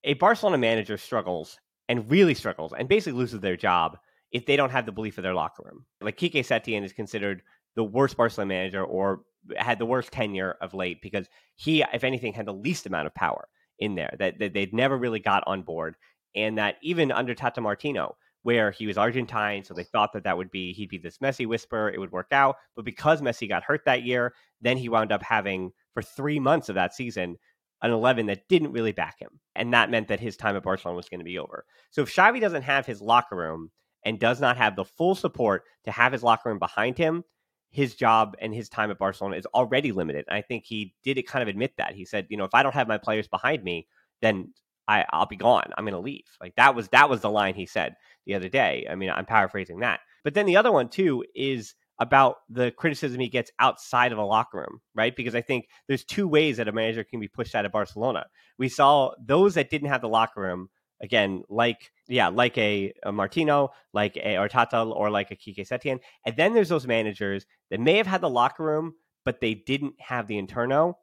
a 0.03 0.13
Barcelona 0.15 0.57
manager 0.57 0.97
struggles 0.97 1.59
and 1.87 2.09
really 2.09 2.33
struggles 2.33 2.73
and 2.77 2.87
basically 2.87 3.19
loses 3.19 3.39
their 3.39 3.57
job 3.57 3.97
if 4.31 4.45
they 4.45 4.55
don't 4.55 4.71
have 4.71 4.85
the 4.85 4.91
belief 4.91 5.17
of 5.17 5.23
their 5.23 5.33
locker 5.33 5.63
room. 5.65 5.85
Like 6.01 6.17
Quique 6.17 6.33
Setién 6.33 6.83
is 6.83 6.93
considered 6.93 7.41
the 7.75 7.83
worst 7.83 8.15
Barcelona 8.15 8.49
manager 8.49 8.83
or 8.83 9.21
had 9.57 9.79
the 9.79 9.85
worst 9.85 10.11
tenure 10.11 10.55
of 10.61 10.73
late 10.73 11.01
because 11.01 11.27
he, 11.55 11.83
if 11.93 12.03
anything, 12.03 12.33
had 12.33 12.45
the 12.45 12.53
least 12.53 12.85
amount 12.85 13.07
of 13.07 13.15
power 13.15 13.47
in 13.79 13.95
there 13.95 14.15
that, 14.19 14.39
that 14.39 14.53
they'd 14.53 14.73
never 14.73 14.97
really 14.97 15.19
got 15.19 15.43
on 15.47 15.63
board. 15.63 15.95
And 16.35 16.57
that 16.57 16.75
even 16.81 17.11
under 17.11 17.33
Tata 17.33 17.61
Martino, 17.61 18.15
where 18.43 18.71
he 18.71 18.87
was 18.87 18.97
Argentine, 18.97 19.63
so 19.63 19.73
they 19.73 19.83
thought 19.83 20.13
that 20.13 20.23
that 20.23 20.37
would 20.37 20.51
be 20.51 20.73
he'd 20.73 20.89
be 20.89 20.97
this 20.97 21.17
Messi 21.17 21.45
whisper, 21.45 21.89
it 21.89 21.99
would 21.99 22.11
work 22.11 22.27
out. 22.31 22.55
But 22.75 22.85
because 22.85 23.21
Messi 23.21 23.47
got 23.49 23.63
hurt 23.63 23.81
that 23.85 24.03
year, 24.03 24.33
then 24.61 24.77
he 24.77 24.89
wound 24.89 25.11
up 25.11 25.23
having 25.23 25.71
for 25.99 26.03
three 26.03 26.39
months 26.39 26.69
of 26.69 26.75
that 26.75 26.93
season 26.93 27.37
an 27.81 27.91
11 27.91 28.25
that 28.25 28.47
didn't 28.49 28.73
really 28.73 28.91
back 28.91 29.19
him. 29.19 29.39
And 29.55 29.73
that 29.73 29.89
meant 29.89 30.09
that 30.09 30.19
his 30.19 30.35
time 30.35 30.55
at 30.55 30.63
Barcelona 30.63 30.97
was 30.97 31.07
going 31.09 31.21
to 31.21 31.25
be 31.25 31.39
over. 31.39 31.65
So 31.91 32.01
if 32.01 32.13
Xavi 32.13 32.41
doesn't 32.41 32.63
have 32.63 32.85
his 32.85 33.01
locker 33.01 33.35
room 33.35 33.71
and 34.03 34.19
does 34.19 34.41
not 34.41 34.57
have 34.57 34.75
the 34.75 34.85
full 34.85 35.15
support 35.15 35.63
to 35.85 35.91
have 35.91 36.11
his 36.11 36.23
locker 36.23 36.49
room 36.49 36.59
behind 36.59 36.97
him, 36.97 37.23
his 37.71 37.95
job 37.95 38.35
and 38.41 38.53
his 38.53 38.67
time 38.67 38.91
at 38.91 38.97
Barcelona 38.97 39.37
is 39.37 39.45
already 39.47 39.91
limited. 39.91 40.25
I 40.29 40.41
think 40.41 40.65
he 40.65 40.93
did 41.03 41.21
kind 41.25 41.41
of 41.41 41.47
admit 41.47 41.73
that. 41.77 41.95
He 41.95 42.03
said, 42.03 42.27
you 42.29 42.37
know, 42.37 42.43
if 42.43 42.53
I 42.53 42.63
don't 42.63 42.75
have 42.75 42.87
my 42.87 42.97
players 42.97 43.27
behind 43.27 43.63
me, 43.63 43.87
then 44.21 44.53
I, 44.87 45.05
I'll 45.11 45.25
be 45.25 45.37
gone. 45.37 45.71
I'm 45.77 45.85
going 45.85 45.93
to 45.93 45.99
leave. 45.99 46.25
Like 46.41 46.55
that 46.55 46.75
was 46.75 46.89
that 46.89 47.09
was 47.09 47.21
the 47.21 47.29
line 47.29 47.55
he 47.55 47.65
said 47.65 47.95
the 48.25 48.35
other 48.35 48.49
day. 48.49 48.87
I 48.89 48.95
mean, 48.95 49.09
I'm 49.09 49.25
paraphrasing 49.25 49.79
that. 49.79 50.01
But 50.23 50.33
then 50.33 50.45
the 50.45 50.57
other 50.57 50.71
one 50.71 50.89
too 50.89 51.23
is 51.35 51.75
about 51.99 52.37
the 52.49 52.71
criticism 52.71 53.19
he 53.19 53.27
gets 53.29 53.51
outside 53.59 54.11
of 54.11 54.17
a 54.17 54.23
locker 54.23 54.59
room, 54.59 54.81
right? 54.95 55.15
Because 55.15 55.35
I 55.35 55.41
think 55.41 55.67
there's 55.87 56.03
two 56.03 56.27
ways 56.27 56.57
that 56.57 56.67
a 56.67 56.71
manager 56.71 57.03
can 57.03 57.19
be 57.19 57.27
pushed 57.27 57.55
out 57.55 57.65
of 57.65 57.71
Barcelona. 57.71 58.25
We 58.57 58.69
saw 58.69 59.11
those 59.23 59.55
that 59.55 59.69
didn't 59.69 59.89
have 59.89 60.01
the 60.01 60.09
locker 60.09 60.41
room, 60.41 60.69
again, 61.01 61.43
like 61.49 61.91
yeah, 62.07 62.29
like 62.29 62.57
a, 62.57 62.93
a 63.03 63.11
Martino, 63.11 63.69
like 63.93 64.15
a 64.17 64.35
Arteta, 64.35 64.95
or 64.95 65.09
like 65.09 65.31
a 65.31 65.35
Quique 65.35 65.67
Setién. 65.67 65.99
And 66.25 66.35
then 66.35 66.53
there's 66.53 66.69
those 66.69 66.87
managers 66.87 67.45
that 67.69 67.79
may 67.79 67.97
have 67.97 68.07
had 68.07 68.21
the 68.21 68.29
locker 68.29 68.63
room, 68.63 68.93
but 69.25 69.41
they 69.41 69.53
didn't 69.53 69.95
have 69.99 70.27
the 70.27 70.41
entorno. 70.41 70.93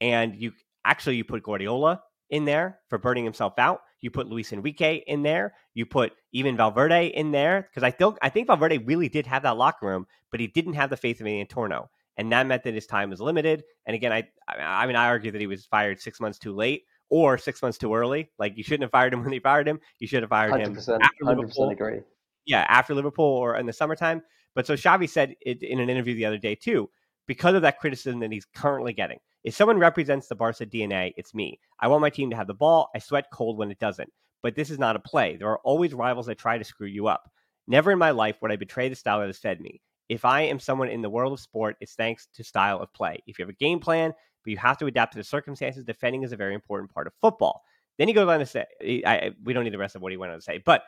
And 0.00 0.34
you 0.36 0.52
actually 0.84 1.16
you 1.16 1.24
put 1.24 1.42
Guardiola 1.42 2.02
in 2.30 2.44
there 2.44 2.78
for 2.88 2.98
burning 2.98 3.24
himself 3.24 3.54
out. 3.58 3.80
You 4.04 4.10
put 4.10 4.28
Luis 4.28 4.52
Enrique 4.52 5.02
in 5.06 5.22
there. 5.22 5.54
You 5.72 5.86
put 5.86 6.12
even 6.30 6.58
Valverde 6.58 7.06
in 7.06 7.30
there 7.30 7.62
because 7.62 7.82
I 7.82 7.90
think 7.90 8.18
I 8.20 8.28
think 8.28 8.48
Valverde 8.48 8.76
really 8.84 9.08
did 9.08 9.26
have 9.26 9.44
that 9.44 9.56
locker 9.56 9.86
room, 9.86 10.06
but 10.30 10.40
he 10.40 10.46
didn't 10.46 10.74
have 10.74 10.90
the 10.90 10.98
faith 10.98 11.22
of 11.22 11.26
Entorno, 11.26 11.86
and 12.18 12.30
that 12.30 12.46
meant 12.46 12.64
that 12.64 12.74
his 12.74 12.86
time 12.86 13.08
was 13.08 13.22
limited. 13.22 13.64
And 13.86 13.94
again, 13.94 14.12
I 14.12 14.24
I 14.46 14.86
mean 14.86 14.96
I 14.96 15.06
argue 15.06 15.30
that 15.30 15.40
he 15.40 15.46
was 15.46 15.64
fired 15.64 16.02
six 16.02 16.20
months 16.20 16.38
too 16.38 16.52
late 16.52 16.82
or 17.08 17.38
six 17.38 17.62
months 17.62 17.78
too 17.78 17.94
early. 17.94 18.30
Like 18.38 18.58
you 18.58 18.62
shouldn't 18.62 18.82
have 18.82 18.90
fired 18.90 19.14
him 19.14 19.20
when 19.22 19.30
they 19.30 19.38
fired 19.38 19.66
him. 19.66 19.80
You 20.00 20.06
should 20.06 20.22
have 20.22 20.28
fired 20.28 20.60
him 20.60 20.76
after 20.76 21.24
Liverpool. 21.24 21.70
agree. 21.70 22.00
Yeah, 22.44 22.66
after 22.68 22.94
Liverpool 22.94 23.24
or 23.24 23.56
in 23.56 23.64
the 23.64 23.72
summertime. 23.72 24.20
But 24.54 24.66
so 24.66 24.74
Xavi 24.74 25.08
said 25.08 25.34
it 25.40 25.62
in 25.62 25.80
an 25.80 25.88
interview 25.88 26.14
the 26.14 26.26
other 26.26 26.36
day 26.36 26.56
too, 26.56 26.90
because 27.26 27.54
of 27.54 27.62
that 27.62 27.78
criticism 27.78 28.20
that 28.20 28.32
he's 28.32 28.44
currently 28.54 28.92
getting. 28.92 29.20
If 29.44 29.54
someone 29.54 29.78
represents 29.78 30.26
the 30.26 30.34
Barca 30.34 30.64
DNA, 30.64 31.12
it's 31.16 31.34
me. 31.34 31.60
I 31.78 31.88
want 31.88 32.00
my 32.00 32.10
team 32.10 32.30
to 32.30 32.36
have 32.36 32.46
the 32.46 32.54
ball. 32.54 32.88
I 32.94 32.98
sweat 32.98 33.26
cold 33.30 33.58
when 33.58 33.70
it 33.70 33.78
doesn't. 33.78 34.10
But 34.42 34.56
this 34.56 34.70
is 34.70 34.78
not 34.78 34.96
a 34.96 35.00
play. 35.00 35.36
There 35.36 35.48
are 35.48 35.60
always 35.64 35.94
rivals 35.94 36.26
that 36.26 36.38
try 36.38 36.58
to 36.58 36.64
screw 36.64 36.86
you 36.86 37.06
up. 37.06 37.30
Never 37.66 37.92
in 37.92 37.98
my 37.98 38.10
life 38.10 38.36
would 38.40 38.52
I 38.52 38.56
betray 38.56 38.88
the 38.88 38.94
style 38.94 39.20
that 39.20 39.26
has 39.26 39.38
fed 39.38 39.60
me. 39.60 39.80
If 40.08 40.24
I 40.24 40.42
am 40.42 40.58
someone 40.58 40.88
in 40.88 41.02
the 41.02 41.10
world 41.10 41.32
of 41.32 41.40
sport, 41.40 41.76
it's 41.80 41.94
thanks 41.94 42.28
to 42.34 42.44
style 42.44 42.78
of 42.80 42.92
play. 42.92 43.22
If 43.26 43.38
you 43.38 43.44
have 43.44 43.50
a 43.50 43.54
game 43.54 43.80
plan, 43.80 44.12
but 44.44 44.50
you 44.50 44.58
have 44.58 44.76
to 44.78 44.86
adapt 44.86 45.12
to 45.12 45.18
the 45.18 45.24
circumstances, 45.24 45.84
defending 45.84 46.22
is 46.22 46.32
a 46.32 46.36
very 46.36 46.54
important 46.54 46.92
part 46.92 47.06
of 47.06 47.14
football. 47.20 47.62
Then 47.98 48.08
he 48.08 48.14
goes 48.14 48.28
on 48.28 48.40
to 48.40 48.46
say, 48.46 48.66
I, 49.06 49.32
we 49.42 49.52
don't 49.52 49.64
need 49.64 49.72
the 49.72 49.78
rest 49.78 49.96
of 49.96 50.02
what 50.02 50.12
he 50.12 50.18
went 50.18 50.32
on 50.32 50.38
to 50.38 50.42
say. 50.42 50.62
But 50.64 50.82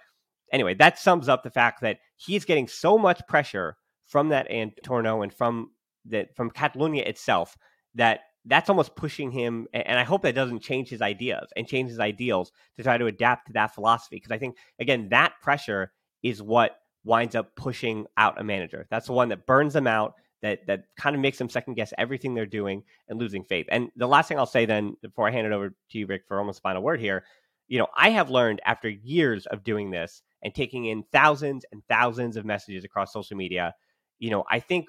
anyway, 0.53 0.75
that 0.75 0.99
sums 0.99 1.29
up 1.29 1.43
the 1.43 1.51
fact 1.51 1.81
that 1.81 1.99
he's 2.17 2.45
getting 2.45 2.69
so 2.69 2.99
much 2.99 3.27
pressure 3.27 3.77
from 4.07 4.29
that 4.31 4.51
Entorno 4.51 5.23
and 5.23 5.33
from 5.33 5.71
that 6.07 6.37
from 6.37 6.51
Catalonia 6.51 7.03
itself 7.05 7.57
that 7.95 8.21
that's 8.47 8.71
almost 8.71 8.95
pushing 8.97 9.31
him 9.31 9.67
and 9.73 9.99
i 9.99 10.05
hope 10.05 10.23
that 10.23 10.35
doesn't 10.35 10.61
change 10.61 10.89
his 10.89 11.03
ideas 11.03 11.49
and 11.57 11.67
change 11.67 11.89
his 11.89 12.01
ideals 12.01 12.53
to 12.77 12.83
try 12.83 12.97
to 12.97 13.07
adapt 13.07 13.47
to 13.47 13.53
that 13.53 13.75
philosophy 13.75 14.17
because 14.17 14.33
i 14.33 14.39
think 14.39 14.57
again 14.79 15.09
that 15.11 15.35
pressure 15.43 15.93
is 16.23 16.43
what 16.43 16.79
winds 17.07 17.37
up 17.37 17.55
pushing 17.55 18.05
out 18.17 18.39
a 18.39 18.45
manager. 18.45 18.87
That's 18.91 19.07
the 19.07 19.13
one 19.13 19.29
that 19.29 19.47
burns 19.47 19.73
them 19.73 19.87
out 19.87 20.15
that 20.43 20.67
that 20.67 20.85
kind 20.97 21.17
of 21.17 21.23
makes 21.23 21.39
them 21.39 21.49
second 21.49 21.75
guess 21.75 21.95
everything 21.97 22.35
they're 22.35 22.45
doing 22.45 22.83
and 23.09 23.19
losing 23.19 23.45
faith. 23.45 23.67
And 23.71 23.91
the 23.97 24.07
last 24.07 24.29
thing 24.29 24.39
i'll 24.39 24.45
say 24.45 24.67
then 24.67 24.97
before 25.01 25.27
i 25.27 25.31
hand 25.31 25.47
it 25.47 25.53
over 25.53 25.71
to 25.71 25.99
you 25.99 26.07
Rik 26.07 26.23
for 26.29 26.39
almost 26.39 26.61
final 26.61 26.83
word 26.83 27.01
here 27.01 27.25
you 27.69 27.79
know 27.79 27.87
i 27.97 28.11
have 28.11 28.29
learned 28.29 28.61
after 28.67 28.89
years 28.89 29.47
of 29.47 29.65
doing 29.65 29.91
this 29.91 30.23
and 30.43 30.55
taking 30.55 30.85
in 30.85 31.05
thousands 31.11 31.65
and 31.73 31.83
thousands 31.89 32.37
of 32.37 32.45
messages 32.45 32.85
across 32.85 33.13
social 33.13 33.37
media 33.37 33.75
you 34.19 34.31
know 34.31 34.45
i 34.51 34.61
think 34.61 34.87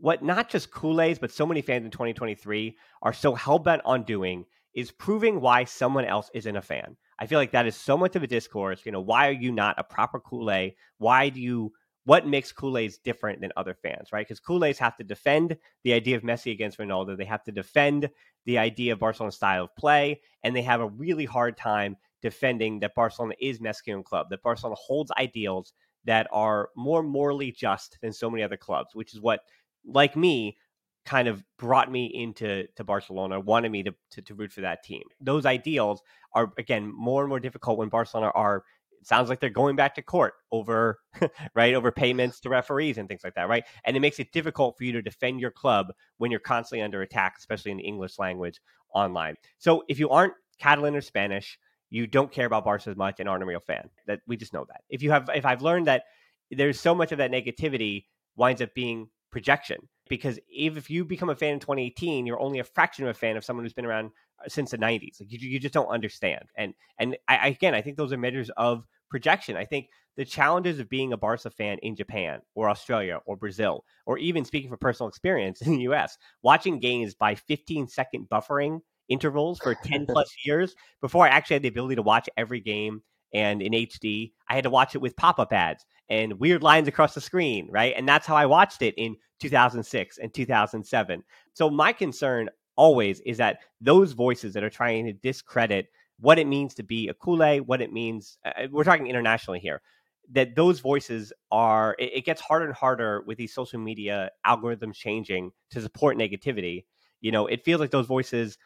what 0.00 0.22
not 0.22 0.48
just 0.48 0.70
Culés, 0.70 1.20
but 1.20 1.30
so 1.30 1.46
many 1.46 1.62
fans 1.62 1.84
in 1.84 1.90
2023 1.90 2.76
are 3.02 3.12
so 3.12 3.34
hell 3.34 3.58
bent 3.58 3.82
on 3.84 4.02
doing 4.04 4.44
is 4.74 4.90
proving 4.90 5.40
why 5.40 5.64
someone 5.64 6.04
else 6.04 6.30
isn't 6.34 6.56
a 6.56 6.62
fan. 6.62 6.96
I 7.18 7.26
feel 7.26 7.38
like 7.38 7.52
that 7.52 7.66
is 7.66 7.74
so 7.74 7.96
much 7.96 8.14
of 8.14 8.22
a 8.22 8.28
discourse. 8.28 8.82
You 8.84 8.92
know, 8.92 9.00
why 9.00 9.28
are 9.28 9.32
you 9.32 9.50
not 9.50 9.78
a 9.78 9.84
proper 9.84 10.20
Culé? 10.20 10.74
Why 10.98 11.28
do 11.28 11.40
you? 11.40 11.72
What 12.04 12.26
makes 12.26 12.52
Culés 12.52 12.94
different 13.02 13.42
than 13.42 13.52
other 13.56 13.74
fans, 13.74 14.12
right? 14.12 14.26
Because 14.26 14.40
Culés 14.40 14.78
have 14.78 14.96
to 14.96 15.04
defend 15.04 15.58
the 15.84 15.92
idea 15.92 16.16
of 16.16 16.22
Messi 16.22 16.52
against 16.52 16.78
Ronaldo. 16.78 17.18
They 17.18 17.26
have 17.26 17.44
to 17.44 17.52
defend 17.52 18.08
the 18.46 18.56
idea 18.56 18.94
of 18.94 18.98
Barcelona's 18.98 19.34
style 19.34 19.64
of 19.64 19.76
play, 19.76 20.22
and 20.42 20.56
they 20.56 20.62
have 20.62 20.80
a 20.80 20.88
really 20.88 21.26
hard 21.26 21.58
time 21.58 21.96
defending 22.22 22.80
that 22.80 22.94
Barcelona 22.94 23.34
is 23.40 23.60
més 23.60 23.82
que 23.82 23.94
un 23.94 24.02
club. 24.02 24.28
That 24.30 24.42
Barcelona 24.42 24.76
holds 24.78 25.10
ideals 25.18 25.74
that 26.04 26.26
are 26.32 26.70
more 26.76 27.02
morally 27.02 27.52
just 27.52 27.98
than 28.00 28.12
so 28.12 28.30
many 28.30 28.42
other 28.42 28.56
clubs, 28.56 28.94
which 28.94 29.12
is 29.12 29.20
what 29.20 29.40
like 29.88 30.16
me, 30.16 30.56
kind 31.04 31.26
of 31.26 31.42
brought 31.58 31.90
me 31.90 32.06
into 32.06 32.66
to 32.76 32.84
Barcelona, 32.84 33.40
wanted 33.40 33.72
me 33.72 33.82
to, 33.82 33.94
to, 34.10 34.22
to 34.22 34.34
root 34.34 34.52
for 34.52 34.60
that 34.60 34.84
team. 34.84 35.02
Those 35.20 35.46
ideals 35.46 36.02
are 36.34 36.52
again 36.58 36.92
more 36.94 37.22
and 37.22 37.28
more 37.30 37.40
difficult 37.40 37.78
when 37.78 37.88
Barcelona 37.88 38.30
are 38.34 38.62
sounds 39.02 39.28
like 39.28 39.40
they're 39.40 39.48
going 39.48 39.76
back 39.76 39.94
to 39.94 40.02
court 40.02 40.34
over 40.52 40.98
right 41.54 41.72
over 41.74 41.90
payments 41.90 42.40
to 42.40 42.50
referees 42.50 42.98
and 42.98 43.08
things 43.08 43.22
like 43.24 43.34
that 43.34 43.48
right? 43.48 43.64
And 43.84 43.96
it 43.96 44.00
makes 44.00 44.18
it 44.18 44.32
difficult 44.32 44.76
for 44.76 44.84
you 44.84 44.92
to 44.92 45.02
defend 45.02 45.40
your 45.40 45.50
club 45.50 45.92
when 46.18 46.30
you're 46.30 46.40
constantly 46.40 46.82
under 46.82 47.00
attack 47.00 47.36
especially 47.38 47.70
in 47.70 47.78
the 47.78 47.84
english 47.84 48.18
language 48.18 48.60
online. 48.92 49.36
So 49.58 49.84
if 49.88 49.98
you 49.98 50.10
aren't 50.10 50.34
catalan 50.58 50.94
or 50.94 51.00
spanish 51.00 51.58
you 51.90 52.06
don't 52.06 52.30
care 52.30 52.44
about 52.44 52.64
barca 52.64 52.90
as 52.90 52.96
much 52.96 53.18
and 53.18 53.28
aren't 53.28 53.42
a 53.42 53.46
real 53.46 53.60
fan. 53.60 53.88
That 54.06 54.20
we 54.26 54.36
just 54.36 54.52
know 54.52 54.66
that. 54.68 54.82
If 54.90 55.02
you 55.02 55.10
have 55.10 55.30
if 55.34 55.46
i've 55.46 55.62
learned 55.62 55.86
that 55.86 56.02
there's 56.50 56.78
so 56.78 56.94
much 56.94 57.12
of 57.12 57.18
that 57.18 57.30
negativity 57.30 58.04
winds 58.36 58.60
up 58.60 58.74
being 58.74 59.08
projection 59.30 59.78
because 60.08 60.38
if 60.48 60.90
you 60.90 61.04
become 61.04 61.28
a 61.28 61.34
fan 61.34 61.54
in 61.54 61.60
2018 61.60 62.26
you're 62.26 62.40
only 62.40 62.58
a 62.58 62.64
fraction 62.64 63.04
of 63.04 63.10
a 63.10 63.14
fan 63.14 63.36
of 63.36 63.44
someone 63.44 63.64
who's 63.64 63.74
been 63.74 63.86
around 63.86 64.10
uh, 64.44 64.48
since 64.48 64.70
the 64.70 64.78
90s 64.78 65.20
like 65.20 65.30
you, 65.30 65.38
you 65.40 65.58
just 65.58 65.74
don't 65.74 65.88
understand. 65.88 66.44
And 66.56 66.74
and 66.98 67.16
I, 67.28 67.48
again 67.48 67.74
i 67.74 67.82
think 67.82 67.96
those 67.96 68.12
are 68.12 68.18
measures 68.18 68.50
of 68.56 68.84
projection. 69.10 69.56
I 69.56 69.64
think 69.64 69.88
the 70.18 70.24
challenges 70.24 70.80
of 70.80 70.88
being 70.90 71.12
a 71.12 71.16
barca 71.16 71.48
fan 71.48 71.78
in 71.78 71.96
japan 71.96 72.40
or 72.54 72.68
australia 72.68 73.20
or 73.24 73.36
brazil 73.36 73.84
or 74.04 74.18
even 74.18 74.44
speaking 74.44 74.68
from 74.68 74.78
personal 74.78 75.08
experience 75.08 75.62
in 75.66 75.78
the 75.78 75.84
us 75.84 76.18
watching 76.42 76.78
games 76.80 77.14
by 77.14 77.34
15 77.34 77.88
second 77.88 78.28
buffering 78.28 78.80
intervals 79.08 79.58
for 79.60 79.74
10 79.74 80.06
plus 80.10 80.28
years 80.44 80.74
before 81.00 81.24
i 81.24 81.30
actually 81.30 81.54
had 81.54 81.62
the 81.62 81.68
ability 81.68 81.94
to 81.94 82.02
watch 82.02 82.28
every 82.36 82.60
game 82.60 83.00
and 83.32 83.62
in 83.62 83.72
HD, 83.72 84.32
I 84.48 84.54
had 84.54 84.64
to 84.64 84.70
watch 84.70 84.94
it 84.94 85.00
with 85.00 85.16
pop 85.16 85.38
up 85.38 85.52
ads 85.52 85.84
and 86.08 86.38
weird 86.40 86.62
lines 86.62 86.88
across 86.88 87.14
the 87.14 87.20
screen, 87.20 87.68
right? 87.70 87.94
And 87.96 88.08
that's 88.08 88.26
how 88.26 88.36
I 88.36 88.46
watched 88.46 88.82
it 88.82 88.94
in 88.96 89.16
2006 89.40 90.18
and 90.18 90.32
2007. 90.32 91.24
So, 91.52 91.70
my 91.70 91.92
concern 91.92 92.48
always 92.76 93.20
is 93.20 93.36
that 93.38 93.58
those 93.80 94.12
voices 94.12 94.54
that 94.54 94.62
are 94.62 94.70
trying 94.70 95.04
to 95.06 95.12
discredit 95.12 95.88
what 96.20 96.38
it 96.38 96.46
means 96.46 96.74
to 96.74 96.82
be 96.82 97.08
a 97.08 97.14
Culé, 97.14 97.60
what 97.60 97.80
it 97.80 97.92
means, 97.92 98.38
uh, 98.44 98.52
uh, 98.56 98.66
we're 98.70 98.84
talking 98.84 99.06
internationally 99.06 99.60
here, 99.60 99.82
that 100.30 100.54
those 100.56 100.80
voices 100.80 101.32
are, 101.50 101.94
it, 101.98 102.10
it 102.14 102.24
gets 102.24 102.40
harder 102.40 102.66
and 102.66 102.74
harder 102.74 103.22
with 103.26 103.38
these 103.38 103.54
social 103.54 103.78
media 103.78 104.30
algorithms 104.46 104.94
changing 104.94 105.50
to 105.70 105.80
support 105.80 106.16
negativity. 106.16 106.84
You 107.20 107.32
know, 107.32 107.46
it 107.46 107.64
feels 107.64 107.80
like 107.80 107.90
those 107.90 108.06
voices 108.06 108.58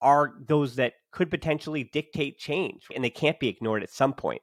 are 0.00 0.34
those 0.46 0.76
that 0.76 0.94
could 1.10 1.30
potentially 1.30 1.84
dictate 1.84 2.38
change 2.38 2.86
and 2.94 3.02
they 3.02 3.10
can't 3.10 3.40
be 3.40 3.48
ignored 3.48 3.82
at 3.82 3.90
some 3.90 4.12
point. 4.12 4.42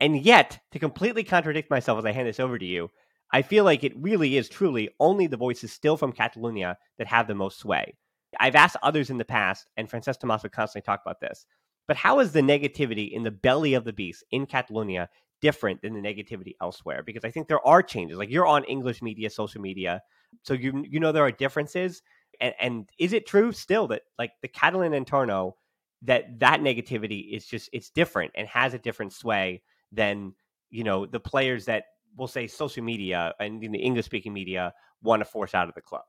And 0.00 0.20
yet, 0.20 0.60
to 0.72 0.78
completely 0.78 1.24
contradict 1.24 1.70
myself 1.70 1.98
as 1.98 2.04
I 2.04 2.12
hand 2.12 2.28
this 2.28 2.40
over 2.40 2.58
to 2.58 2.66
you, 2.66 2.90
I 3.32 3.42
feel 3.42 3.64
like 3.64 3.82
it 3.82 3.96
really 3.96 4.36
is 4.36 4.48
truly 4.48 4.90
only 5.00 5.26
the 5.26 5.36
voices 5.36 5.72
still 5.72 5.96
from 5.96 6.12
Catalonia 6.12 6.76
that 6.98 7.06
have 7.06 7.26
the 7.26 7.34
most 7.34 7.58
sway. 7.58 7.96
I've 8.38 8.54
asked 8.54 8.76
others 8.82 9.10
in 9.10 9.18
the 9.18 9.24
past, 9.24 9.66
and 9.76 9.88
Francesc 9.88 10.20
Tomas 10.20 10.42
would 10.42 10.52
constantly 10.52 10.84
talk 10.84 11.00
about 11.04 11.20
this. 11.20 11.46
But 11.88 11.96
how 11.96 12.20
is 12.20 12.32
the 12.32 12.40
negativity 12.40 13.10
in 13.12 13.22
the 13.22 13.30
belly 13.30 13.74
of 13.74 13.84
the 13.84 13.92
beast 13.92 14.24
in 14.30 14.46
Catalonia 14.46 15.08
different 15.40 15.82
than 15.82 15.94
the 15.94 16.00
negativity 16.00 16.54
elsewhere? 16.60 17.02
Because 17.02 17.24
I 17.24 17.30
think 17.30 17.48
there 17.48 17.66
are 17.66 17.82
changes. 17.82 18.18
Like 18.18 18.30
you're 18.30 18.46
on 18.46 18.64
English 18.64 19.02
media, 19.02 19.30
social 19.30 19.60
media, 19.60 20.02
so 20.42 20.54
you 20.54 20.84
you 20.88 21.00
know 21.00 21.12
there 21.12 21.24
are 21.24 21.32
differences 21.32 22.02
and, 22.40 22.54
and 22.60 22.88
is 22.98 23.12
it 23.12 23.26
true 23.26 23.52
still 23.52 23.86
that 23.88 24.02
like 24.18 24.32
the 24.42 24.48
Catalan 24.48 24.92
entorno 24.92 25.54
that 26.02 26.38
that 26.40 26.60
negativity 26.60 27.34
is 27.34 27.46
just 27.46 27.70
it's 27.72 27.90
different 27.90 28.32
and 28.34 28.46
has 28.48 28.74
a 28.74 28.78
different 28.78 29.12
sway 29.12 29.62
than 29.92 30.32
you 30.70 30.84
know 30.84 31.06
the 31.06 31.20
players 31.20 31.64
that 31.66 31.84
will 32.16 32.26
say 32.26 32.46
social 32.46 32.82
media 32.82 33.34
and 33.38 33.62
in 33.62 33.72
the 33.72 33.78
English 33.78 34.06
speaking 34.06 34.32
media 34.32 34.72
want 35.02 35.20
to 35.20 35.24
force 35.24 35.54
out 35.54 35.68
of 35.68 35.74
the 35.74 35.80
club? 35.80 36.02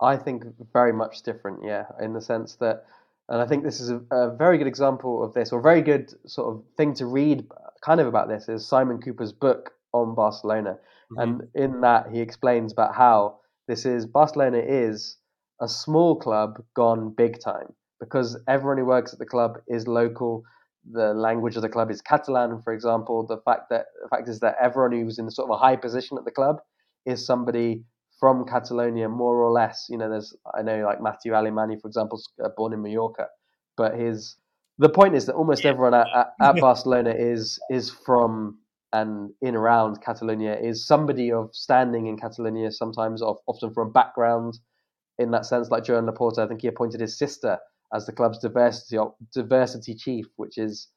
I 0.00 0.16
think 0.16 0.44
very 0.72 0.92
much 0.92 1.22
different, 1.22 1.60
yeah, 1.64 1.84
in 2.00 2.14
the 2.14 2.20
sense 2.20 2.54
that, 2.56 2.84
and 3.28 3.40
I 3.40 3.46
think 3.46 3.64
this 3.64 3.80
is 3.80 3.90
a, 3.90 4.00
a, 4.10 4.34
very 4.34 4.56
good 4.56 4.66
example 4.66 5.22
of 5.22 5.34
this, 5.34 5.52
or 5.52 5.60
very 5.60 5.82
good 5.82 6.14
sort 6.26 6.54
of 6.54 6.62
thing 6.76 6.94
to 6.94 7.06
read 7.06 7.46
kind 7.82 8.00
of 8.00 8.06
about 8.06 8.28
this 8.28 8.48
is 8.48 8.66
Simon 8.66 9.00
Kuper's 9.00 9.32
book 9.32 9.72
on 9.92 10.14
Barcelona. 10.14 10.78
Mm-hmm. 11.12 11.20
And 11.20 11.48
in 11.54 11.80
that, 11.82 12.10
he 12.10 12.20
explains 12.20 12.72
about 12.72 12.94
how 12.94 13.40
this 13.70 13.86
is 13.86 14.04
Barcelona 14.04 14.58
is 14.58 15.16
a 15.60 15.68
small 15.68 16.16
club 16.16 16.60
gone 16.74 17.14
big 17.16 17.40
time 17.40 17.72
because 18.00 18.36
everyone 18.48 18.78
who 18.78 18.84
works 18.84 19.12
at 19.12 19.20
the 19.20 19.26
club 19.26 19.58
is 19.68 19.86
local. 19.86 20.42
The 20.90 21.14
language 21.14 21.54
of 21.54 21.62
the 21.62 21.68
club 21.68 21.90
is 21.90 22.02
Catalan, 22.02 22.62
for 22.62 22.72
example. 22.72 23.24
The 23.26 23.38
fact 23.44 23.68
that 23.70 23.86
the 24.02 24.08
fact 24.08 24.28
is 24.28 24.40
that 24.40 24.56
everyone 24.60 24.92
who's 24.92 25.18
in 25.20 25.30
sort 25.30 25.48
of 25.48 25.54
a 25.54 25.58
high 25.58 25.76
position 25.76 26.18
at 26.18 26.24
the 26.24 26.32
club 26.32 26.56
is 27.06 27.24
somebody 27.24 27.84
from 28.18 28.44
Catalonia, 28.44 29.08
more 29.08 29.36
or 29.36 29.52
less. 29.52 29.86
You 29.88 29.98
know, 29.98 30.10
there's 30.10 30.34
I 30.52 30.62
know 30.62 30.84
like 30.84 30.98
Mateu 30.98 31.32
Alemany, 31.32 31.80
for 31.80 31.86
example, 31.86 32.20
uh, 32.42 32.48
born 32.56 32.72
in 32.72 32.82
Mallorca, 32.82 33.28
but 33.76 33.94
his 33.94 34.36
the 34.78 34.88
point 34.88 35.14
is 35.14 35.26
that 35.26 35.34
almost 35.34 35.64
everyone 35.64 35.94
at, 35.94 36.08
at, 36.12 36.32
at 36.40 36.56
Barcelona 36.60 37.14
is 37.16 37.60
is 37.70 37.90
from 37.90 38.58
and 38.92 39.30
in 39.40 39.54
around 39.54 40.02
Catalonia 40.02 40.56
is 40.60 40.86
somebody 40.86 41.30
of 41.32 41.50
standing 41.52 42.06
in 42.06 42.16
Catalonia, 42.16 42.72
sometimes 42.72 43.22
of, 43.22 43.38
often 43.46 43.72
from 43.72 43.88
a 43.88 43.90
background 43.90 44.58
in 45.18 45.30
that 45.30 45.46
sense, 45.46 45.70
like 45.70 45.84
Joan 45.84 46.06
Laporta. 46.06 46.38
I 46.38 46.48
think 46.48 46.62
he 46.62 46.68
appointed 46.68 47.00
his 47.00 47.18
sister 47.18 47.58
as 47.94 48.06
the 48.06 48.12
club's 48.12 48.38
diversity 48.38 48.98
diversity 49.32 49.94
chief, 49.94 50.26
which 50.36 50.58
is 50.58 50.88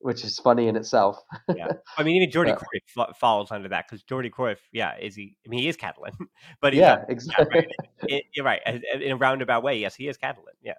which 0.00 0.24
is 0.24 0.38
funny 0.38 0.68
in 0.68 0.76
itself. 0.76 1.18
yeah, 1.56 1.68
I 1.96 2.02
mean, 2.02 2.22
even 2.22 2.30
Jordi 2.30 2.56
Cruyff 2.56 3.16
falls 3.16 3.50
under 3.50 3.68
that 3.68 3.86
because 3.88 4.04
Jordi 4.04 4.30
Cruyff, 4.30 4.58
yeah, 4.72 4.96
is 5.00 5.14
he? 5.14 5.36
I 5.44 5.48
mean, 5.48 5.60
he 5.60 5.68
is 5.68 5.76
Catalan, 5.76 6.12
but 6.60 6.74
yeah, 6.74 7.04
exactly. 7.08 7.66
Right. 8.00 8.24
you're 8.32 8.44
right. 8.44 8.60
In 8.64 9.10
a 9.10 9.16
roundabout 9.16 9.64
way, 9.64 9.76
yes, 9.78 9.96
he 9.96 10.06
is 10.06 10.16
Catalan. 10.16 10.54
Yeah. 10.62 10.74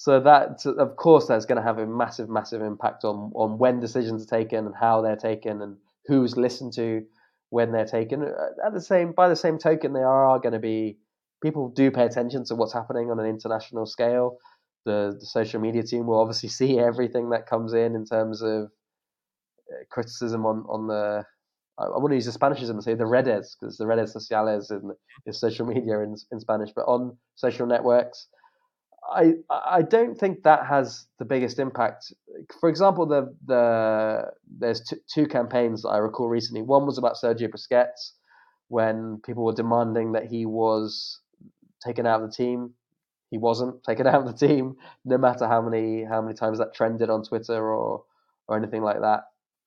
So 0.00 0.20
that, 0.20 0.64
of 0.64 0.94
course, 0.94 1.26
that's 1.26 1.44
going 1.44 1.56
to 1.56 1.66
have 1.66 1.78
a 1.78 1.86
massive, 1.86 2.28
massive 2.28 2.62
impact 2.62 3.04
on 3.04 3.32
on 3.34 3.58
when 3.58 3.80
decisions 3.80 4.22
are 4.22 4.38
taken 4.38 4.64
and 4.64 4.74
how 4.80 5.02
they're 5.02 5.16
taken 5.16 5.60
and 5.60 5.76
who's 6.06 6.36
listened 6.36 6.72
to 6.74 7.04
when 7.50 7.72
they're 7.72 7.84
taken. 7.84 8.22
Uh, 8.22 8.64
at 8.64 8.72
the 8.72 8.80
same, 8.80 9.10
by 9.10 9.28
the 9.28 9.34
same 9.34 9.58
token, 9.58 9.92
there 9.92 10.08
are 10.08 10.38
going 10.38 10.52
to 10.52 10.60
be 10.60 10.98
people 11.42 11.70
do 11.70 11.90
pay 11.90 12.04
attention 12.04 12.44
to 12.44 12.54
what's 12.54 12.72
happening 12.72 13.10
on 13.10 13.18
an 13.18 13.26
international 13.26 13.86
scale. 13.86 14.38
The, 14.86 15.16
the 15.18 15.26
social 15.26 15.60
media 15.60 15.82
team 15.82 16.06
will 16.06 16.20
obviously 16.20 16.48
see 16.60 16.78
everything 16.78 17.30
that 17.30 17.48
comes 17.48 17.72
in 17.72 17.96
in 17.96 18.04
terms 18.04 18.40
of 18.40 18.66
uh, 18.66 19.82
criticism 19.90 20.46
on 20.46 20.64
on 20.68 20.86
the. 20.86 21.24
I, 21.76 21.88
want 21.98 22.10
to 22.10 22.14
use 22.14 22.26
the 22.26 22.38
Spanishism 22.38 22.70
and 22.70 22.84
say 22.84 22.94
the 22.94 23.04
redes 23.04 23.56
because 23.58 23.78
the 23.78 23.86
redes 23.88 24.12
sociales 24.12 24.70
in 24.70 24.92
is 25.26 25.40
social 25.40 25.66
media 25.66 25.98
in 26.02 26.14
in 26.30 26.38
Spanish, 26.38 26.70
but 26.72 26.82
on 26.82 27.18
social 27.34 27.66
networks 27.66 28.28
I 29.10 29.34
I 29.50 29.82
don't 29.82 30.16
think 30.16 30.42
that 30.42 30.66
has 30.66 31.06
the 31.18 31.24
biggest 31.24 31.58
impact. 31.58 32.12
For 32.60 32.68
example, 32.68 33.06
the 33.06 33.34
the 33.46 34.30
there's 34.58 34.82
t- 34.82 34.96
two 35.12 35.26
campaigns 35.26 35.82
that 35.82 35.88
I 35.88 35.98
recall 35.98 36.28
recently. 36.28 36.62
One 36.62 36.86
was 36.86 36.98
about 36.98 37.16
Sergio 37.16 37.48
Busquets 37.48 38.12
when 38.68 39.20
people 39.24 39.44
were 39.44 39.54
demanding 39.54 40.12
that 40.12 40.26
he 40.26 40.46
was 40.46 41.20
taken 41.84 42.06
out 42.06 42.22
of 42.22 42.30
the 42.30 42.34
team. 42.36 42.74
He 43.30 43.38
wasn't 43.38 43.82
taken 43.88 44.06
out 44.06 44.26
of 44.26 44.38
the 44.38 44.46
team, 44.46 44.76
no 45.04 45.18
matter 45.18 45.46
how 45.46 45.62
many 45.62 46.04
how 46.04 46.20
many 46.22 46.34
times 46.34 46.58
that 46.58 46.74
trended 46.74 47.10
on 47.10 47.22
Twitter 47.24 47.72
or 47.72 48.04
or 48.46 48.56
anything 48.56 48.82
like 48.82 49.00
that. 49.00 49.24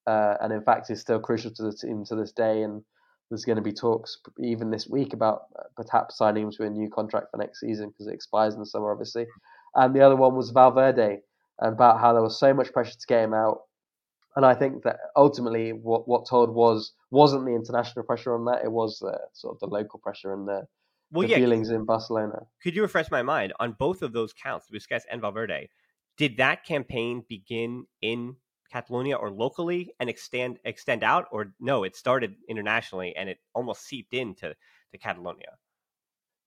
Uh, 0.08 0.36
and 0.42 0.52
in 0.54 0.64
fact, 0.64 0.88
he's 0.88 1.02
still 1.02 1.20
crucial 1.20 1.52
to 1.52 1.64
the 1.64 1.74
team 1.74 2.04
to 2.06 2.16
this 2.16 2.32
day. 2.32 2.64
And 2.64 2.84
there's 3.32 3.46
going 3.46 3.56
to 3.56 3.62
be 3.62 3.72
talks 3.72 4.18
even 4.40 4.70
this 4.70 4.88
week 4.88 5.14
about 5.14 5.44
uh, 5.58 5.64
perhaps 5.76 6.18
signing 6.18 6.44
him 6.44 6.52
to 6.52 6.64
a 6.64 6.70
new 6.70 6.90
contract 6.90 7.28
for 7.32 7.38
next 7.38 7.62
season 7.62 7.90
because 7.90 8.08
it 8.08 8.14
expires 8.14 8.54
in 8.54 8.60
the 8.60 8.66
summer, 8.66 8.92
obviously. 8.92 9.26
And 9.74 9.96
the 9.96 10.02
other 10.02 10.18
one 10.18 10.36
was 10.36 10.50
Valverde 10.52 11.20
and 11.60 11.74
about 11.74 12.02
how 12.02 12.12
there 12.12 12.22
was 12.22 12.38
so 12.38 12.54
much 12.54 12.74
pressure 12.74 12.92
to 12.92 13.08
get 13.08 13.24
him 13.24 13.34
out. 13.34 13.62
And 14.36 14.46
I 14.46 14.54
think 14.54 14.84
that 14.84 14.98
ultimately, 15.16 15.72
what 15.72 16.08
what 16.08 16.28
told 16.28 16.54
was 16.54 16.94
wasn't 17.10 17.46
the 17.46 17.56
international 17.56 18.06
pressure 18.06 18.34
on 18.34 18.46
that; 18.46 18.64
it 18.64 18.72
was 18.72 19.02
uh, 19.02 19.18
sort 19.34 19.56
of 19.56 19.60
the 19.60 19.68
local 19.68 20.00
pressure 20.00 20.34
and 20.34 20.48
the, 20.48 20.64
well, 21.12 21.28
the 21.28 21.34
yeah, 21.34 21.38
feelings 21.38 21.70
in 21.70 21.86
Barcelona. 21.86 22.44
Could 22.64 22.76
you 22.76 22.82
refresh 22.82 23.12
my 23.12 23.24
mind 23.24 23.54
on 23.60 23.76
both 23.78 24.02
of 24.02 24.14
those 24.14 24.32
counts, 24.32 24.68
Busquets 24.74 25.04
and 25.12 25.20
Valverde? 25.20 25.70
Did 26.18 26.38
that 26.38 26.66
campaign 26.66 27.26
begin 27.28 27.86
in 28.02 28.36
Catalonia 28.72 29.16
or 29.16 29.30
locally 29.30 29.94
and 30.00 30.10
extend 30.10 30.60
extend 30.64 31.04
out, 31.04 31.28
or 31.32 31.54
no, 31.60 31.84
it 31.84 31.96
started 31.96 32.36
internationally 32.48 33.16
and 33.16 33.30
it 33.30 33.40
almost 33.54 33.86
seeped 33.86 34.14
into 34.14 34.56
to 34.92 34.98
Catalonia. 34.98 35.58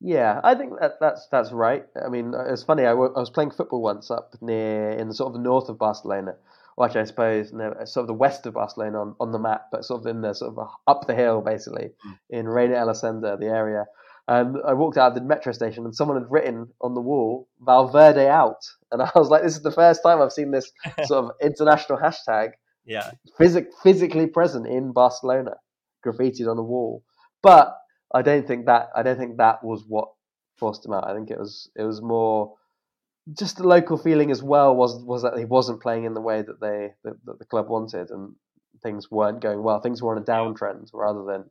Yeah, 0.00 0.40
I 0.44 0.54
think 0.54 0.78
that 0.80 1.00
that's 1.00 1.28
that's 1.28 1.52
right. 1.52 1.86
I 2.04 2.08
mean, 2.08 2.34
it's 2.34 2.62
funny. 2.62 2.82
I, 2.82 2.90
w- 2.90 3.12
I 3.16 3.20
was 3.20 3.30
playing 3.30 3.52
football 3.52 3.82
once 3.82 4.10
up 4.10 4.34
near 4.40 4.90
in 4.90 5.08
the 5.08 5.14
sort 5.14 5.28
of 5.28 5.34
the 5.34 5.48
north 5.48 5.68
of 5.68 5.78
Barcelona, 5.78 6.34
or 6.76 6.84
actually, 6.84 7.02
I 7.02 7.04
suppose 7.04 7.52
no, 7.52 7.74
sort 7.84 8.04
of 8.04 8.08
the 8.08 8.14
west 8.14 8.46
of 8.46 8.54
Barcelona 8.54 9.00
on, 9.00 9.16
on 9.20 9.32
the 9.32 9.38
map, 9.38 9.68
but 9.70 9.84
sort 9.84 10.00
of 10.00 10.06
in 10.06 10.20
the 10.20 10.34
sort 10.34 10.56
of 10.56 10.68
up 10.86 11.06
the 11.06 11.14
hill, 11.14 11.40
basically 11.40 11.92
mm. 12.06 12.18
in 12.28 12.48
Reina 12.48 12.74
Elisenda, 12.74 13.38
the 13.38 13.46
area. 13.46 13.86
And 14.26 14.56
I 14.66 14.72
walked 14.72 14.96
out 14.96 15.08
of 15.08 15.14
the 15.14 15.20
metro 15.20 15.52
station 15.52 15.84
and 15.84 15.94
someone 15.94 16.16
had 16.16 16.30
written 16.30 16.68
on 16.80 16.94
the 16.94 17.00
wall 17.00 17.48
Valverde 17.60 18.26
out. 18.26 18.62
And 18.90 19.02
I 19.02 19.10
was 19.14 19.28
like, 19.28 19.42
this 19.42 19.56
is 19.56 19.62
the 19.62 19.70
first 19.70 20.02
time 20.02 20.22
I've 20.22 20.32
seen 20.32 20.50
this 20.50 20.72
sort 21.04 21.24
of 21.24 21.30
international 21.42 21.98
hashtag 21.98 22.52
yeah. 22.84 23.10
Phys- 23.38 23.66
physically 23.82 24.26
present 24.26 24.66
in 24.66 24.92
Barcelona, 24.92 25.56
graffitied 26.04 26.48
on 26.48 26.56
the 26.56 26.62
wall. 26.62 27.02
But 27.42 27.76
I 28.14 28.22
don't 28.22 28.46
think 28.46 28.66
that 28.66 28.88
I 28.94 29.02
don't 29.02 29.18
think 29.18 29.38
that 29.38 29.64
was 29.64 29.84
what 29.86 30.08
forced 30.56 30.84
him 30.84 30.92
out. 30.92 31.08
I 31.08 31.14
think 31.14 31.30
it 31.30 31.38
was 31.38 31.70
it 31.76 31.82
was 31.82 32.00
more 32.00 32.54
just 33.36 33.56
the 33.56 33.66
local 33.66 33.96
feeling 33.96 34.30
as 34.30 34.42
well 34.42 34.76
was 34.76 35.02
was 35.02 35.22
that 35.22 35.38
he 35.38 35.44
wasn't 35.44 35.82
playing 35.82 36.04
in 36.04 36.14
the 36.14 36.20
way 36.20 36.42
that 36.42 36.60
they 36.60 36.92
that, 37.04 37.14
that 37.24 37.38
the 37.38 37.44
club 37.46 37.68
wanted, 37.68 38.10
and 38.10 38.34
things 38.82 39.10
weren't 39.10 39.40
going 39.40 39.62
well. 39.62 39.80
Things 39.80 40.02
were 40.02 40.14
on 40.14 40.22
a 40.22 40.24
downtrend 40.24 40.90
rather 40.92 41.24
than 41.24 41.50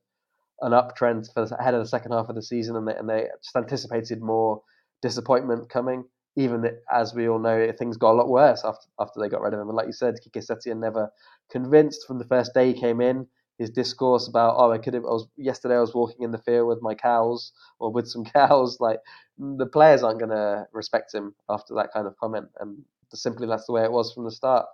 an 0.63 0.71
uptrend 0.71 1.31
for 1.33 1.45
the, 1.45 1.55
ahead 1.57 1.73
of 1.73 1.81
the 1.81 1.87
second 1.87 2.11
half 2.11 2.29
of 2.29 2.35
the 2.35 2.41
season, 2.41 2.75
and 2.75 2.87
they, 2.87 2.95
and 2.95 3.09
they 3.09 3.27
just 3.43 3.55
anticipated 3.55 4.21
more 4.21 4.61
disappointment 5.01 5.69
coming. 5.69 6.05
Even 6.35 6.65
as 6.91 7.13
we 7.13 7.29
all 7.29 7.37
know, 7.37 7.71
things 7.77 7.97
got 7.97 8.13
a 8.13 8.17
lot 8.17 8.29
worse 8.29 8.63
after 8.65 8.87
after 8.99 9.19
they 9.19 9.29
got 9.29 9.41
rid 9.41 9.53
of 9.53 9.59
him. 9.59 9.67
And 9.67 9.77
like 9.77 9.85
you 9.85 9.93
said, 9.93 10.15
Quique 10.23 10.43
Setién 10.43 10.79
never 10.79 11.11
convinced 11.51 12.07
from 12.07 12.17
the 12.17 12.25
first 12.25 12.53
day 12.55 12.73
he 12.73 12.79
came 12.79 13.01
in. 13.01 13.27
His 13.59 13.69
discourse 13.69 14.27
about 14.27 14.55
oh 14.57 14.71
I 14.71 14.79
could 14.79 14.95
have 14.95 15.03
I 15.03 15.09
was 15.09 15.27
yesterday 15.37 15.75
I 15.75 15.79
was 15.79 15.93
walking 15.93 16.23
in 16.23 16.31
the 16.31 16.39
field 16.39 16.67
with 16.67 16.81
my 16.81 16.95
cows 16.95 17.51
or 17.79 17.91
with 17.91 18.07
some 18.07 18.25
cows 18.39 18.77
like 18.79 18.97
the 19.37 19.67
players 19.67 20.01
aren't 20.01 20.17
going 20.17 20.31
to 20.31 20.65
respect 20.73 21.13
him 21.13 21.35
after 21.47 21.75
that 21.75 21.93
kind 21.93 22.07
of 22.07 22.17
comment 22.17 22.47
and 22.59 22.79
simply 23.13 23.45
that's 23.45 23.67
the 23.67 23.73
way 23.73 23.83
it 23.83 23.91
was 23.91 24.11
from 24.11 24.23
the 24.25 24.31
start. 24.31 24.65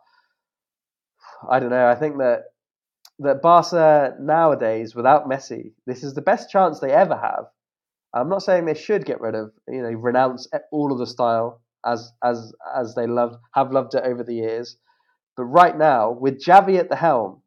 I 1.49 1.59
don't 1.59 1.69
know. 1.69 1.87
I 1.87 1.95
think 1.95 2.17
that 2.19 2.45
that 3.19 3.41
Barca 3.41 4.15
nowadays, 4.19 4.95
without 4.95 5.29
Messi, 5.29 5.73
this 5.85 6.03
is 6.03 6.13
the 6.13 6.21
best 6.21 6.49
chance 6.49 6.79
they 6.79 6.91
ever 6.91 7.15
have. 7.15 7.45
I'm 8.13 8.29
not 8.29 8.43
saying 8.43 8.65
they 8.65 8.73
should 8.73 9.05
get 9.05 9.21
rid 9.21 9.35
of, 9.35 9.51
you 9.67 9.81
know, 9.81 9.89
renounce 9.89 10.47
all 10.71 10.91
of 10.91 10.97
the 10.97 11.05
style 11.05 11.61
as 11.85 12.11
as 12.23 12.53
as 12.75 12.95
they 12.95 13.07
love 13.07 13.37
have 13.53 13.71
loved 13.71 13.93
it 13.93 14.03
over 14.03 14.23
the 14.23 14.33
years. 14.33 14.77
But 15.37 15.45
right 15.45 15.77
now, 15.77 16.11
with 16.11 16.43
Xavi 16.43 16.79
at 16.79 16.89
the 16.89 16.95
helm, 16.95 17.41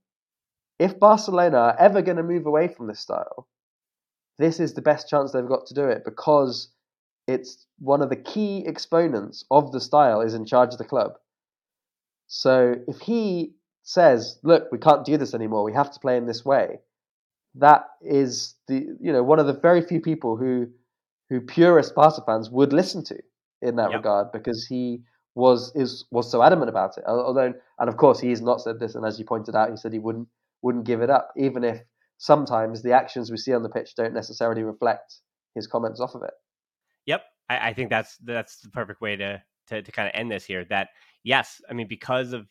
if 0.78 0.98
Barcelona 0.98 1.58
are 1.58 1.76
ever 1.78 2.00
going 2.00 2.16
to 2.16 2.22
move 2.22 2.46
away 2.46 2.68
from 2.68 2.86
this 2.86 3.00
style, 3.00 3.48
this 4.38 4.60
is 4.60 4.74
the 4.74 4.82
best 4.82 5.08
chance 5.08 5.32
they've 5.32 5.46
got 5.46 5.66
to 5.66 5.74
do 5.74 5.84
it 5.88 6.04
because 6.04 6.70
it's 7.26 7.66
one 7.78 8.02
of 8.02 8.10
the 8.10 8.16
key 8.16 8.64
exponents 8.66 9.44
of 9.50 9.72
the 9.72 9.80
style 9.80 10.20
is 10.20 10.34
in 10.34 10.46
charge 10.46 10.72
of 10.72 10.78
the 10.78 10.84
club. 10.84 11.12
So 12.28 12.76
if 12.88 13.00
he 13.00 13.54
says, 13.82 14.38
"Look, 14.42 14.70
we 14.72 14.78
can't 14.78 15.04
do 15.04 15.16
this 15.16 15.34
anymore. 15.34 15.64
We 15.64 15.72
have 15.72 15.90
to 15.92 16.00
play 16.00 16.16
in 16.16 16.26
this 16.26 16.44
way," 16.44 16.80
that 17.54 17.86
is 18.00 18.54
the 18.68 18.96
you 19.00 19.12
know 19.12 19.22
one 19.22 19.38
of 19.38 19.46
the 19.46 19.52
very 19.52 19.82
few 19.82 20.00
people 20.00 20.36
who 20.36 20.68
who 21.28 21.40
purist 21.40 21.94
Barca 21.94 22.22
fans 22.26 22.50
would 22.50 22.72
listen 22.72 23.04
to 23.04 23.18
in 23.60 23.76
that 23.76 23.90
yep. 23.90 23.98
regard 23.98 24.32
because 24.32 24.66
he 24.66 25.02
was 25.34 25.74
is 25.74 26.04
was 26.10 26.30
so 26.30 26.42
adamant 26.42 26.68
about 26.68 26.98
it. 26.98 27.04
Although, 27.06 27.54
and 27.78 27.88
of 27.88 27.96
course, 27.96 28.20
he's 28.20 28.42
not 28.42 28.60
said 28.60 28.78
this, 28.78 28.94
and 28.94 29.04
as 29.04 29.18
you 29.18 29.24
pointed 29.24 29.56
out, 29.56 29.70
he 29.70 29.76
said 29.76 29.92
he 29.92 29.98
wouldn't 29.98 30.28
wouldn't 30.62 30.84
give 30.84 31.00
it 31.00 31.10
up, 31.10 31.32
even 31.36 31.64
if 31.64 31.80
sometimes 32.18 32.82
the 32.82 32.92
actions 32.92 33.30
we 33.30 33.36
see 33.36 33.52
on 33.52 33.62
the 33.62 33.68
pitch 33.68 33.94
don't 33.96 34.14
necessarily 34.14 34.62
reflect 34.62 35.16
his 35.54 35.66
comments 35.66 36.00
off 36.00 36.14
of 36.14 36.22
it. 36.22 36.34
Yep, 37.06 37.22
I, 37.48 37.70
I 37.70 37.74
think 37.74 37.90
that's 37.90 38.16
that's 38.18 38.60
the 38.60 38.70
perfect 38.70 39.00
way 39.00 39.16
to 39.16 39.42
to, 39.68 39.82
to 39.82 39.92
kind 39.92 40.08
of 40.08 40.12
end 40.14 40.30
this 40.30 40.44
here. 40.44 40.64
That 40.66 40.88
yes, 41.24 41.60
I 41.68 41.72
mean 41.72 41.88
because 41.88 42.32
of 42.32 42.46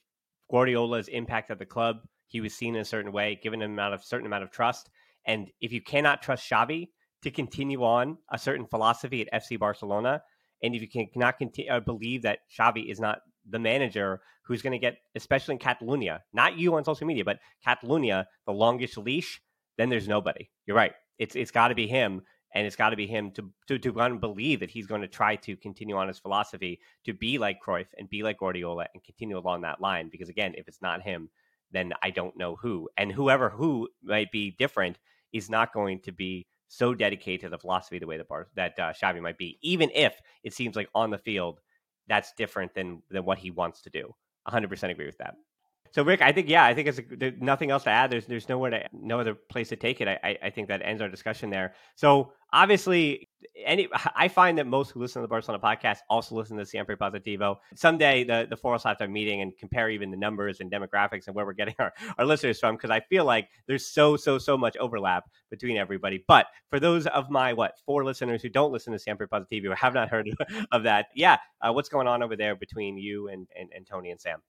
Guardiola's 0.52 1.08
impact 1.08 1.50
at 1.50 1.60
the 1.60 1.66
club. 1.66 2.02
He 2.28 2.42
was 2.42 2.54
seen 2.54 2.76
in 2.76 2.82
a 2.82 2.86
certain 2.86 3.12
way, 3.12 3.40
given 3.42 3.62
a 3.62 3.94
of 3.94 4.04
certain 4.04 4.28
amount 4.28 4.44
of 4.44 4.52
trust. 4.52 4.90
And 5.26 5.50
if 5.62 5.72
you 5.72 5.82
cannot 5.82 6.22
trust 6.22 6.50
Xavi 6.50 6.90
to 7.24 7.32
continue 7.32 7.84
on 7.84 8.18
a 8.32 8.38
certain 8.38 8.66
philosophy 8.66 9.22
at 9.22 9.44
FC 9.44 9.58
Barcelona, 9.58 10.22
and 10.64 10.76
if 10.76 10.82
you 10.82 11.08
cannot 11.14 11.38
continue, 11.38 11.72
uh, 11.72 11.80
believe 11.80 12.24
that 12.24 12.40
Xavi 12.58 12.90
is 12.92 13.00
not 13.00 13.20
the 13.50 13.60
manager 13.60 14.22
who's 14.44 14.62
going 14.62 14.74
to 14.74 14.80
get, 14.80 14.98
especially 15.16 15.54
in 15.54 15.60
Catalonia, 15.60 16.22
not 16.34 16.58
you 16.58 16.76
on 16.76 16.84
social 16.84 17.08
media, 17.08 17.26
but 17.26 17.40
Catalonia, 17.64 18.28
the 18.46 18.54
longest 18.54 18.98
leash, 18.98 19.42
then 19.78 19.90
there's 19.90 20.08
nobody. 20.08 20.50
You're 20.66 20.78
right. 20.78 20.94
It's 21.18 21.36
it's 21.36 21.52
got 21.52 21.70
to 21.70 21.76
be 21.76 21.88
him 21.88 22.22
and 22.54 22.68
it's 22.68 22.76
got 22.76 22.90
to 22.90 22.96
be 22.96 23.08
him 23.08 23.32
to 23.32 23.50
to 23.68 23.80
to 23.80 24.18
believe 24.18 24.60
that 24.60 24.72
he's 24.72 24.88
going 24.88 25.02
to 25.02 25.08
try 25.08 25.36
to 25.38 25.56
continue 25.56 25.96
on 25.96 26.08
his 26.08 26.20
philosophy 26.20 26.80
to 27.06 27.14
be 27.14 27.38
like 27.38 27.60
Cruyff 27.66 27.88
and 27.98 28.10
be 28.10 28.24
like 28.24 28.40
Guardiola 28.40 28.88
and 28.94 29.04
continue 29.04 29.38
along 29.38 29.62
that 29.62 29.82
line. 29.82 30.10
Because 30.10 30.30
again, 30.30 30.54
if 30.58 30.68
it's 30.68 30.82
not 30.82 31.02
him, 31.02 31.30
then 31.72 31.94
I 32.04 32.10
don't 32.10 32.38
know 32.38 32.56
who, 32.56 32.90
and 32.98 33.12
whoever 33.12 33.50
who 33.50 33.90
might 34.04 34.32
be 34.32 34.52
different 34.52 35.00
is 35.34 35.50
not 35.50 35.74
going 35.74 36.02
to 36.02 36.12
be 36.12 36.48
so 36.68 36.94
dedicated 36.94 37.42
to 37.42 37.50
the 37.50 37.58
philosophy 37.58 38.00
the 38.00 38.08
way 38.08 38.18
that 38.18 38.28
Bar- 38.28 38.48
that 38.56 38.80
uh, 38.80 38.94
Xavi 38.94 39.22
might 39.22 39.38
be, 39.38 39.58
even 39.62 39.90
if 39.94 40.20
it 40.44 40.54
seems 40.54 40.76
like 40.76 40.90
on 40.96 41.10
the 41.10 41.18
field 41.18 41.60
that's 42.08 42.34
different 42.34 42.74
than 42.74 43.02
than 43.10 43.26
what 43.26 43.38
he 43.38 43.52
wants 43.52 43.82
to 43.82 43.90
do. 43.90 44.14
100% 44.48 44.90
agree 44.90 45.06
with 45.06 45.18
that. 45.20 45.36
So 45.92 46.04
Rik, 46.04 46.22
I 46.22 46.32
think 46.32 46.48
yeah, 46.48 46.64
I 46.64 46.74
think 46.74 46.88
it's 46.88 47.02
there's 47.12 47.34
nothing 47.42 47.70
else 47.70 47.84
to 47.84 47.90
add. 47.90 48.12
There's 48.12 48.26
there's 48.26 48.48
nowhere 48.48 48.72
to 48.72 48.84
no 48.94 49.20
other 49.20 49.36
place 49.36 49.70
to 49.70 49.76
take 49.76 50.00
it. 50.00 50.08
I 50.08 50.38
I 50.42 50.50
think 50.50 50.70
that 50.70 50.82
ends 50.84 51.02
our 51.02 51.10
discussion 51.10 51.50
there. 51.50 51.74
So 51.96 52.32
obviously, 52.54 53.30
any 53.66 53.90
I 54.16 54.30
find 54.30 54.58
that 54.58 54.68
most 54.68 54.92
who 54.92 55.02
listen 55.02 55.22
to 55.22 55.24
the 55.26 55.30
Barcelona 55.30 55.62
podcast 55.62 55.98
also 56.10 56.36
listen 56.36 56.56
to 56.58 56.66
Siempre 56.66 56.96
Positivo. 56.96 57.58
Someday 57.76 58.24
the 58.24 58.48
the 58.50 58.56
four 58.56 58.72
will 58.72 58.80
have 58.80 59.10
meeting 59.10 59.42
and 59.42 59.52
compare 59.58 59.90
even 59.90 60.12
the 60.12 60.18
numbers 60.18 60.62
and 60.62 60.72
demographics 60.72 61.28
and 61.28 61.36
where 61.36 61.46
we're 61.46 61.52
getting 61.52 61.76
our, 61.80 61.92
our 62.18 62.26
listeners 62.26 62.58
from 62.58 62.76
because 62.76 62.90
I 62.90 63.02
feel 63.02 63.26
like 63.26 63.50
there's 63.68 63.86
so 63.86 64.16
so 64.16 64.38
so 64.38 64.58
much 64.58 64.78
overlap 64.78 65.26
between 65.50 65.76
everybody. 65.76 66.24
But 66.26 66.48
for 66.70 66.80
those 66.80 67.06
of 67.08 67.30
my 67.30 67.52
what 67.52 67.74
four 67.86 68.06
listeners 68.06 68.42
who 68.42 68.50
don't 68.50 68.72
listen 68.72 68.94
to 68.94 69.00
Siempre 69.00 69.28
Positivo 69.28 69.72
or 69.72 69.76
have 69.76 69.94
not 69.94 70.08
heard 70.08 70.30
of 70.72 70.84
that, 70.84 71.08
yeah, 71.16 71.38
uh, 71.62 71.74
what's 71.74 71.90
going 71.90 72.08
on 72.08 72.24
over 72.24 72.38
there 72.38 72.56
between 72.56 72.98
you 72.98 73.28
and, 73.28 73.48
and, 73.60 73.70
and 73.76 73.86
Tony 73.86 74.12
and 74.12 74.22
Sam? 74.22 74.42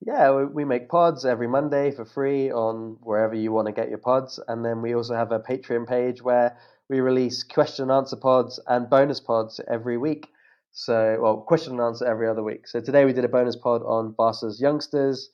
Yeah, 0.00 0.44
we, 0.44 0.64
make 0.64 0.88
pods 0.88 1.24
every 1.24 1.46
Monday 1.46 1.90
for 1.90 2.04
free 2.04 2.50
on 2.50 2.98
wherever 3.00 3.34
you 3.34 3.52
want 3.52 3.66
to 3.68 3.72
get 3.72 3.88
your 3.88 3.98
pods. 3.98 4.38
And 4.48 4.64
then 4.64 4.82
we 4.82 4.94
also 4.94 5.14
have 5.14 5.32
a 5.32 5.40
Patreon 5.40 5.88
page 5.88 6.22
where 6.22 6.58
we 6.90 7.00
release 7.00 7.42
question 7.42 7.84
and 7.84 7.92
answer 7.92 8.16
pods 8.16 8.60
and 8.66 8.90
bonus 8.90 9.20
pods 9.20 9.60
every 9.70 9.96
week. 9.96 10.28
So, 10.72 11.18
well, 11.20 11.38
question 11.38 11.74
and 11.74 11.80
answer 11.80 12.04
every 12.06 12.28
other 12.28 12.42
week. 12.42 12.68
So 12.68 12.80
today 12.80 13.04
we 13.04 13.12
did 13.12 13.24
a 13.24 13.28
bonus 13.28 13.56
pod 13.56 13.82
on 13.82 14.12
Barca's 14.12 14.60
youngsters, 14.60 15.30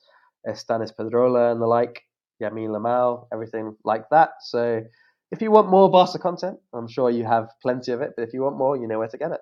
Stanis 0.47 0.95
Pedrola 0.95 1.51
and 1.51 1.61
the 1.61 1.67
like, 1.67 2.03
Yamin 2.41 2.69
Lamau, 2.69 3.27
everything 3.33 3.77
like 3.85 4.05
that. 4.11 4.31
So 4.41 4.83
if 5.33 5.43
you 5.43 5.51
want 5.51 5.69
more 5.69 5.91
Barca 5.91 6.19
content, 6.19 6.59
I'm 6.73 6.89
sure 6.89 7.11
you 7.11 7.25
have 7.25 7.49
plenty 7.63 7.93
of 7.93 8.03
it. 8.03 8.13
But 8.17 8.23
if 8.23 8.35
you 8.35 8.43
want 8.43 8.57
more, 8.57 8.77
you 8.77 8.87
know 8.87 8.99
where 8.99 9.09
to 9.09 9.19
get 9.19 9.33
it. 9.33 9.41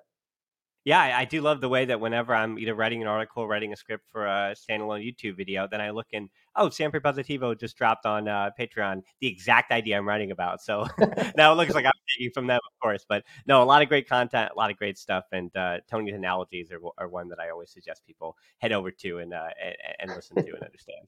Yeah, 0.85 1.01
I, 1.01 1.19
I, 1.19 1.25
do 1.25 1.41
love 1.41 1.59
the 1.59 1.67
way 1.67 1.85
that 1.85 1.99
whenever 1.99 2.33
I'm 2.33 2.57
either 2.57 2.73
writing 2.73 3.01
an 3.01 3.07
article, 3.07 3.47
writing 3.47 3.73
a 3.73 3.75
script 3.75 4.05
for 4.09 4.25
a 4.25 4.55
standalone 4.55 5.05
YouTube 5.05 5.35
video, 5.35 5.67
then 5.69 5.81
I 5.81 5.89
look 5.89 6.07
and 6.13 6.29
oh, 6.55 6.69
Siempre 6.69 7.01
Positivo 7.01 7.57
just 7.59 7.77
dropped 7.77 8.05
on 8.05 8.27
uh, 8.27 8.51
Patreon 8.57 9.01
the 9.19 9.27
exact 9.27 9.71
idea 9.71 9.97
I'm 9.97 10.07
writing 10.07 10.31
about. 10.31 10.61
So 10.61 10.87
now 11.37 11.51
it 11.51 11.55
looks 11.55 11.73
like 11.73 11.85
I'm 11.85 11.91
taking 12.17 12.31
from 12.31 12.47
them, 12.47 12.59
of 12.65 12.79
course. 12.81 13.05
But 13.07 13.23
no, 13.45 13.61
a 13.61 13.65
lot 13.65 13.81
of 13.81 13.89
great 13.89 14.07
content, 14.07 14.51
a 14.53 14.57
lot 14.57 14.71
of 14.71 14.77
great 14.77 14.97
stuff, 14.97 15.25
and 15.31 15.55
uh, 15.55 15.79
Tony's 15.89 16.15
analogies 16.15 16.71
are, 16.71 16.79
are 16.97 17.09
one 17.09 17.27
that 17.29 17.39
I 17.39 17.49
always 17.49 17.71
suggest 17.71 18.05
people 18.05 18.37
head 18.59 18.71
over 18.71 18.89
to 18.89 19.19
and 19.19 19.33
uh, 19.33 19.49
and, 19.61 19.75
and, 19.99 20.11
listen 20.11 20.37
to 20.37 20.53
and 20.53 20.63
understand. 20.63 21.07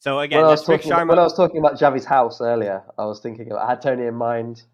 So 0.00 0.20
again, 0.20 0.40
when 0.40 0.46
I, 0.46 0.50
was 0.50 0.64
talking, 0.64 0.90
Sharma, 0.90 1.08
when 1.08 1.18
I 1.18 1.22
was 1.22 1.34
talking 1.34 1.58
about 1.58 1.78
Xavi's 1.78 2.04
house 2.04 2.40
earlier, 2.40 2.82
I 2.98 3.04
was 3.04 3.20
thinking 3.20 3.52
I 3.52 3.70
had 3.70 3.82
Tony 3.82 4.06
in 4.06 4.14
mind. 4.14 4.64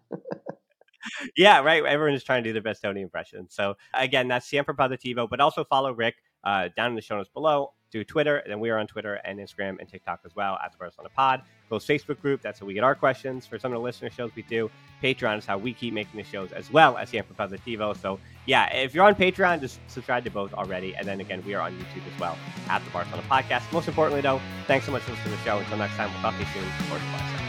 Yeah, 1.35 1.61
right. 1.61 1.83
Everyone 1.85 2.13
is 2.13 2.23
trying 2.23 2.43
to 2.43 2.49
do 2.49 2.53
their 2.53 2.61
best 2.61 2.81
Tony 2.81 3.01
impression. 3.01 3.47
So 3.49 3.75
again, 3.93 4.27
that's 4.27 4.47
Siempre 4.47 4.73
Positivo, 4.75 5.29
but 5.29 5.39
also 5.39 5.63
follow 5.63 5.91
Rik 5.93 6.15
uh, 6.43 6.69
down 6.75 6.89
in 6.91 6.95
the 6.95 7.01
show 7.01 7.17
notes 7.17 7.29
below. 7.33 7.73
Do 7.91 8.03
Twitter, 8.03 8.37
and 8.37 8.61
we 8.61 8.69
are 8.69 8.77
on 8.77 8.85
Twitter 8.85 9.15
and 9.25 9.39
Instagram 9.39 9.79
and 9.79 9.89
TikTok 9.89 10.19
as 10.23 10.35
well 10.35 10.59
at 10.63 10.71
the 10.71 10.77
Barcelona 10.77 11.09
Pod. 11.15 11.41
Close 11.69 11.87
Facebook 11.87 12.21
group. 12.21 12.39
That's 12.39 12.59
how 12.59 12.67
we 12.67 12.75
get 12.75 12.83
our 12.83 12.93
questions 12.93 13.47
for 13.47 13.57
some 13.57 13.71
of 13.71 13.77
the 13.77 13.81
listener 13.81 14.11
shows 14.11 14.29
we 14.35 14.43
do. 14.43 14.69
Patreon 15.01 15.39
is 15.39 15.45
how 15.47 15.57
we 15.57 15.73
keep 15.73 15.91
making 15.91 16.15
the 16.15 16.23
shows 16.23 16.51
as 16.51 16.71
well 16.71 16.97
as 16.97 17.09
Siempre 17.09 17.35
Positivo. 17.35 17.97
So 17.99 18.19
yeah, 18.45 18.71
if 18.75 18.93
you're 18.93 19.05
on 19.05 19.15
Patreon, 19.15 19.59
just 19.61 19.79
subscribe 19.87 20.23
to 20.25 20.29
both 20.29 20.53
already. 20.53 20.95
And 20.95 21.07
then 21.07 21.19
again, 21.19 21.43
we 21.43 21.55
are 21.55 21.61
on 21.61 21.73
YouTube 21.73 22.13
as 22.13 22.19
well 22.19 22.37
at 22.69 22.85
the 22.85 22.91
Barcelona 22.91 23.23
Podcast. 23.27 23.71
Most 23.73 23.87
importantly, 23.87 24.21
though, 24.21 24.39
thanks 24.67 24.85
so 24.85 24.91
much 24.91 25.01
for 25.01 25.13
listening 25.13 25.33
to 25.33 25.37
the 25.39 25.43
show. 25.43 25.57
Until 25.57 25.77
next 25.77 25.95
time, 25.95 26.11
we'll 26.13 26.21
talk 26.21 26.35
to 26.35 26.41
you 26.41 26.47
soon. 26.53 26.85
Sports 26.85 27.48